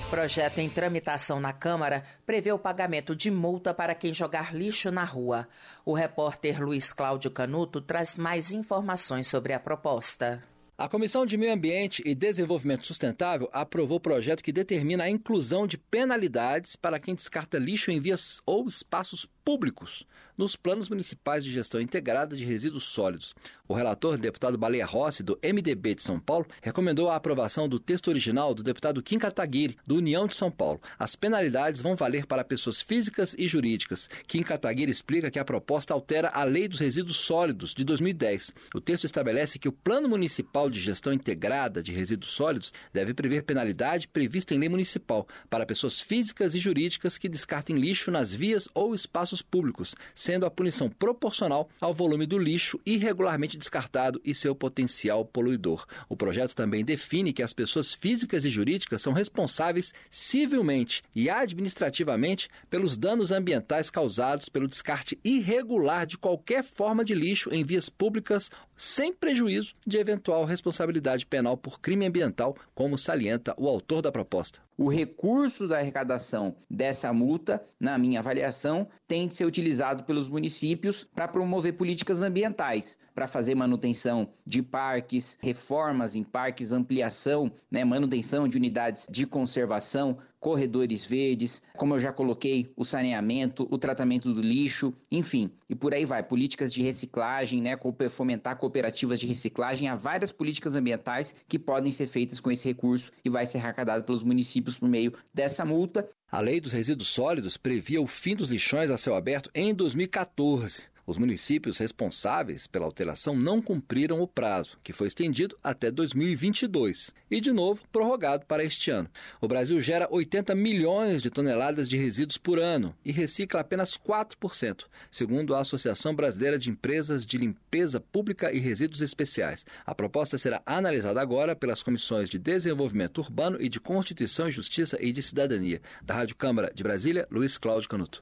Projeto 0.09 0.57
em 0.57 0.67
tramitação 0.67 1.39
na 1.39 1.53
Câmara 1.53 2.03
prevê 2.25 2.51
o 2.51 2.59
pagamento 2.59 3.15
de 3.15 3.31
multa 3.31 3.73
para 3.73 3.95
quem 3.95 4.13
jogar 4.13 4.53
lixo 4.53 4.91
na 4.91 5.05
rua. 5.05 5.47
O 5.85 5.93
repórter 5.93 6.61
Luiz 6.61 6.91
Cláudio 6.91 7.31
Canuto 7.31 7.79
traz 7.79 8.17
mais 8.17 8.51
informações 8.51 9.27
sobre 9.27 9.53
a 9.53 9.59
proposta. 9.59 10.43
A 10.81 10.89
Comissão 10.89 11.27
de 11.27 11.37
Meio 11.37 11.53
Ambiente 11.53 12.01
e 12.03 12.15
Desenvolvimento 12.15 12.87
Sustentável 12.87 13.47
aprovou 13.53 13.97
o 13.97 14.01
projeto 14.01 14.43
que 14.43 14.51
determina 14.51 15.03
a 15.03 15.09
inclusão 15.11 15.67
de 15.67 15.77
penalidades 15.77 16.75
para 16.75 16.99
quem 16.99 17.13
descarta 17.13 17.59
lixo 17.59 17.91
em 17.91 17.99
vias 17.99 18.41
ou 18.47 18.67
espaços 18.67 19.27
públicos 19.43 20.05
nos 20.37 20.55
planos 20.55 20.89
municipais 20.89 21.43
de 21.43 21.51
gestão 21.51 21.79
integrada 21.79 22.35
de 22.35 22.43
resíduos 22.43 22.83
sólidos. 22.83 23.35
O 23.67 23.73
relator, 23.73 24.17
deputado 24.17 24.57
Baleia 24.57 24.85
Rossi, 24.85 25.23
do 25.23 25.39
MDB 25.41 25.95
de 25.95 26.03
São 26.03 26.19
Paulo, 26.19 26.45
recomendou 26.61 27.09
a 27.09 27.15
aprovação 27.15 27.69
do 27.69 27.79
texto 27.79 28.07
original 28.07 28.53
do 28.53 28.63
deputado 28.63 29.01
Kim 29.01 29.17
Kataguiri, 29.17 29.77
do 29.85 29.95
União 29.95 30.27
de 30.27 30.35
São 30.35 30.51
Paulo. 30.51 30.81
As 30.99 31.15
penalidades 31.15 31.79
vão 31.79 31.95
valer 31.95 32.25
para 32.25 32.43
pessoas 32.43 32.81
físicas 32.81 33.35
e 33.37 33.47
jurídicas. 33.47 34.09
Kim 34.27 34.41
Kataguiri 34.41 34.91
explica 34.91 35.31
que 35.31 35.39
a 35.39 35.45
proposta 35.45 35.93
altera 35.93 36.29
a 36.33 36.43
Lei 36.43 36.67
dos 36.67 36.79
Resíduos 36.79 37.17
Sólidos 37.17 37.73
de 37.73 37.85
2010. 37.85 38.51
O 38.75 38.81
texto 38.81 39.05
estabelece 39.05 39.59
que 39.59 39.69
o 39.69 39.71
Plano 39.71 40.09
Municipal 40.09 40.69
de 40.69 40.79
Gestão 40.79 41.13
Integrada 41.13 41.81
de 41.81 41.93
Resíduos 41.93 42.33
Sólidos 42.33 42.73
deve 42.91 43.13
prever 43.13 43.43
penalidade 43.43 44.07
prevista 44.07 44.53
em 44.53 44.57
lei 44.57 44.69
municipal 44.69 45.27
para 45.49 45.65
pessoas 45.65 46.01
físicas 46.01 46.55
e 46.55 46.59
jurídicas 46.59 47.17
que 47.17 47.29
descartem 47.29 47.77
lixo 47.77 48.11
nas 48.11 48.33
vias 48.33 48.67
ou 48.73 48.93
espaços 48.93 49.30
públicos, 49.39 49.93
sendo 50.15 50.47
a 50.47 50.49
punição 50.49 50.89
proporcional 50.89 51.69
ao 51.79 51.93
volume 51.93 52.25
do 52.25 52.39
lixo 52.39 52.79
irregularmente 52.83 53.55
descartado 53.55 54.19
e 54.25 54.33
seu 54.33 54.55
potencial 54.55 55.23
poluidor. 55.23 55.85
O 56.09 56.17
projeto 56.17 56.55
também 56.55 56.83
define 56.83 57.31
que 57.31 57.43
as 57.43 57.53
pessoas 57.53 57.93
físicas 57.93 58.45
e 58.45 58.49
jurídicas 58.49 59.03
são 59.03 59.13
responsáveis 59.13 59.93
civilmente 60.09 61.03
e 61.15 61.29
administrativamente 61.29 62.49
pelos 62.67 62.97
danos 62.97 63.31
ambientais 63.31 63.91
causados 63.91 64.49
pelo 64.49 64.67
descarte 64.67 65.19
irregular 65.23 66.07
de 66.07 66.17
qualquer 66.17 66.63
forma 66.63 67.05
de 67.05 67.13
lixo 67.13 67.53
em 67.53 67.63
vias 67.63 67.89
públicas, 67.89 68.49
sem 68.81 69.13
prejuízo 69.13 69.75
de 69.85 69.99
eventual 69.99 70.43
responsabilidade 70.43 71.23
penal 71.23 71.55
por 71.55 71.79
crime 71.79 72.07
ambiental, 72.07 72.55
como 72.73 72.97
salienta 72.97 73.53
o 73.55 73.67
autor 73.67 74.01
da 74.01 74.11
proposta. 74.11 74.59
O 74.75 74.89
recurso 74.89 75.67
da 75.67 75.77
arrecadação 75.77 76.55
dessa 76.67 77.13
multa, 77.13 77.63
na 77.79 77.95
minha 77.99 78.19
avaliação, 78.19 78.87
tem 79.07 79.27
de 79.27 79.35
ser 79.35 79.45
utilizado 79.45 80.03
pelos 80.03 80.27
municípios 80.27 81.07
para 81.13 81.27
promover 81.27 81.73
políticas 81.73 82.23
ambientais, 82.23 82.97
para 83.13 83.27
fazer 83.27 83.55
manutenção 83.55 84.29
de 84.45 84.61
parques, 84.61 85.37
reformas 85.41 86.15
em 86.15 86.23
parques, 86.23 86.71
ampliação, 86.71 87.51
né, 87.69 87.83
manutenção 87.83 88.47
de 88.47 88.57
unidades 88.57 89.07
de 89.09 89.25
conservação, 89.25 90.17
corredores 90.39 91.05
verdes, 91.05 91.61
como 91.77 91.93
eu 91.93 91.99
já 91.99 92.11
coloquei, 92.11 92.73
o 92.75 92.83
saneamento, 92.83 93.67
o 93.69 93.77
tratamento 93.77 94.33
do 94.33 94.41
lixo, 94.41 94.91
enfim, 95.11 95.51
e 95.69 95.75
por 95.75 95.93
aí 95.93 96.03
vai. 96.03 96.23
Políticas 96.23 96.73
de 96.73 96.81
reciclagem, 96.81 97.61
né, 97.61 97.77
fomentar 98.09 98.57
cooperativas 98.57 99.19
de 99.19 99.27
reciclagem, 99.27 99.87
há 99.87 99.95
várias 99.95 100.31
políticas 100.31 100.75
ambientais 100.75 101.35
que 101.47 101.59
podem 101.59 101.91
ser 101.91 102.07
feitas 102.07 102.39
com 102.39 102.51
esse 102.51 102.67
recurso 102.67 103.11
e 103.23 103.29
vai 103.29 103.45
ser 103.45 103.59
arrecadado 103.59 104.03
pelos 104.03 104.23
municípios 104.23 104.79
por 104.79 104.89
meio 104.89 105.13
dessa 105.31 105.63
multa. 105.63 106.09
A 106.31 106.39
Lei 106.39 106.59
dos 106.59 106.73
Resíduos 106.73 107.09
Sólidos 107.09 107.57
previa 107.57 108.01
o 108.01 108.07
fim 108.07 108.35
dos 108.35 108.49
lixões 108.49 108.89
a 108.89 108.97
céu 108.97 109.15
aberto 109.15 109.51
em 109.53 109.75
2014. 109.75 110.90
Os 111.05 111.17
municípios 111.17 111.77
responsáveis 111.77 112.67
pela 112.67 112.85
alteração 112.85 113.35
não 113.35 113.61
cumpriram 113.61 114.21
o 114.21 114.27
prazo, 114.27 114.77
que 114.83 114.93
foi 114.93 115.07
estendido 115.07 115.57
até 115.63 115.89
2022 115.89 117.11
e, 117.29 117.41
de 117.41 117.51
novo, 117.51 117.81
prorrogado 117.91 118.45
para 118.45 118.63
este 118.63 118.91
ano. 118.91 119.09
O 119.39 119.47
Brasil 119.47 119.79
gera 119.79 120.07
80 120.11 120.53
milhões 120.55 121.21
de 121.21 121.29
toneladas 121.29 121.87
de 121.87 121.97
resíduos 121.97 122.37
por 122.37 122.59
ano 122.59 122.95
e 123.03 123.11
recicla 123.11 123.61
apenas 123.61 123.97
4%, 123.97 124.85
segundo 125.09 125.55
a 125.55 125.61
Associação 125.61 126.15
Brasileira 126.15 126.57
de 126.57 126.69
Empresas 126.69 127.25
de 127.25 127.37
Limpeza 127.37 127.99
Pública 127.99 128.51
e 128.51 128.59
Resíduos 128.59 129.01
Especiais. 129.01 129.65
A 129.85 129.95
proposta 129.95 130.37
será 130.37 130.61
analisada 130.65 131.21
agora 131.21 131.55
pelas 131.55 131.83
comissões 131.83 132.29
de 132.29 132.37
Desenvolvimento 132.37 133.19
Urbano 133.19 133.57
e 133.59 133.69
de 133.69 133.79
Constituição 133.79 134.49
Justiça 134.49 134.97
e 134.99 135.11
de 135.11 135.21
Cidadania. 135.21 135.81
Da 136.01 136.15
Rádio 136.15 136.35
Câmara 136.35 136.71
de 136.73 136.83
Brasília, 136.83 137.27
Luiz 137.31 137.57
Cláudio 137.57 137.89
Canuto. 137.89 138.21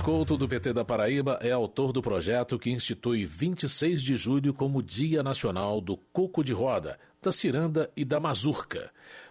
Couto, 0.00 0.36
do 0.36 0.48
PT 0.48 0.72
da 0.72 0.84
Paraíba, 0.84 1.38
é 1.42 1.50
autor 1.50 1.92
do 1.92 2.00
projeto 2.00 2.58
que 2.58 2.70
institui 2.70 3.24
26 3.24 4.02
de 4.02 4.16
julho 4.16 4.54
como 4.54 4.82
Dia 4.82 5.22
Nacional 5.22 5.80
do 5.80 5.96
Coco 5.96 6.44
de 6.44 6.52
Roda, 6.52 6.98
da 7.22 7.32
ciranda 7.32 7.90
e 7.96 8.04
da 8.04 8.20
mazurca. 8.20 8.90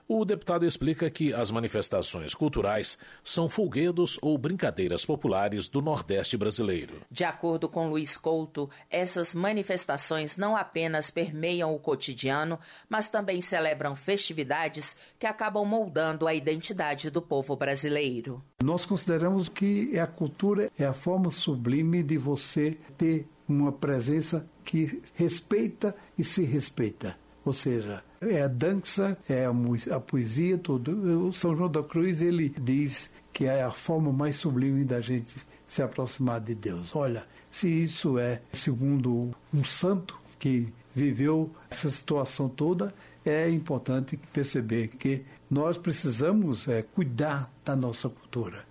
O 0.09 0.23
deputado 0.23 0.65
explica 0.65 1.09
que 1.09 1.33
as 1.33 1.51
manifestações 1.51 2.33
culturais 2.33 2.97
são 3.21 3.49
folguedos 3.49 4.17
ou 4.21 4.37
brincadeiras 4.37 5.05
populares 5.05 5.67
do 5.67 5.81
Nordeste 5.81 6.37
brasileiro. 6.37 7.01
De 7.11 7.25
acordo 7.25 7.67
com 7.67 7.89
Luiz 7.89 8.15
Couto, 8.15 8.69
essas 8.89 9.35
manifestações 9.35 10.37
não 10.37 10.55
apenas 10.55 11.11
permeiam 11.11 11.75
o 11.75 11.79
cotidiano, 11.79 12.57
mas 12.87 13.09
também 13.09 13.41
celebram 13.41 13.97
festividades 13.97 14.95
que 15.19 15.27
acabam 15.27 15.65
moldando 15.65 16.25
a 16.25 16.33
identidade 16.33 17.09
do 17.09 17.21
povo 17.21 17.57
brasileiro. 17.57 18.41
Nós 18.63 18.85
consideramos 18.85 19.49
que 19.49 19.99
a 19.99 20.07
cultura 20.07 20.71
é 20.79 20.85
a 20.85 20.93
forma 20.93 21.29
sublime 21.31 22.01
de 22.01 22.17
você 22.17 22.77
ter 22.97 23.27
uma 23.45 23.73
presença 23.73 24.49
que 24.63 25.01
respeita 25.15 25.93
e 26.17 26.23
se 26.23 26.45
respeita. 26.45 27.17
Ou 27.47 27.53
seja, 27.53 28.03
é 28.19 28.41
a 28.41 28.47
dança, 28.49 29.17
é 29.29 29.45
a, 29.45 29.99
poesia, 30.01 30.57
tudo. 30.57 31.27
O 31.27 31.31
São 31.31 31.55
João 31.55 31.71
da 31.71 31.81
Cruz 31.81 32.21
ele 32.21 32.53
diz 32.59 33.09
que 33.31 33.45
é 33.45 33.63
a 33.63 33.71
forma 33.71 34.11
mais 34.11 34.35
sublime 34.35 34.83
da 34.83 34.99
gente 34.99 35.33
se 35.65 35.81
aproximar 35.81 36.41
de 36.41 36.53
Deus. 36.53 36.93
Olha, 36.93 37.25
se 37.49 37.69
isso 37.69 38.19
é 38.19 38.41
segundo 38.51 39.33
um 39.53 39.63
santo 39.63 40.19
que 40.37 40.67
viveu 40.93 41.49
essa 41.69 41.89
situação 41.89 42.49
toda, 42.49 42.93
é 43.25 43.49
importante 43.49 44.19
perceber 44.33 44.89
que 44.89 45.23
nós 45.49 45.77
precisamos 45.77 46.67
é, 46.67 46.81
cuidar 46.81 47.49
da 47.63 47.77
nossa 47.77 48.09
cultura. 48.09 48.65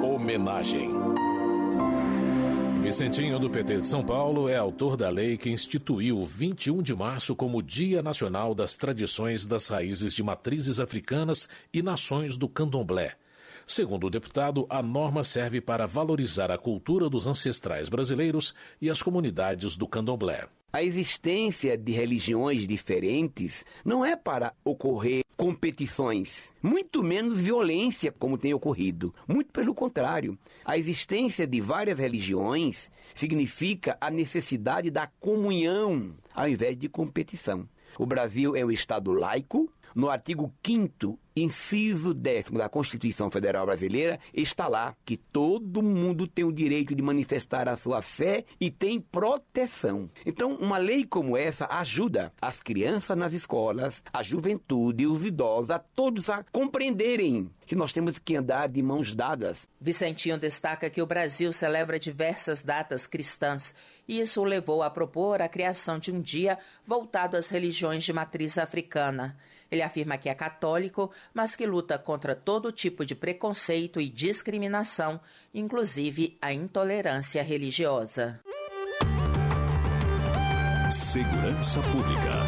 Homenagem. 0.00 0.90
Vicentinho 2.82 3.38
do 3.38 3.50
PT 3.50 3.82
de 3.82 3.88
São 3.88 4.02
Paulo 4.02 4.48
é 4.48 4.56
autor 4.56 4.96
da 4.96 5.10
lei 5.10 5.36
que 5.36 5.50
instituiu 5.50 6.18
o 6.18 6.24
21 6.24 6.82
de 6.82 6.94
março 6.94 7.36
como 7.36 7.62
Dia 7.62 8.02
Nacional 8.02 8.54
das 8.54 8.76
Tradições 8.76 9.46
das 9.46 9.68
Raízes 9.68 10.14
de 10.14 10.22
Matrizes 10.22 10.80
Africanas 10.80 11.46
e 11.72 11.82
Nações 11.82 12.38
do 12.38 12.48
Candomblé. 12.48 13.16
Segundo 13.66 14.06
o 14.06 14.10
deputado, 14.10 14.66
a 14.68 14.82
norma 14.82 15.22
serve 15.22 15.60
para 15.60 15.86
valorizar 15.86 16.50
a 16.50 16.58
cultura 16.58 17.08
dos 17.10 17.26
ancestrais 17.26 17.88
brasileiros 17.88 18.54
e 18.80 18.88
as 18.88 19.02
comunidades 19.02 19.76
do 19.76 19.86
candomblé. 19.86 20.48
A 20.72 20.82
existência 20.82 21.76
de 21.76 21.92
religiões 21.92 22.66
diferentes 22.66 23.64
não 23.84 24.04
é 24.04 24.16
para 24.16 24.54
ocorrer 24.64 25.22
competições, 25.40 26.52
muito 26.62 27.02
menos 27.02 27.40
violência, 27.40 28.12
como 28.12 28.36
tem 28.36 28.52
ocorrido. 28.52 29.14
Muito 29.26 29.50
pelo 29.50 29.74
contrário. 29.74 30.38
A 30.62 30.76
existência 30.76 31.46
de 31.46 31.62
várias 31.62 31.98
religiões 31.98 32.90
significa 33.14 33.96
a 34.02 34.10
necessidade 34.10 34.90
da 34.90 35.06
comunhão 35.06 36.14
ao 36.34 36.46
invés 36.46 36.76
de 36.76 36.90
competição. 36.90 37.66
O 38.00 38.06
Brasil 38.06 38.56
é 38.56 38.64
um 38.64 38.70
Estado 38.70 39.12
laico. 39.12 39.70
No 39.94 40.08
artigo 40.08 40.50
5 40.64 41.18
inciso 41.36 42.12
décimo 42.12 42.58
da 42.58 42.68
Constituição 42.68 43.30
Federal 43.30 43.66
Brasileira, 43.66 44.18
está 44.34 44.68
lá 44.68 44.94
que 45.04 45.16
todo 45.16 45.82
mundo 45.82 46.26
tem 46.26 46.44
o 46.44 46.52
direito 46.52 46.94
de 46.94 47.02
manifestar 47.02 47.68
a 47.68 47.76
sua 47.76 48.02
fé 48.02 48.44
e 48.60 48.70
tem 48.70 49.00
proteção. 49.00 50.08
Então, 50.24 50.54
uma 50.54 50.76
lei 50.76 51.04
como 51.04 51.36
essa 51.36 51.66
ajuda 51.70 52.32
as 52.40 52.62
crianças 52.62 53.16
nas 53.16 53.32
escolas, 53.32 54.02
a 54.12 54.22
juventude, 54.22 55.06
os 55.06 55.24
idosos, 55.24 55.70
a 55.70 55.78
todos 55.78 56.28
a 56.28 56.44
compreenderem 56.50 57.50
que 57.66 57.76
nós 57.76 57.92
temos 57.92 58.18
que 58.18 58.36
andar 58.36 58.68
de 58.68 58.82
mãos 58.82 59.14
dadas. 59.14 59.58
Vicentinho 59.80 60.38
destaca 60.38 60.90
que 60.90 61.00
o 61.00 61.06
Brasil 61.06 61.52
celebra 61.52 61.98
diversas 61.98 62.62
datas 62.62 63.06
cristãs 63.06 63.74
isso 64.18 64.40
o 64.40 64.44
levou 64.44 64.82
a 64.82 64.90
propor 64.90 65.42
a 65.42 65.48
criação 65.48 65.98
de 65.98 66.10
um 66.10 66.20
dia 66.20 66.58
voltado 66.86 67.36
às 67.36 67.50
religiões 67.50 68.02
de 68.02 68.12
matriz 68.12 68.58
africana. 68.58 69.36
Ele 69.70 69.82
afirma 69.82 70.18
que 70.18 70.28
é 70.28 70.34
católico, 70.34 71.12
mas 71.32 71.54
que 71.54 71.64
luta 71.66 71.96
contra 71.98 72.34
todo 72.34 72.72
tipo 72.72 73.04
de 73.04 73.14
preconceito 73.14 74.00
e 74.00 74.08
discriminação, 74.08 75.20
inclusive 75.54 76.36
a 76.42 76.52
intolerância 76.52 77.42
religiosa. 77.42 78.40
Segurança 80.90 81.80
Pública. 81.82 82.39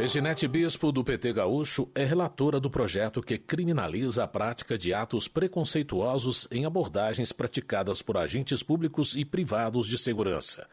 Reginete 0.00 0.48
Bispo, 0.48 0.90
do 0.90 1.04
PT 1.04 1.34
Gaúcho, 1.34 1.90
é 1.94 2.06
relatora 2.06 2.58
do 2.58 2.70
projeto 2.70 3.22
que 3.22 3.36
criminaliza 3.36 4.24
a 4.24 4.26
prática 4.26 4.78
de 4.78 4.94
atos 4.94 5.28
preconceituosos 5.28 6.48
em 6.50 6.64
abordagens 6.64 7.32
praticadas 7.32 8.00
por 8.00 8.16
agentes 8.16 8.62
públicos 8.62 9.14
e 9.14 9.26
privados 9.26 9.86
de 9.86 9.98
segurança. 9.98 10.66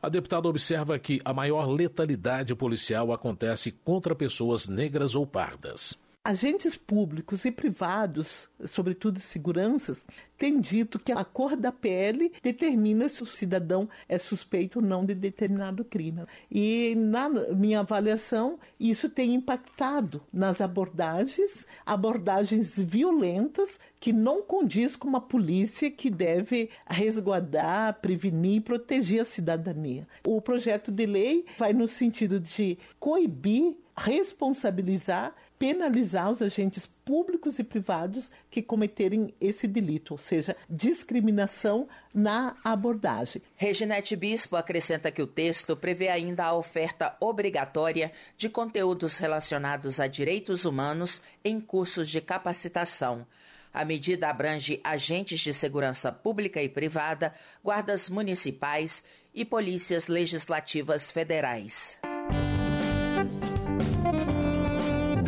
A 0.00 0.08
deputada 0.08 0.48
observa 0.48 0.96
que 0.96 1.20
a 1.24 1.34
maior 1.34 1.66
letalidade 1.66 2.54
policial 2.54 3.12
acontece 3.12 3.72
contra 3.72 4.14
pessoas 4.14 4.68
negras 4.68 5.16
ou 5.16 5.26
pardas. 5.26 5.98
Agentes 6.28 6.76
públicos 6.76 7.46
e 7.46 7.50
privados, 7.50 8.50
sobretudo 8.66 9.18
seguranças, 9.18 10.06
têm 10.36 10.60
dito 10.60 10.98
que 10.98 11.10
a 11.10 11.24
cor 11.24 11.56
da 11.56 11.72
pele 11.72 12.30
determina 12.42 13.08
se 13.08 13.22
o 13.22 13.26
cidadão 13.26 13.88
é 14.06 14.18
suspeito 14.18 14.78
ou 14.78 14.84
não 14.84 15.06
de 15.06 15.14
determinado 15.14 15.82
crime. 15.86 16.24
E 16.52 16.94
na 16.98 17.30
minha 17.30 17.80
avaliação, 17.80 18.58
isso 18.78 19.08
tem 19.08 19.32
impactado 19.32 20.20
nas 20.30 20.60
abordagens, 20.60 21.66
abordagens 21.86 22.76
violentas 22.76 23.80
que 23.98 24.12
não 24.12 24.42
condiz 24.42 24.96
com 24.96 25.08
uma 25.08 25.22
polícia 25.22 25.90
que 25.90 26.10
deve 26.10 26.68
resguardar, 26.86 28.02
prevenir 28.02 28.56
e 28.56 28.60
proteger 28.60 29.22
a 29.22 29.24
cidadania. 29.24 30.06
O 30.26 30.42
projeto 30.42 30.92
de 30.92 31.06
lei 31.06 31.46
vai 31.56 31.72
no 31.72 31.88
sentido 31.88 32.38
de 32.38 32.78
coibir, 33.00 33.78
responsabilizar 33.96 35.34
penalizar 35.58 36.30
os 36.30 36.40
agentes 36.40 36.86
públicos 37.04 37.58
e 37.58 37.64
privados 37.64 38.30
que 38.50 38.62
cometerem 38.62 39.34
esse 39.40 39.66
delito, 39.66 40.12
ou 40.12 40.18
seja, 40.18 40.56
discriminação 40.68 41.88
na 42.14 42.56
abordagem. 42.62 43.42
Reginete 43.56 44.14
Bispo 44.14 44.56
acrescenta 44.56 45.10
que 45.10 45.22
o 45.22 45.26
texto 45.26 45.76
prevê 45.76 46.08
ainda 46.08 46.44
a 46.44 46.54
oferta 46.54 47.16
obrigatória 47.20 48.12
de 48.36 48.48
conteúdos 48.48 49.18
relacionados 49.18 49.98
a 49.98 50.06
direitos 50.06 50.64
humanos 50.64 51.22
em 51.44 51.60
cursos 51.60 52.08
de 52.08 52.20
capacitação. 52.20 53.26
A 53.72 53.84
medida 53.84 54.28
abrange 54.28 54.80
agentes 54.82 55.40
de 55.40 55.52
segurança 55.52 56.10
pública 56.10 56.62
e 56.62 56.68
privada, 56.68 57.34
guardas 57.62 58.08
municipais 58.08 59.04
e 59.34 59.44
polícias 59.44 60.08
legislativas 60.08 61.10
federais. 61.10 61.98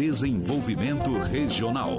Desenvolvimento 0.01 1.19
Regional. 1.19 1.99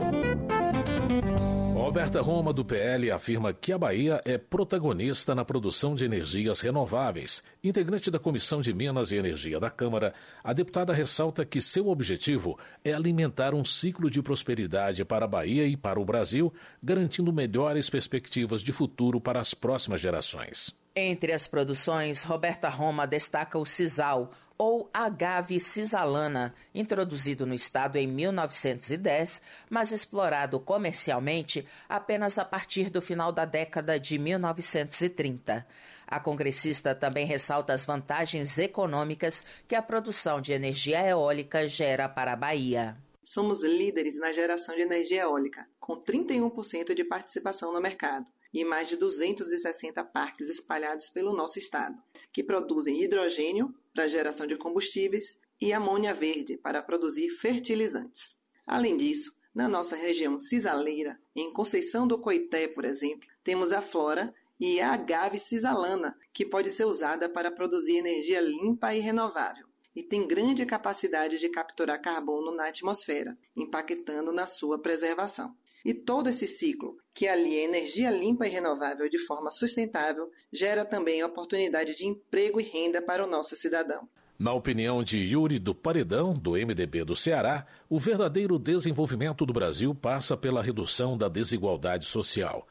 Roberta 1.75 2.19
Roma, 2.19 2.51
do 2.51 2.65
PL, 2.65 3.11
afirma 3.11 3.53
que 3.53 3.71
a 3.71 3.77
Bahia 3.77 4.19
é 4.25 4.39
protagonista 4.39 5.35
na 5.35 5.45
produção 5.45 5.93
de 5.93 6.03
energias 6.03 6.61
renováveis. 6.61 7.43
Integrante 7.63 8.09
da 8.09 8.17
Comissão 8.17 8.59
de 8.59 8.73
Minas 8.73 9.11
e 9.11 9.17
Energia 9.17 9.59
da 9.59 9.69
Câmara, 9.69 10.15
a 10.43 10.51
deputada 10.51 10.91
ressalta 10.91 11.45
que 11.45 11.61
seu 11.61 11.89
objetivo 11.89 12.57
é 12.83 12.91
alimentar 12.91 13.53
um 13.53 13.63
ciclo 13.63 14.09
de 14.09 14.19
prosperidade 14.19 15.05
para 15.05 15.25
a 15.25 15.27
Bahia 15.27 15.67
e 15.67 15.77
para 15.77 15.99
o 15.99 16.05
Brasil, 16.05 16.51
garantindo 16.81 17.31
melhores 17.31 17.87
perspectivas 17.87 18.63
de 18.63 18.73
futuro 18.73 19.21
para 19.21 19.39
as 19.39 19.53
próximas 19.53 20.01
gerações. 20.01 20.75
Entre 20.95 21.31
as 21.31 21.47
produções, 21.47 22.23
Roberta 22.23 22.67
Roma 22.67 23.05
destaca 23.05 23.59
o 23.59 23.65
sisal, 23.65 24.31
ou 24.63 24.87
agave 24.93 25.59
cisalana, 25.59 26.53
introduzido 26.71 27.47
no 27.47 27.53
estado 27.55 27.95
em 27.95 28.05
1910, 28.05 29.41
mas 29.67 29.91
explorado 29.91 30.59
comercialmente 30.59 31.67
apenas 31.89 32.37
a 32.37 32.45
partir 32.45 32.91
do 32.91 33.01
final 33.01 33.31
da 33.31 33.43
década 33.43 33.99
de 33.99 34.19
1930. 34.19 35.65
A 36.05 36.19
congressista 36.19 36.93
também 36.93 37.25
ressalta 37.25 37.73
as 37.73 37.85
vantagens 37.85 38.59
econômicas 38.59 39.43
que 39.67 39.73
a 39.73 39.81
produção 39.81 40.39
de 40.39 40.53
energia 40.53 41.07
eólica 41.07 41.67
gera 41.67 42.07
para 42.07 42.33
a 42.33 42.35
Bahia. 42.35 42.95
Somos 43.23 43.63
líderes 43.63 44.19
na 44.19 44.31
geração 44.31 44.75
de 44.75 44.83
energia 44.83 45.23
eólica, 45.23 45.67
com 45.79 45.99
31% 45.99 46.93
de 46.93 47.03
participação 47.03 47.73
no 47.73 47.81
mercado 47.81 48.31
e 48.53 48.63
mais 48.63 48.87
de 48.89 48.95
260 48.95 50.03
parques 50.03 50.49
espalhados 50.49 51.09
pelo 51.09 51.33
nosso 51.33 51.57
estado, 51.57 51.97
que 52.31 52.43
produzem 52.43 53.01
hidrogênio 53.01 53.73
para 53.93 54.07
geração 54.07 54.47
de 54.47 54.57
combustíveis 54.57 55.37
e 55.59 55.71
amônia 55.73 56.13
verde 56.13 56.57
para 56.57 56.81
produzir 56.81 57.29
fertilizantes. 57.29 58.37
Além 58.65 58.97
disso, 58.97 59.31
na 59.53 59.67
nossa 59.67 59.95
região 59.95 60.37
cisaleira, 60.37 61.19
em 61.35 61.51
Conceição 61.51 62.07
do 62.07 62.17
Coité, 62.17 62.67
por 62.67 62.85
exemplo, 62.85 63.27
temos 63.43 63.71
a 63.71 63.81
flora 63.81 64.33
e 64.59 64.79
a 64.79 64.93
agave 64.93 65.39
cisalana, 65.39 66.15
que 66.31 66.45
pode 66.45 66.71
ser 66.71 66.85
usada 66.85 67.27
para 67.27 67.51
produzir 67.51 67.97
energia 67.97 68.39
limpa 68.39 68.93
e 68.93 68.99
renovável, 68.99 69.67
e 69.95 70.03
tem 70.03 70.27
grande 70.27 70.65
capacidade 70.65 71.37
de 71.37 71.49
capturar 71.49 72.01
carbono 72.01 72.51
na 72.51 72.67
atmosfera, 72.67 73.37
impactando 73.55 74.31
na 74.31 74.47
sua 74.47 74.79
preservação. 74.79 75.55
E 75.83 75.93
todo 75.93 76.29
esse 76.29 76.45
ciclo, 76.45 76.97
que 77.13 77.27
alia 77.27 77.63
energia 77.63 78.11
limpa 78.11 78.47
e 78.47 78.49
renovável 78.49 79.09
de 79.09 79.19
forma 79.25 79.49
sustentável, 79.49 80.29
gera 80.51 80.85
também 80.85 81.23
oportunidade 81.23 81.95
de 81.95 82.05
emprego 82.05 82.59
e 82.59 82.63
renda 82.63 83.01
para 83.01 83.23
o 83.23 83.29
nosso 83.29 83.55
cidadão. 83.55 84.07
Na 84.37 84.53
opinião 84.53 85.03
de 85.03 85.17
Yuri 85.17 85.59
do 85.59 85.75
Paredão, 85.75 86.33
do 86.33 86.53
MDB 86.53 87.03
do 87.03 87.15
Ceará, 87.15 87.65
o 87.87 87.99
verdadeiro 87.99 88.57
desenvolvimento 88.57 89.45
do 89.45 89.53
Brasil 89.53 89.93
passa 89.93 90.35
pela 90.35 90.63
redução 90.63 91.15
da 91.15 91.27
desigualdade 91.27 92.05
social. 92.05 92.67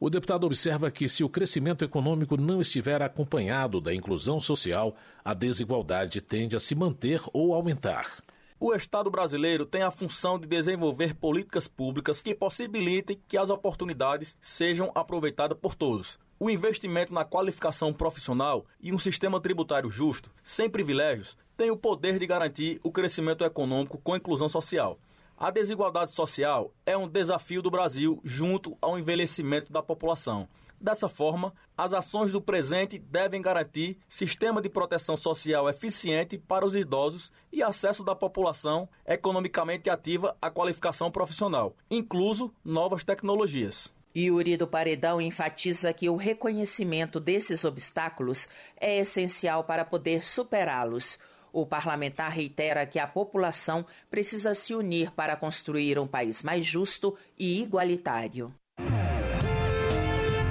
O 0.00 0.10
deputado 0.10 0.44
observa 0.44 0.90
que, 0.90 1.08
se 1.08 1.22
o 1.22 1.28
crescimento 1.28 1.84
econômico 1.84 2.36
não 2.36 2.60
estiver 2.60 3.00
acompanhado 3.00 3.80
da 3.80 3.94
inclusão 3.94 4.40
social, 4.40 4.96
a 5.24 5.32
desigualdade 5.32 6.20
tende 6.20 6.56
a 6.56 6.60
se 6.60 6.74
manter 6.74 7.20
ou 7.32 7.54
aumentar. 7.54 8.20
O 8.64 8.72
Estado 8.76 9.10
brasileiro 9.10 9.66
tem 9.66 9.82
a 9.82 9.90
função 9.90 10.38
de 10.38 10.46
desenvolver 10.46 11.16
políticas 11.16 11.66
públicas 11.66 12.20
que 12.20 12.32
possibilitem 12.32 13.20
que 13.26 13.36
as 13.36 13.50
oportunidades 13.50 14.36
sejam 14.40 14.92
aproveitadas 14.94 15.58
por 15.58 15.74
todos. 15.74 16.16
O 16.38 16.48
investimento 16.48 17.12
na 17.12 17.24
qualificação 17.24 17.92
profissional 17.92 18.64
e 18.80 18.92
um 18.92 19.00
sistema 19.00 19.40
tributário 19.40 19.90
justo, 19.90 20.30
sem 20.44 20.70
privilégios, 20.70 21.36
tem 21.56 21.72
o 21.72 21.76
poder 21.76 22.20
de 22.20 22.26
garantir 22.28 22.78
o 22.84 22.92
crescimento 22.92 23.44
econômico 23.44 23.98
com 23.98 24.14
inclusão 24.14 24.48
social. 24.48 24.96
A 25.36 25.50
desigualdade 25.50 26.12
social 26.12 26.72
é 26.86 26.96
um 26.96 27.08
desafio 27.08 27.62
do 27.62 27.70
Brasil 27.70 28.20
junto 28.22 28.78
ao 28.80 28.96
envelhecimento 28.96 29.72
da 29.72 29.82
população. 29.82 30.48
Dessa 30.82 31.08
forma, 31.08 31.54
as 31.78 31.94
ações 31.94 32.32
do 32.32 32.40
presente 32.40 32.98
devem 32.98 33.40
garantir 33.40 34.00
sistema 34.08 34.60
de 34.60 34.68
proteção 34.68 35.16
social 35.16 35.68
eficiente 35.68 36.36
para 36.36 36.66
os 36.66 36.74
idosos 36.74 37.30
e 37.52 37.62
acesso 37.62 38.02
da 38.02 38.16
população 38.16 38.88
economicamente 39.06 39.88
ativa 39.88 40.36
à 40.42 40.50
qualificação 40.50 41.08
profissional, 41.08 41.76
incluso 41.88 42.52
novas 42.64 43.04
tecnologias. 43.04 43.92
Yuri 44.14 44.56
do 44.56 44.66
Paredão 44.66 45.20
enfatiza 45.20 45.92
que 45.92 46.10
o 46.10 46.16
reconhecimento 46.16 47.20
desses 47.20 47.64
obstáculos 47.64 48.48
é 48.76 48.98
essencial 48.98 49.62
para 49.62 49.84
poder 49.84 50.24
superá-los. 50.24 51.16
O 51.52 51.64
parlamentar 51.64 52.32
reitera 52.32 52.84
que 52.86 52.98
a 52.98 53.06
população 53.06 53.86
precisa 54.10 54.52
se 54.52 54.74
unir 54.74 55.12
para 55.12 55.36
construir 55.36 55.96
um 55.96 56.08
país 56.08 56.42
mais 56.42 56.66
justo 56.66 57.16
e 57.38 57.62
igualitário. 57.62 58.52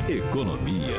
Economia. 0.10 0.97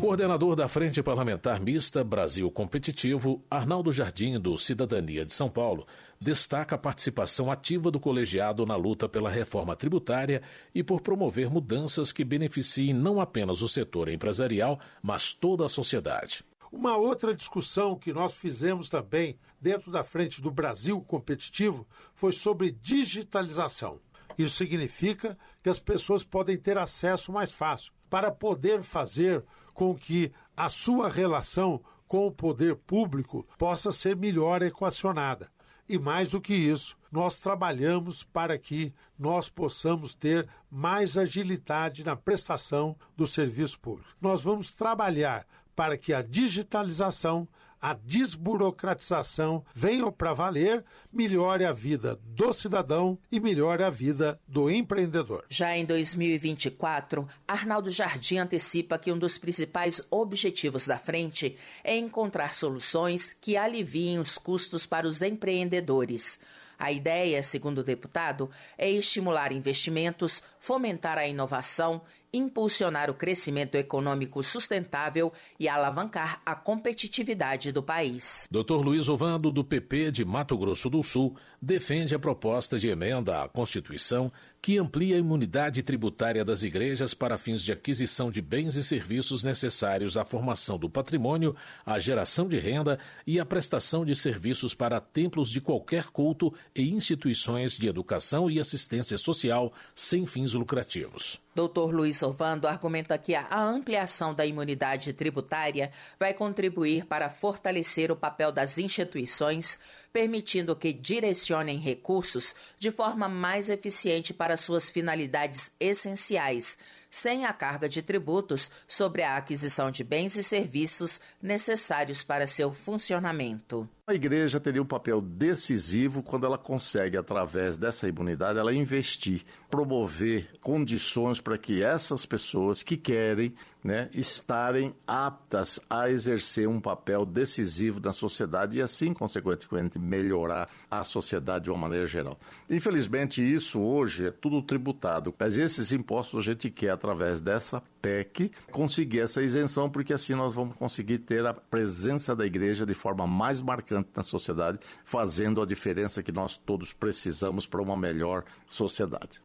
Coordenador 0.00 0.56
da 0.56 0.66
Frente 0.66 1.00
Parlamentar 1.00 1.60
Mista 1.60 2.02
Brasil 2.02 2.50
Competitivo, 2.50 3.40
Arnaldo 3.48 3.92
Jardim, 3.92 4.38
do 4.38 4.58
Cidadania 4.58 5.24
de 5.24 5.32
São 5.32 5.48
Paulo, 5.48 5.86
destaca 6.20 6.74
a 6.74 6.78
participação 6.78 7.52
ativa 7.52 7.88
do 7.88 8.00
colegiado 8.00 8.66
na 8.66 8.74
luta 8.74 9.08
pela 9.08 9.30
reforma 9.30 9.76
tributária 9.76 10.42
e 10.74 10.82
por 10.82 11.00
promover 11.00 11.48
mudanças 11.48 12.10
que 12.10 12.24
beneficiem 12.24 12.92
não 12.92 13.20
apenas 13.20 13.62
o 13.62 13.68
setor 13.68 14.08
empresarial, 14.08 14.80
mas 15.00 15.32
toda 15.32 15.64
a 15.64 15.68
sociedade. 15.68 16.44
Uma 16.70 16.96
outra 16.96 17.32
discussão 17.32 17.94
que 17.94 18.12
nós 18.12 18.32
fizemos 18.32 18.88
também 18.88 19.38
dentro 19.60 19.92
da 19.92 20.02
Frente 20.02 20.42
do 20.42 20.50
Brasil 20.50 21.00
Competitivo 21.00 21.86
foi 22.12 22.32
sobre 22.32 22.72
digitalização. 22.72 24.00
Isso 24.38 24.56
significa 24.56 25.38
que 25.62 25.68
as 25.68 25.78
pessoas 25.78 26.24
podem 26.24 26.56
ter 26.56 26.78
acesso 26.78 27.32
mais 27.32 27.52
fácil 27.52 27.92
para 28.08 28.30
poder 28.30 28.82
fazer 28.82 29.44
com 29.74 29.94
que 29.94 30.32
a 30.56 30.68
sua 30.68 31.08
relação 31.08 31.82
com 32.06 32.26
o 32.26 32.32
poder 32.32 32.76
público 32.76 33.46
possa 33.56 33.90
ser 33.90 34.16
melhor 34.16 34.60
equacionada. 34.62 35.50
E 35.88 35.98
mais 35.98 36.30
do 36.30 36.40
que 36.40 36.54
isso, 36.54 36.96
nós 37.10 37.38
trabalhamos 37.38 38.22
para 38.22 38.56
que 38.58 38.94
nós 39.18 39.48
possamos 39.48 40.14
ter 40.14 40.48
mais 40.70 41.18
agilidade 41.18 42.04
na 42.04 42.14
prestação 42.16 42.96
do 43.16 43.26
serviço 43.26 43.78
público. 43.80 44.10
Nós 44.20 44.42
vamos 44.42 44.72
trabalhar 44.72 45.46
para 45.74 45.96
que 45.96 46.12
a 46.12 46.22
digitalização 46.22 47.48
a 47.82 47.94
desburocratização 47.94 49.64
venham 49.74 50.12
para 50.12 50.32
valer, 50.32 50.84
melhore 51.12 51.64
a 51.64 51.72
vida 51.72 52.16
do 52.24 52.52
cidadão 52.52 53.18
e 53.30 53.40
melhore 53.40 53.82
a 53.82 53.90
vida 53.90 54.40
do 54.46 54.70
empreendedor. 54.70 55.44
Já 55.48 55.76
em 55.76 55.84
2024, 55.84 57.28
Arnaldo 57.46 57.90
Jardim 57.90 58.38
antecipa 58.38 58.96
que 58.96 59.10
um 59.10 59.18
dos 59.18 59.36
principais 59.36 60.00
objetivos 60.08 60.86
da 60.86 60.96
frente 60.96 61.56
é 61.82 61.96
encontrar 61.96 62.54
soluções 62.54 63.36
que 63.40 63.56
aliviem 63.56 64.20
os 64.20 64.38
custos 64.38 64.86
para 64.86 65.08
os 65.08 65.20
empreendedores. 65.20 66.38
A 66.78 66.90
ideia, 66.90 67.42
segundo 67.42 67.78
o 67.78 67.84
deputado, 67.84 68.50
é 68.78 68.90
estimular 68.90 69.52
investimentos, 69.52 70.42
fomentar 70.58 71.18
a 71.18 71.26
inovação 71.26 72.02
impulsionar 72.32 73.10
o 73.10 73.14
crescimento 73.14 73.74
econômico 73.74 74.42
sustentável 74.42 75.32
e 75.60 75.68
alavancar 75.68 76.40
a 76.46 76.54
competitividade 76.54 77.72
do 77.72 77.82
país. 77.82 78.48
Dr. 78.50 78.76
Luiz 78.76 79.08
Ovando, 79.08 79.50
do 79.50 79.62
PP 79.62 80.10
de 80.10 80.24
Mato 80.24 80.56
Grosso 80.56 80.88
do 80.88 81.02
Sul, 81.02 81.36
defende 81.60 82.14
a 82.14 82.18
proposta 82.18 82.78
de 82.78 82.88
emenda 82.88 83.42
à 83.42 83.48
Constituição 83.48 84.32
que 84.62 84.78
amplia 84.78 85.16
a 85.16 85.18
imunidade 85.18 85.82
tributária 85.82 86.44
das 86.44 86.62
igrejas 86.62 87.12
para 87.12 87.36
fins 87.36 87.64
de 87.64 87.72
aquisição 87.72 88.30
de 88.30 88.40
bens 88.40 88.76
e 88.76 88.84
serviços 88.84 89.42
necessários 89.42 90.16
à 90.16 90.24
formação 90.24 90.78
do 90.78 90.88
patrimônio, 90.88 91.56
à 91.84 91.98
geração 91.98 92.46
de 92.46 92.60
renda 92.60 92.96
e 93.26 93.40
à 93.40 93.44
prestação 93.44 94.04
de 94.04 94.14
serviços 94.14 94.72
para 94.72 95.00
templos 95.00 95.50
de 95.50 95.60
qualquer 95.60 96.10
culto 96.10 96.54
e 96.76 96.88
instituições 96.88 97.76
de 97.76 97.88
educação 97.88 98.48
e 98.48 98.60
assistência 98.60 99.18
social 99.18 99.72
sem 99.96 100.26
fins 100.26 100.52
lucrativos. 100.52 101.40
Dr. 101.54 101.92
Luiz 101.92 102.22
Ovando 102.22 102.66
argumenta 102.66 103.18
que 103.18 103.34
a 103.34 103.60
ampliação 103.60 104.32
da 104.32 104.46
imunidade 104.46 105.12
tributária 105.12 105.90
vai 106.18 106.32
contribuir 106.32 107.04
para 107.04 107.28
fortalecer 107.28 108.10
o 108.12 108.16
papel 108.16 108.52
das 108.52 108.78
instituições 108.78 109.78
permitindo 110.12 110.76
que 110.76 110.92
direcionem 110.92 111.78
recursos 111.78 112.54
de 112.78 112.90
forma 112.90 113.28
mais 113.28 113.68
eficiente 113.68 114.34
para 114.34 114.56
suas 114.56 114.90
finalidades 114.90 115.72
essenciais, 115.80 116.78
sem 117.10 117.44
a 117.44 117.52
carga 117.52 117.88
de 117.88 118.02
tributos 118.02 118.70
sobre 118.86 119.22
a 119.22 119.36
aquisição 119.36 119.90
de 119.90 120.02
bens 120.02 120.36
e 120.36 120.42
serviços 120.42 121.20
necessários 121.40 122.22
para 122.22 122.46
seu 122.46 122.72
funcionamento. 122.72 123.88
A 124.04 124.14
igreja 124.14 124.58
teria 124.58 124.82
um 124.82 124.84
papel 124.84 125.20
decisivo 125.20 126.24
quando 126.24 126.44
ela 126.44 126.58
consegue, 126.58 127.16
através 127.16 127.78
dessa 127.78 128.08
imunidade, 128.08 128.58
ela 128.58 128.74
investir, 128.74 129.44
promover 129.70 130.58
condições 130.60 131.40
para 131.40 131.56
que 131.56 131.84
essas 131.84 132.26
pessoas 132.26 132.82
que 132.82 132.96
querem 132.96 133.54
né, 133.82 134.08
estarem 134.12 134.94
aptas 135.06 135.80
a 135.90 136.08
exercer 136.08 136.68
um 136.68 136.80
papel 136.80 137.26
decisivo 137.26 138.00
na 138.00 138.12
sociedade 138.12 138.78
e 138.78 138.82
assim, 138.82 139.12
consequentemente, 139.12 139.98
melhorar 139.98 140.68
a 140.90 141.02
sociedade 141.02 141.64
de 141.64 141.70
uma 141.70 141.78
maneira 141.78 142.06
geral. 142.06 142.38
Infelizmente, 142.70 143.42
isso 143.42 143.80
hoje 143.80 144.26
é 144.26 144.30
tudo 144.30 144.62
tributado, 144.62 145.34
mas 145.38 145.58
esses 145.58 145.92
impostos 145.92 146.38
a 146.40 146.52
gente 146.52 146.70
quer, 146.70 146.90
através 146.90 147.40
dessa 147.40 147.82
PEC, 148.00 148.50
conseguir 148.70 149.20
essa 149.20 149.42
isenção, 149.42 149.90
porque 149.90 150.12
assim 150.12 150.34
nós 150.34 150.54
vamos 150.54 150.76
conseguir 150.76 151.18
ter 151.18 151.44
a 151.44 151.54
presença 151.54 152.36
da 152.36 152.46
igreja 152.46 152.86
de 152.86 152.94
forma 152.94 153.26
mais 153.26 153.60
marcante 153.92 154.10
na 154.14 154.22
sociedade, 154.22 154.78
fazendo 155.04 155.60
a 155.60 155.66
diferença 155.66 156.22
que 156.22 156.32
nós 156.32 156.56
todos 156.56 156.92
precisamos 156.92 157.66
para 157.66 157.82
uma 157.82 157.96
melhor 157.96 158.44
sociedade. 158.68 159.40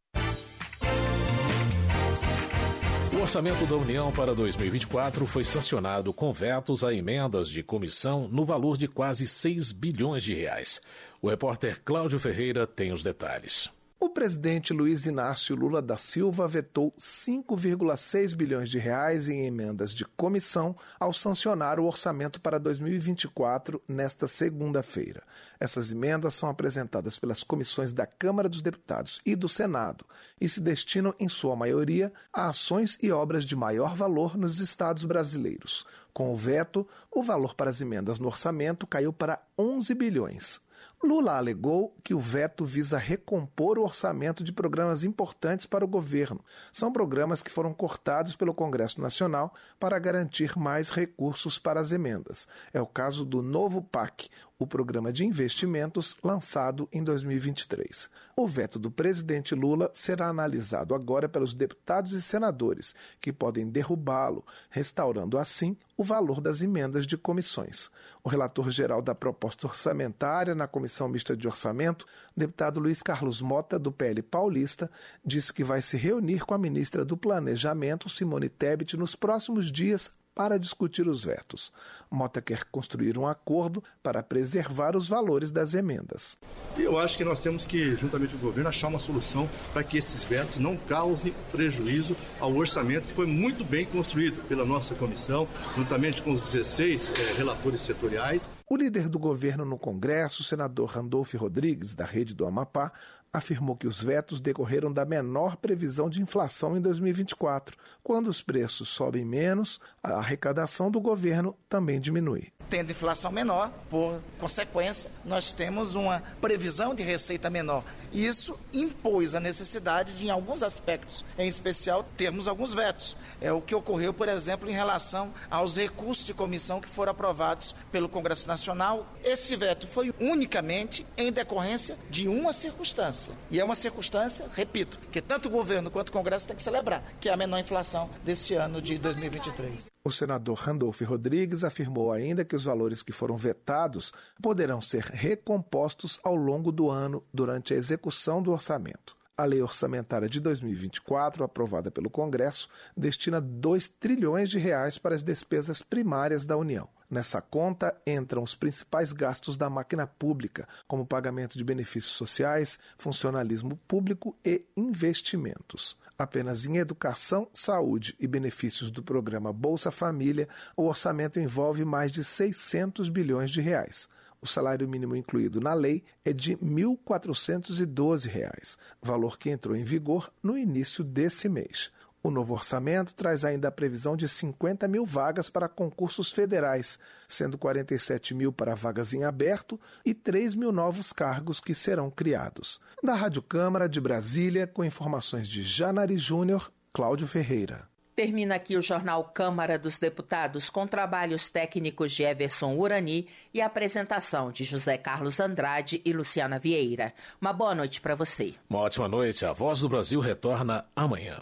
O 3.14 3.22
orçamento 3.22 3.66
da 3.66 3.76
União 3.76 4.12
para 4.12 4.34
2024 4.34 5.26
foi 5.26 5.44
sancionado 5.44 6.14
com 6.14 6.32
vetos 6.32 6.84
a 6.84 6.94
emendas 6.94 7.50
de 7.50 7.64
comissão 7.64 8.28
no 8.28 8.46
valor 8.46 8.78
de 8.78 8.88
quase 8.88 9.28
6 9.28 9.72
bilhões 9.72 10.24
de 10.24 10.34
reais. 10.34 10.80
O 11.22 11.30
repórter 11.30 11.82
Cláudio 11.84 12.20
Ferreira 12.20 12.66
tem 12.66 12.94
os 12.94 13.04
detalhes. 13.04 13.72
O 14.00 14.10
presidente 14.10 14.74
Luiz 14.74 15.08
Inácio 15.08 15.56
Lula 15.56 15.82
da 15.82 15.98
Silva 15.98 16.48
vetou 16.48 16.94
5,6 17.00 18.36
bilhões 18.36 18.70
de 18.70 18.78
reais 18.78 19.28
em 19.28 19.48
emendas 19.48 19.92
de 19.92 20.06
comissão 20.06 20.76
ao 21.00 21.12
sancionar 21.12 21.80
o 21.80 21.86
orçamento 21.86 22.40
para 22.40 22.60
2024 22.60 23.82
nesta 23.88 24.28
segunda-feira. 24.28 25.24
Essas 25.60 25.92
emendas 25.92 26.36
são 26.36 26.48
apresentadas 26.48 27.18
pelas 27.18 27.44
comissões 27.44 27.92
da 27.92 28.06
Câmara 28.06 28.48
dos 28.48 28.62
Deputados 28.62 29.20
e 29.26 29.36
do 29.36 29.50
Senado 29.50 30.06
e 30.40 30.48
se 30.48 30.62
destinam, 30.62 31.16
em 31.20 31.28
sua 31.28 31.56
maioria, 31.56 32.14
a 32.32 32.50
ações 32.50 33.00
e 33.02 33.12
obras 33.12 33.44
de 33.44 33.56
maior 33.56 33.96
valor 33.96 34.38
nos 34.38 34.60
estados 34.60 35.06
brasileiros. 35.06 35.88
Com 36.14 36.32
o 36.32 36.36
veto, 36.36 36.88
o 37.12 37.24
valor 37.24 37.56
para 37.56 37.72
as 37.72 37.82
emendas 37.82 38.20
no 38.20 38.28
orçamento 38.28 38.86
caiu 38.86 39.12
para 39.12 39.42
11 39.58 39.92
bilhões. 39.96 40.62
Lula 41.04 41.38
alegou 41.38 41.96
que 42.04 42.14
o 42.14 42.20
veto 42.20 42.66
visa 42.66 42.98
recompor 42.98 43.78
o 43.78 43.84
orçamento 43.84 44.44
de 44.44 44.52
programas 44.52 45.04
importantes 45.04 45.66
para 45.66 45.86
o 45.86 45.88
governo. 45.88 46.44
São 46.74 46.92
programas 46.92 47.44
que 47.44 47.52
foram 47.52 47.74
cortados 47.74 48.36
pelo 48.36 48.54
Congresso 48.54 49.00
Nacional 49.00 49.54
para 49.80 50.00
garantir 50.00 50.58
mais 50.58 50.90
recursos 50.90 51.60
para 51.60 51.80
as 51.80 51.92
emendas. 51.92 52.48
É 52.74 52.82
o 52.82 52.88
caso 52.88 53.24
do 53.24 53.44
novo 53.44 53.82
PAC, 53.82 54.28
o 54.60 54.66
programa 54.66 55.12
de 55.12 55.24
investimentos 55.24 56.16
lançado 56.24 56.90
em 56.92 57.04
2023. 57.04 58.10
O 58.36 58.48
veto 58.48 58.80
do 58.80 58.90
presidente 58.90 59.54
Lula 59.54 59.90
será 59.94 60.28
analisado 60.28 60.96
agora 60.96 61.30
pelos 61.30 61.54
deputados 61.54 62.14
e 62.14 62.22
senadores, 62.22 62.96
que 63.22 63.32
podem 63.32 63.70
derrubá-lo, 63.70 64.44
restaurando 64.70 65.38
assim 65.38 65.78
o 65.96 66.04
valor 66.04 66.42
das 66.42 66.62
emendas 66.62 67.06
de 67.06 67.18
comissões. 67.18 67.92
O 68.24 68.30
relator 68.30 68.70
geral 68.72 69.02
da 69.02 69.14
proposta 69.14 69.68
orçamentária 69.68 70.56
na 70.56 70.68
Comissão 70.68 71.08
Mista 71.08 71.38
de 71.38 71.48
Orçamento, 71.48 72.06
deputado 72.36 72.80
Luiz 72.80 73.04
Carlos 73.04 73.42
Mota, 73.42 73.78
do 73.78 73.92
PL 73.92 74.22
Paulista, 74.24 74.90
disse 75.24 75.54
que 75.54 75.64
vai 75.64 75.82
se 75.82 75.98
reunir 75.98 76.46
com 76.46 76.54
a 76.54 76.58
ministra 76.58 77.06
do 77.06 77.16
Planejamento, 77.16 78.10
Simone 78.10 78.50
Tebet, 78.50 78.98
nos 78.98 79.16
próximos 79.16 79.72
dias 79.72 80.12
para 80.38 80.60
discutir 80.60 81.08
os 81.08 81.26
vetos. 81.26 81.74
Mota 82.12 82.40
quer 82.40 82.64
construir 82.66 83.18
um 83.18 83.26
acordo 83.26 83.84
para 84.04 84.22
preservar 84.22 84.96
os 84.96 85.10
valores 85.10 85.50
das 85.50 85.74
emendas. 85.74 86.38
Eu 86.78 87.00
acho 87.00 87.18
que 87.18 87.26
nós 87.26 87.40
temos 87.40 87.66
que, 87.66 87.96
juntamente 87.96 88.36
com 88.36 88.40
o 88.40 88.44
governo, 88.44 88.70
achar 88.70 88.88
uma 88.88 89.00
solução 89.00 89.50
para 89.74 89.84
que 89.84 89.98
esses 89.98 90.24
vetos 90.24 90.58
não 90.58 90.78
causem 90.78 91.34
prejuízo 91.52 92.16
ao 92.40 92.56
orçamento 92.56 93.08
que 93.08 93.16
foi 93.16 93.26
muito 93.26 93.66
bem 93.66 93.84
construído 93.84 94.48
pela 94.48 94.64
nossa 94.64 94.94
comissão, 94.94 95.48
juntamente 95.76 96.22
com 96.22 96.32
os 96.32 96.42
16 96.42 97.10
eh, 97.10 97.34
relatores 97.36 97.82
setoriais. 97.82 98.48
O 98.70 98.78
líder 98.78 99.10
do 99.10 99.18
governo 99.18 99.66
no 99.66 99.80
Congresso, 99.80 100.42
o 100.42 100.46
senador 100.46 100.90
Randolfo 100.90 101.36
Rodrigues, 101.38 101.96
da 101.96 102.06
Rede 102.06 102.36
do 102.36 102.46
Amapá, 102.46 102.92
afirmou 103.32 103.76
que 103.76 103.88
os 103.88 104.02
vetos 104.02 104.40
decorreram 104.40 104.92
da 104.92 105.06
menor 105.06 105.58
previsão 105.58 106.10
de 106.10 106.22
inflação 106.22 106.76
em 106.78 106.82
2024. 106.82 107.78
Quando 108.04 108.28
os 108.28 108.42
preços 108.42 108.90
sobem 108.90 109.26
menos, 109.26 109.80
a 110.02 110.14
arrecadação 110.14 110.90
do 110.90 111.00
governo 111.00 111.56
também 111.70 112.00
diminui 112.00 112.52
tendo 112.70 112.92
inflação 112.92 113.32
menor, 113.32 113.72
por 113.90 114.22
consequência, 114.40 115.10
nós 115.24 115.54
temos 115.54 115.96
uma 115.96 116.22
previsão 116.42 116.94
de 116.94 117.04
receita 117.04 117.50
menor. 117.50 117.84
Isso 118.14 118.58
impôs 118.74 119.36
a 119.36 119.40
necessidade 119.40 120.14
de, 120.14 120.26
em 120.26 120.30
alguns 120.30 120.64
aspectos, 120.64 121.24
em 121.38 121.48
especial, 121.48 122.06
termos 122.16 122.48
alguns 122.48 122.74
vetos. 122.74 123.18
É 123.42 123.52
o 123.52 123.62
que 123.62 123.76
ocorreu, 123.76 124.14
por 124.14 124.28
exemplo, 124.28 124.70
em 124.70 124.74
relação 124.74 125.34
aos 125.50 125.78
recursos 125.78 126.26
de 126.26 126.34
comissão 126.34 126.80
que 126.80 126.90
foram 126.90 127.12
aprovados 127.12 127.76
pelo 127.92 128.10
Congresso 128.10 128.48
Nacional. 128.48 129.08
Esse 129.24 129.56
veto 129.56 129.88
foi 129.88 130.14
unicamente 130.20 131.06
em 131.18 131.32
decorrência 131.32 131.98
de 132.10 132.28
uma 132.28 132.54
circunstância. 132.54 133.17
E 133.50 133.60
é 133.60 133.64
uma 133.64 133.76
circunstância, 133.76 134.46
repito, 134.54 135.00
que 135.12 135.22
tanto 135.22 135.48
o 135.48 135.52
governo 135.52 135.90
quanto 135.90 136.10
o 136.10 136.12
Congresso 136.12 136.48
têm 136.48 136.56
que 136.56 136.62
celebrar, 136.62 137.04
que 137.20 137.30
é 137.30 137.34
a 137.34 137.38
menor 137.38 137.60
inflação 137.60 138.10
deste 138.24 138.54
ano 138.54 138.82
de 138.82 138.98
2023. 138.98 139.88
O 140.04 140.12
senador 140.12 140.58
Randolph 140.58 141.02
Rodrigues 141.02 141.64
afirmou 141.64 142.12
ainda 142.12 142.46
que 142.46 142.56
os 142.56 142.64
valores 142.64 143.04
que 143.04 143.12
foram 143.12 143.36
vetados 143.36 144.14
poderão 144.42 144.80
ser 144.80 145.04
recompostos 145.04 146.20
ao 146.24 146.36
longo 146.36 146.72
do 146.72 146.90
ano 146.90 147.24
durante 147.34 147.74
a 147.74 147.78
execução 147.78 148.42
do 148.42 148.52
orçamento. 148.52 149.18
A 149.40 149.46
lei 149.46 149.62
orçamentária 149.62 150.28
de 150.28 150.40
2024, 150.40 151.44
aprovada 151.44 151.92
pelo 151.92 152.10
Congresso, 152.10 152.68
destina 152.96 153.40
2 153.40 153.88
trilhões 153.88 154.50
de 154.50 154.58
reais 154.58 154.98
para 154.98 155.14
as 155.14 155.22
despesas 155.22 155.82
primárias 155.82 156.46
da 156.46 156.58
União. 156.58 156.90
Nessa 157.10 157.42
conta 157.42 157.96
entram 158.06 158.44
os 158.44 158.54
principais 158.54 159.14
gastos 159.14 159.56
da 159.56 159.70
máquina 159.70 160.06
pública, 160.06 160.68
como 160.86 161.06
pagamento 161.06 161.58
de 161.58 161.64
benefícios 161.64 162.14
sociais, 162.14 162.78
funcionalismo 162.98 163.78
público 163.88 164.36
e 164.44 164.66
investimentos. 164.76 165.98
Apenas 166.20 166.66
em 166.66 166.76
educação, 166.78 167.48
saúde 167.54 168.14
e 168.20 168.28
benefícios 168.28 168.92
do 168.92 169.02
programa 169.02 169.54
Bolsa 169.54 169.90
Família, 169.90 170.50
o 170.76 170.84
orçamento 170.84 171.40
envolve 171.40 171.86
mais 171.86 172.12
de 172.12 172.26
600 172.26 173.08
bilhões 173.08 173.52
de 173.52 173.62
reais. 173.62 174.10
O 174.42 174.48
salário 174.48 174.88
mínimo 174.88 175.16
incluído 175.16 175.62
na 175.62 175.74
lei 175.74 176.04
é 176.26 176.34
de 176.34 176.56
R$ 176.56 176.60
1.412, 176.62 178.78
valor 179.02 179.38
que 179.38 179.50
entrou 179.50 179.76
em 179.76 179.84
vigor 179.84 180.32
no 180.44 180.58
início 180.58 181.04
desse 181.04 181.48
mês. 181.48 181.92
O 182.24 182.32
novo 182.32 182.54
orçamento 182.54 183.14
traz 183.14 183.46
ainda 183.46 183.68
a 183.68 183.72
previsão 183.72 184.18
de 184.18 184.28
50 184.28 184.88
mil 184.88 185.06
vagas 185.06 185.50
para 185.50 185.70
concursos 185.70 186.32
federais, 186.32 187.00
sendo 187.28 187.58
47 187.58 188.34
mil 188.34 188.52
para 188.52 188.76
vagas 188.76 189.14
em 189.14 189.24
aberto 189.24 189.80
e 190.06 190.14
3 190.14 190.56
mil 190.56 190.72
novos 190.72 191.14
cargos 191.14 191.60
que 191.60 191.74
serão 191.74 192.10
criados. 192.10 192.82
Da 193.04 193.14
Rádio 193.14 193.42
Câmara 193.42 193.88
de 193.88 194.02
Brasília, 194.02 194.68
com 194.68 194.84
informações 194.84 195.48
de 195.48 195.64
Janari 195.64 196.18
Júnior, 196.18 196.72
Cláudio 196.92 197.28
Ferreira. 197.28 197.88
Termina 198.18 198.56
aqui 198.56 198.76
o 198.76 198.82
jornal 198.82 199.26
Câmara 199.26 199.78
dos 199.78 200.00
Deputados 200.00 200.72
com 200.72 200.88
trabalhos 200.88 201.50
técnicos 201.50 202.12
de 202.12 202.24
Everson 202.24 202.74
Urani 202.74 203.28
e 203.54 203.62
a 203.62 203.68
apresentação 203.68 204.52
de 204.52 204.64
José 204.64 204.98
Carlos 204.98 205.40
Andrade 205.40 206.02
e 206.04 206.12
Luciana 206.12 206.58
Vieira. 206.58 207.14
Uma 207.40 207.54
boa 207.54 207.76
noite 207.76 208.02
para 208.02 208.16
você. 208.16 208.56
Uma 208.68 208.80
ótima 208.80 209.08
noite. 209.08 209.46
A 209.46 209.54
Voz 209.54 209.82
do 209.82 209.90
Brasil 209.90 210.20
retorna 210.20 210.84
amanhã. 210.96 211.42